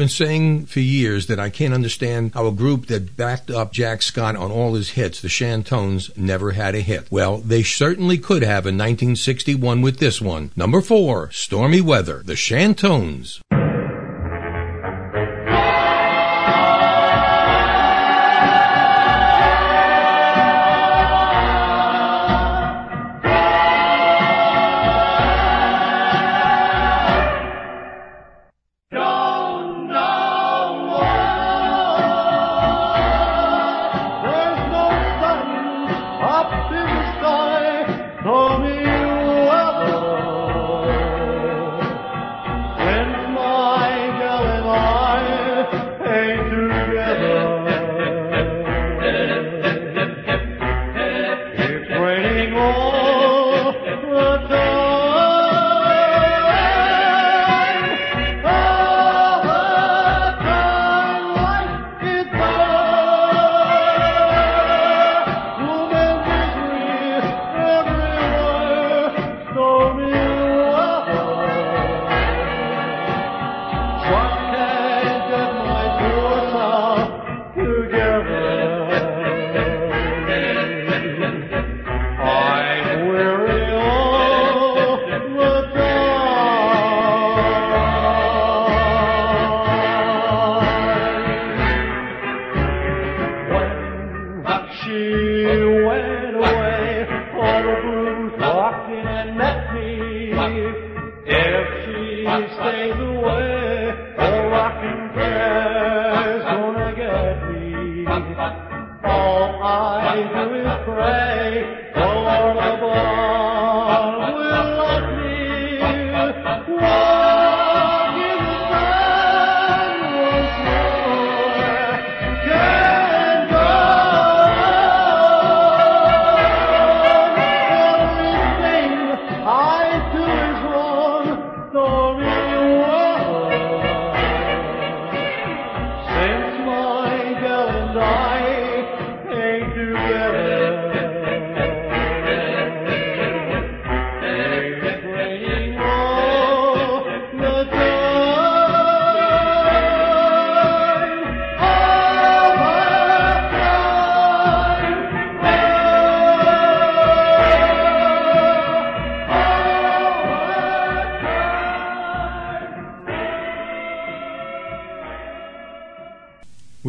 Been 0.07 0.13
saying 0.13 0.65
for 0.67 0.79
years 0.79 1.27
that 1.27 1.38
I 1.38 1.49
can't 1.49 1.73
understand 1.73 2.31
how 2.34 2.47
a 2.47 2.51
group 2.53 2.85
that 2.85 3.17
backed 3.17 3.51
up 3.51 3.73
Jack 3.73 4.01
Scott 4.01 4.38
on 4.38 4.53
all 4.53 4.75
his 4.75 4.91
hits, 4.91 5.19
the 5.19 5.27
Chantones, 5.27 6.15
never 6.15 6.51
had 6.51 6.75
a 6.75 6.79
hit. 6.79 7.11
Well, 7.11 7.39
they 7.39 7.61
certainly 7.61 8.17
could 8.17 8.41
have 8.41 8.65
in 8.65 8.77
1961 8.77 9.81
with 9.81 9.99
this 9.99 10.21
one. 10.21 10.51
Number 10.55 10.79
four, 10.79 11.29
Stormy 11.31 11.81
Weather, 11.81 12.21
the 12.23 12.35
Chantones. 12.35 13.41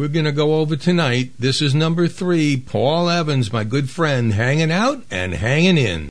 Going 0.09 0.25
to 0.25 0.31
go 0.31 0.55
over 0.55 0.75
tonight. 0.75 1.31
This 1.39 1.61
is 1.61 1.73
number 1.73 2.07
three, 2.07 2.57
Paul 2.57 3.09
Evans, 3.09 3.53
my 3.53 3.63
good 3.63 3.89
friend, 3.89 4.33
hanging 4.33 4.71
out 4.71 5.03
and 5.09 5.33
hanging 5.33 5.77
in. 5.77 6.09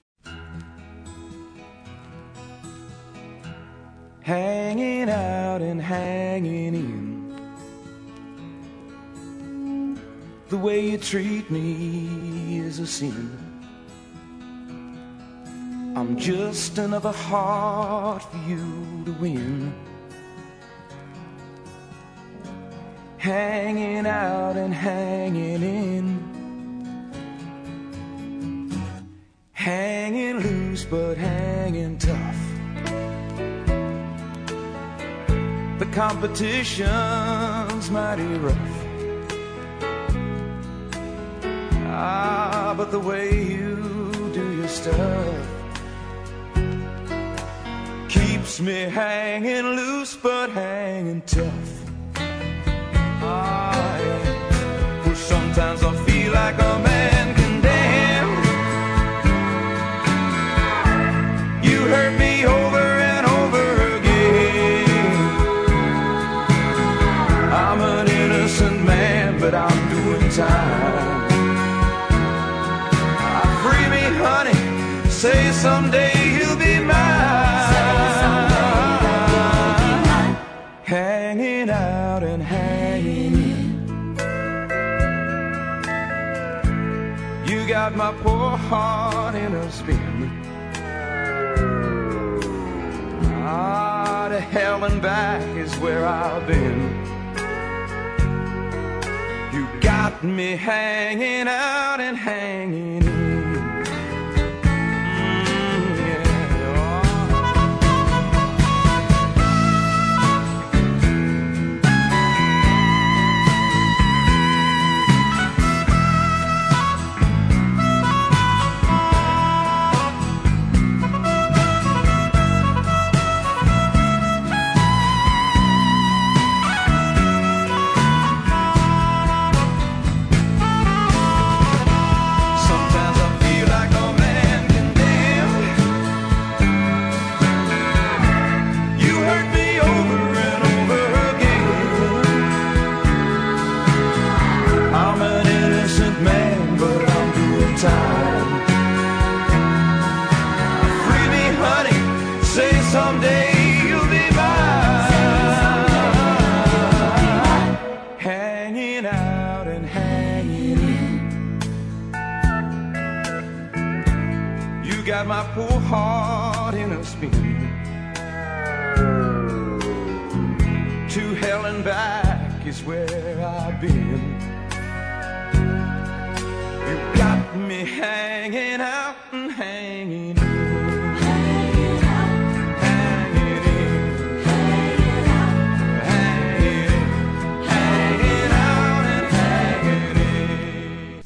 hanging 4.29 5.09
out 5.09 5.63
and 5.63 5.81
hanging 5.81 6.75
in. 6.75 7.41
The 10.51 10.59
way 10.59 10.91
you 10.91 10.99
treat 10.99 11.51
me 11.51 12.59
is 12.59 12.79
a 12.79 12.87
sin. 12.87 13.31
I'm 15.97 16.19
just 16.19 16.77
another 16.77 17.13
heart 17.13 18.23
for 18.23 18.37
you 18.47 19.03
to 19.07 19.13
win. 19.13 19.73
Competition's 36.21 37.93
mighty 37.93 38.25
rough. 38.25 38.57
Ah, 41.87 42.75
but 42.77 42.91
the 42.91 42.99
way 42.99 43.45
you 43.45 43.77
do 44.35 44.57
your 44.57 44.67
stuff 44.67 45.47
keeps 48.09 48.61
me 48.61 48.81
hanging 48.91 49.77
loose 49.77 50.17
but 50.17 50.51
hanging 50.51 51.23
tough. 51.23 51.68
Say 75.19 75.51
someday 75.51 76.13
you'll 76.39 76.57
be 76.57 76.79
mine. 76.79 76.95
Hanging 80.85 81.69
out 81.69 82.23
and 82.23 82.41
hanging 82.41 83.35
in. 83.35 84.17
You 87.49 87.67
got 87.67 87.97
my 87.97 88.13
poor 88.23 88.57
heart 88.71 89.35
in 89.35 89.55
a 89.57 89.73
spin. 89.73 90.31
Ah, 93.43 94.29
to 94.31 94.39
hell 94.39 94.85
and 94.85 95.03
back 95.03 95.43
is 95.57 95.75
where 95.79 96.07
I've 96.07 96.47
been. 96.47 96.95
You 99.53 99.67
got 99.81 100.23
me 100.23 100.55
hanging 100.55 101.49
out 101.49 101.99
and 102.01 102.17
hanging 102.17 102.98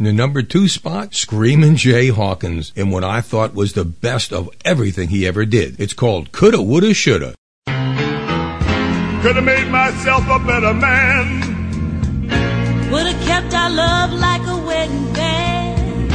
in. 0.03 0.09
In 0.09 0.17
the 0.17 0.23
number 0.23 0.43
two 0.43 0.67
spot, 0.69 1.15
Screamin' 1.15 1.77
Jay 1.77 2.09
Hawkins 2.09 2.73
in 2.75 2.91
what 2.91 3.05
I 3.05 3.21
thought 3.21 3.55
was 3.55 3.73
the 3.73 3.85
best 3.85 4.33
of 4.33 4.51
everything 4.65 5.09
he 5.09 5.27
ever 5.27 5.45
did. 5.45 5.79
It's 5.81 5.93
called 5.93 6.33
Coulda, 6.33 6.61
Woulda, 6.61 6.93
Shoulda. 6.95 7.35
Could 7.67 9.37
have 9.37 9.45
made 9.45 9.71
myself 9.71 10.25
a 10.29 10.39
better 10.41 10.75
man. 10.75 11.41
Would 12.91 13.07
have 13.07 13.25
kept 13.27 13.55
our 13.55 13.71
love 13.71 14.13
like 14.13 14.43
a 14.43 14.57
wedding 14.67 15.13
band. 15.13 16.13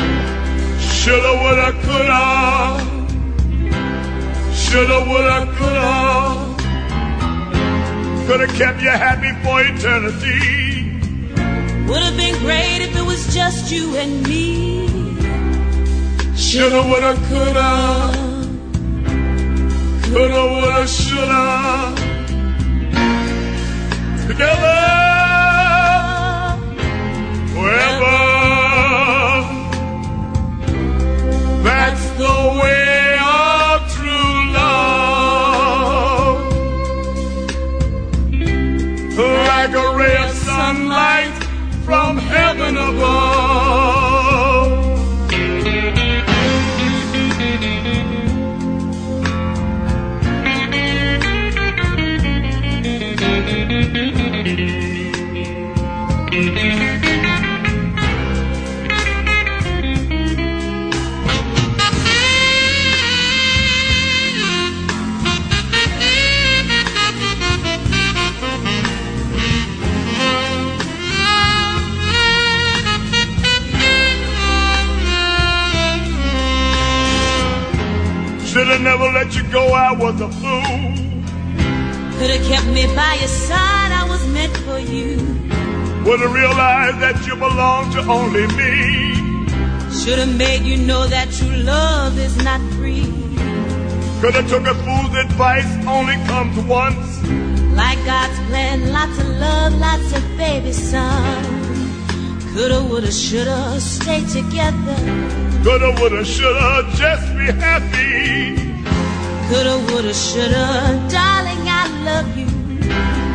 Shoulda, 0.82 1.34
woulda, 1.42 1.72
coulda. 1.84 2.80
Shoulda, 4.54 5.06
woulda, 5.08 5.46
coulda. 5.56 6.56
Could 8.28 8.42
have 8.42 8.54
kept 8.58 8.82
you 8.82 8.90
happy 8.90 9.32
for 9.42 9.62
eternity. 9.64 10.77
Would 11.88 12.04
have 12.04 12.18
been 12.18 12.38
great 12.40 12.82
if 12.82 12.96
it 12.98 13.06
was 13.06 13.34
just 13.34 13.72
you 13.72 13.96
and 13.96 14.22
me. 14.28 14.88
Shoulda, 16.36 16.82
woulda, 16.84 17.14
coulda. 17.30 17.70
Coulda, 20.04 20.42
woulda, 20.52 20.86
shoulda. 20.86 21.96
Together. 24.28 24.80
Forever. 27.54 28.18
That's 31.64 32.06
the 32.20 32.34
way 32.62 32.77
from 42.76 43.27
Should 78.58 78.70
have 78.70 78.82
never 78.82 79.12
let 79.12 79.36
you 79.36 79.44
go, 79.52 79.68
I 79.68 79.92
was 79.92 80.20
a 80.20 80.30
fool. 80.30 80.90
Could 82.18 82.32
have 82.32 82.48
kept 82.48 82.66
me 82.66 82.88
by 82.96 83.18
your 83.20 83.28
side, 83.28 83.92
I 83.92 84.04
was 84.10 84.26
meant 84.30 84.58
for 84.66 84.80
you. 84.80 85.18
Would 86.06 86.22
have 86.22 86.34
realized 86.34 86.98
that 86.98 87.24
you 87.28 87.36
belong 87.36 87.92
to 87.92 88.00
only 88.10 88.48
me. 88.58 89.14
Should 89.94 90.18
have 90.18 90.36
made 90.36 90.64
you 90.64 90.76
know 90.76 91.06
that 91.06 91.30
true 91.34 91.56
love 91.58 92.18
is 92.18 92.36
not 92.44 92.60
free. 92.74 93.06
Could 94.22 94.34
have 94.34 94.50
took 94.50 94.66
a 94.66 94.74
fool's 94.74 95.16
advice, 95.16 95.70
only 95.86 96.16
comes 96.26 96.58
once. 96.66 97.22
Like 97.78 98.04
God's 98.06 98.40
plan, 98.50 98.92
lots 98.92 99.20
of 99.20 99.28
love, 99.38 99.76
lots 99.76 100.14
of 100.14 100.24
baby 100.36 100.72
son. 100.72 101.57
Coulda, 102.58 102.82
woulda, 102.82 103.12
shoulda, 103.12 103.80
stay 103.80 104.22
together. 104.26 104.98
Coulda, 105.64 105.92
woulda, 106.00 106.26
shoulda, 106.26 106.90
just 106.98 107.28
be 107.38 107.46
happy. 107.54 108.58
Coulda, 109.48 109.78
woulda, 109.86 110.12
shoulda, 110.12 110.66
darling, 111.08 111.70
I 111.70 111.86
love 112.08 112.36
you. 112.36 112.50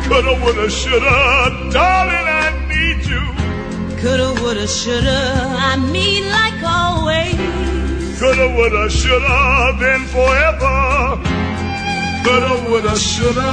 Coulda, 0.09 0.33
woulda, 0.43 0.69
shoulda, 0.69 1.71
darling, 1.71 2.27
I 2.43 2.51
need 2.67 3.05
you. 3.07 3.23
Coulda, 4.01 4.27
woulda, 4.41 4.67
shoulda, 4.67 5.17
I 5.71 5.77
mean 5.77 6.27
like 6.29 6.61
always. 6.61 8.19
Coulda, 8.19 8.49
woulda, 8.57 8.89
shoulda, 8.89 9.77
been 9.79 10.03
forever. 10.11 10.75
Coulda, 12.25 12.51
woulda, 12.67 12.93
shoulda. 12.97 13.49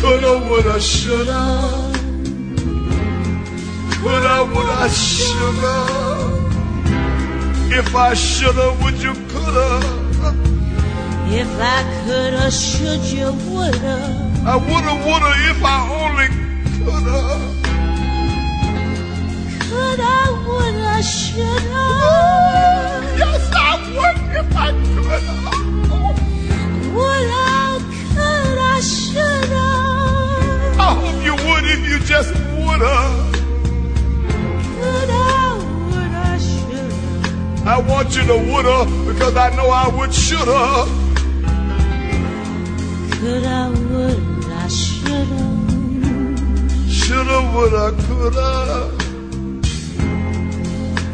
Coulda, 0.00 0.38
woulda, 0.48 0.80
shoulda. 0.80 1.91
Coulda, 4.02 4.44
woulda, 4.52 4.88
shoulda. 4.88 5.74
If 7.78 7.94
I 7.94 8.14
shoulda, 8.14 8.76
would 8.82 9.00
you 9.00 9.14
coulda? 9.30 9.68
If 11.30 11.48
I 11.60 11.78
coulda, 12.04 12.50
should 12.50 13.00
you, 13.16 13.32
woulda. 13.46 13.96
I 14.44 14.56
woulda, 14.56 14.92
woulda, 15.06 15.30
if 15.50 15.62
I 15.62 15.78
only 16.02 16.28
coulda. 16.82 17.18
Coulda, 19.70 20.14
woulda, 20.46 20.96
shoulda. 21.02 21.84
Yes, 23.22 23.50
I 23.54 23.72
would 23.94 24.18
if 24.40 24.56
I 24.56 24.68
coulda. 24.90 25.18
Woulda, 26.96 27.44
coulda, 28.16 28.70
shoulda. 28.82 29.64
I 30.76 30.88
hope 31.00 31.20
you 31.24 31.34
would 31.46 31.64
if 31.70 31.80
you 31.88 31.98
just 32.00 32.34
woulda. 32.58 33.41
I 37.64 37.78
want 37.80 38.16
you 38.16 38.24
to 38.26 38.34
woulda 38.34 38.84
because 39.06 39.36
I 39.36 39.54
know 39.54 39.68
I 39.70 39.86
would 39.96 40.12
shoulda. 40.12 40.84
Could 43.20 43.44
I 43.44 43.68
woulda, 43.70 44.68
shoulda. 44.68 45.44
Shoulda, 46.90 47.40
woulda, 47.52 47.92
coulda. 48.02 48.48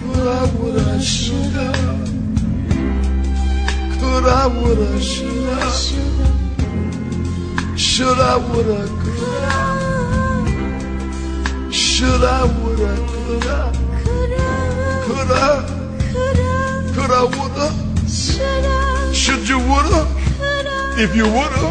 Could 0.00 0.26
I 0.26 0.44
woulda, 0.56 1.00
shoulda. 1.02 1.66
Could 4.00 4.26
I 4.26 4.46
woulda, 4.46 5.00
shoulda. 5.00 5.58
Shoulda, 7.76 8.38
woulda, 8.48 8.88
coulda. 9.02 9.54
Shoulda, 11.70 12.46
woulda, 12.58 12.90
coulda. 13.10 13.58
Coulda, 15.04 15.77
coulda, 17.08 17.36
woulda. 17.36 17.66
Should 19.14 19.48
you 19.48 19.58
woulda? 19.58 20.06
If 20.98 21.14
you 21.16 21.24
woulda, 21.24 21.68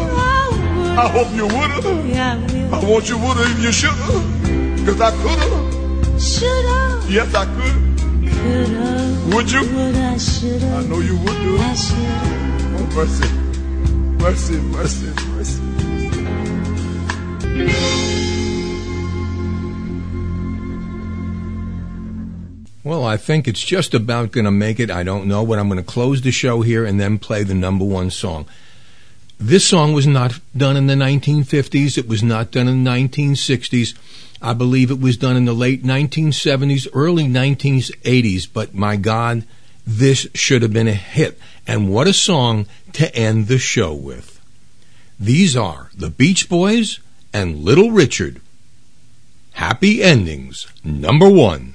I 0.98 1.08
hope 1.08 1.32
you 1.34 1.46
woulda. 1.46 1.80
Yeah, 2.06 2.38
I 2.72 2.84
want 2.84 3.08
you 3.08 3.18
woulda 3.18 3.42
if 3.42 3.62
you 3.62 3.72
shoulda. 3.72 4.22
Cause 4.84 5.00
I 5.00 5.10
coulda. 5.22 5.48
Shoulda. 6.18 7.02
Yes, 7.08 7.34
I 7.34 7.44
could. 7.46 7.76
Coulda? 8.30 9.36
Would 9.36 9.50
you? 9.50 9.60
Would 9.60 9.96
I 9.96 10.82
know 10.88 11.00
you 11.00 11.16
would 11.18 11.38
do 11.42 11.56
it. 11.56 11.92
Oh, 12.74 12.86
mercy. 12.94 13.28
Mercy, 14.18 14.56
mercy, 14.58 15.06
mercy. 15.30 15.62
Well, 22.88 23.04
I 23.04 23.18
think 23.18 23.46
it's 23.46 23.62
just 23.62 23.92
about 23.92 24.32
going 24.32 24.46
to 24.46 24.50
make 24.50 24.80
it. 24.80 24.90
I 24.90 25.02
don't 25.02 25.26
know, 25.28 25.44
but 25.44 25.58
I'm 25.58 25.68
going 25.68 25.76
to 25.76 25.84
close 25.84 26.22
the 26.22 26.30
show 26.30 26.62
here 26.62 26.86
and 26.86 26.98
then 26.98 27.18
play 27.18 27.42
the 27.42 27.52
number 27.52 27.84
one 27.84 28.08
song. 28.08 28.46
This 29.38 29.66
song 29.66 29.92
was 29.92 30.06
not 30.06 30.40
done 30.56 30.74
in 30.74 30.86
the 30.86 30.94
1950s. 30.94 31.98
It 31.98 32.08
was 32.08 32.22
not 32.22 32.50
done 32.50 32.66
in 32.66 32.84
the 32.84 32.90
1960s. 32.90 33.94
I 34.40 34.54
believe 34.54 34.90
it 34.90 35.02
was 35.02 35.18
done 35.18 35.36
in 35.36 35.44
the 35.44 35.52
late 35.52 35.84
1970s, 35.84 36.88
early 36.94 37.24
1980s. 37.24 38.48
But 38.50 38.72
my 38.72 38.96
God, 38.96 39.44
this 39.86 40.26
should 40.32 40.62
have 40.62 40.72
been 40.72 40.88
a 40.88 40.94
hit. 40.94 41.38
And 41.66 41.92
what 41.92 42.08
a 42.08 42.14
song 42.14 42.64
to 42.94 43.14
end 43.14 43.48
the 43.48 43.58
show 43.58 43.92
with. 43.92 44.40
These 45.20 45.58
are 45.58 45.90
the 45.94 46.08
Beach 46.08 46.48
Boys 46.48 47.00
and 47.34 47.58
Little 47.58 47.90
Richard. 47.90 48.40
Happy 49.52 50.02
Endings, 50.02 50.66
number 50.82 51.28
one. 51.28 51.74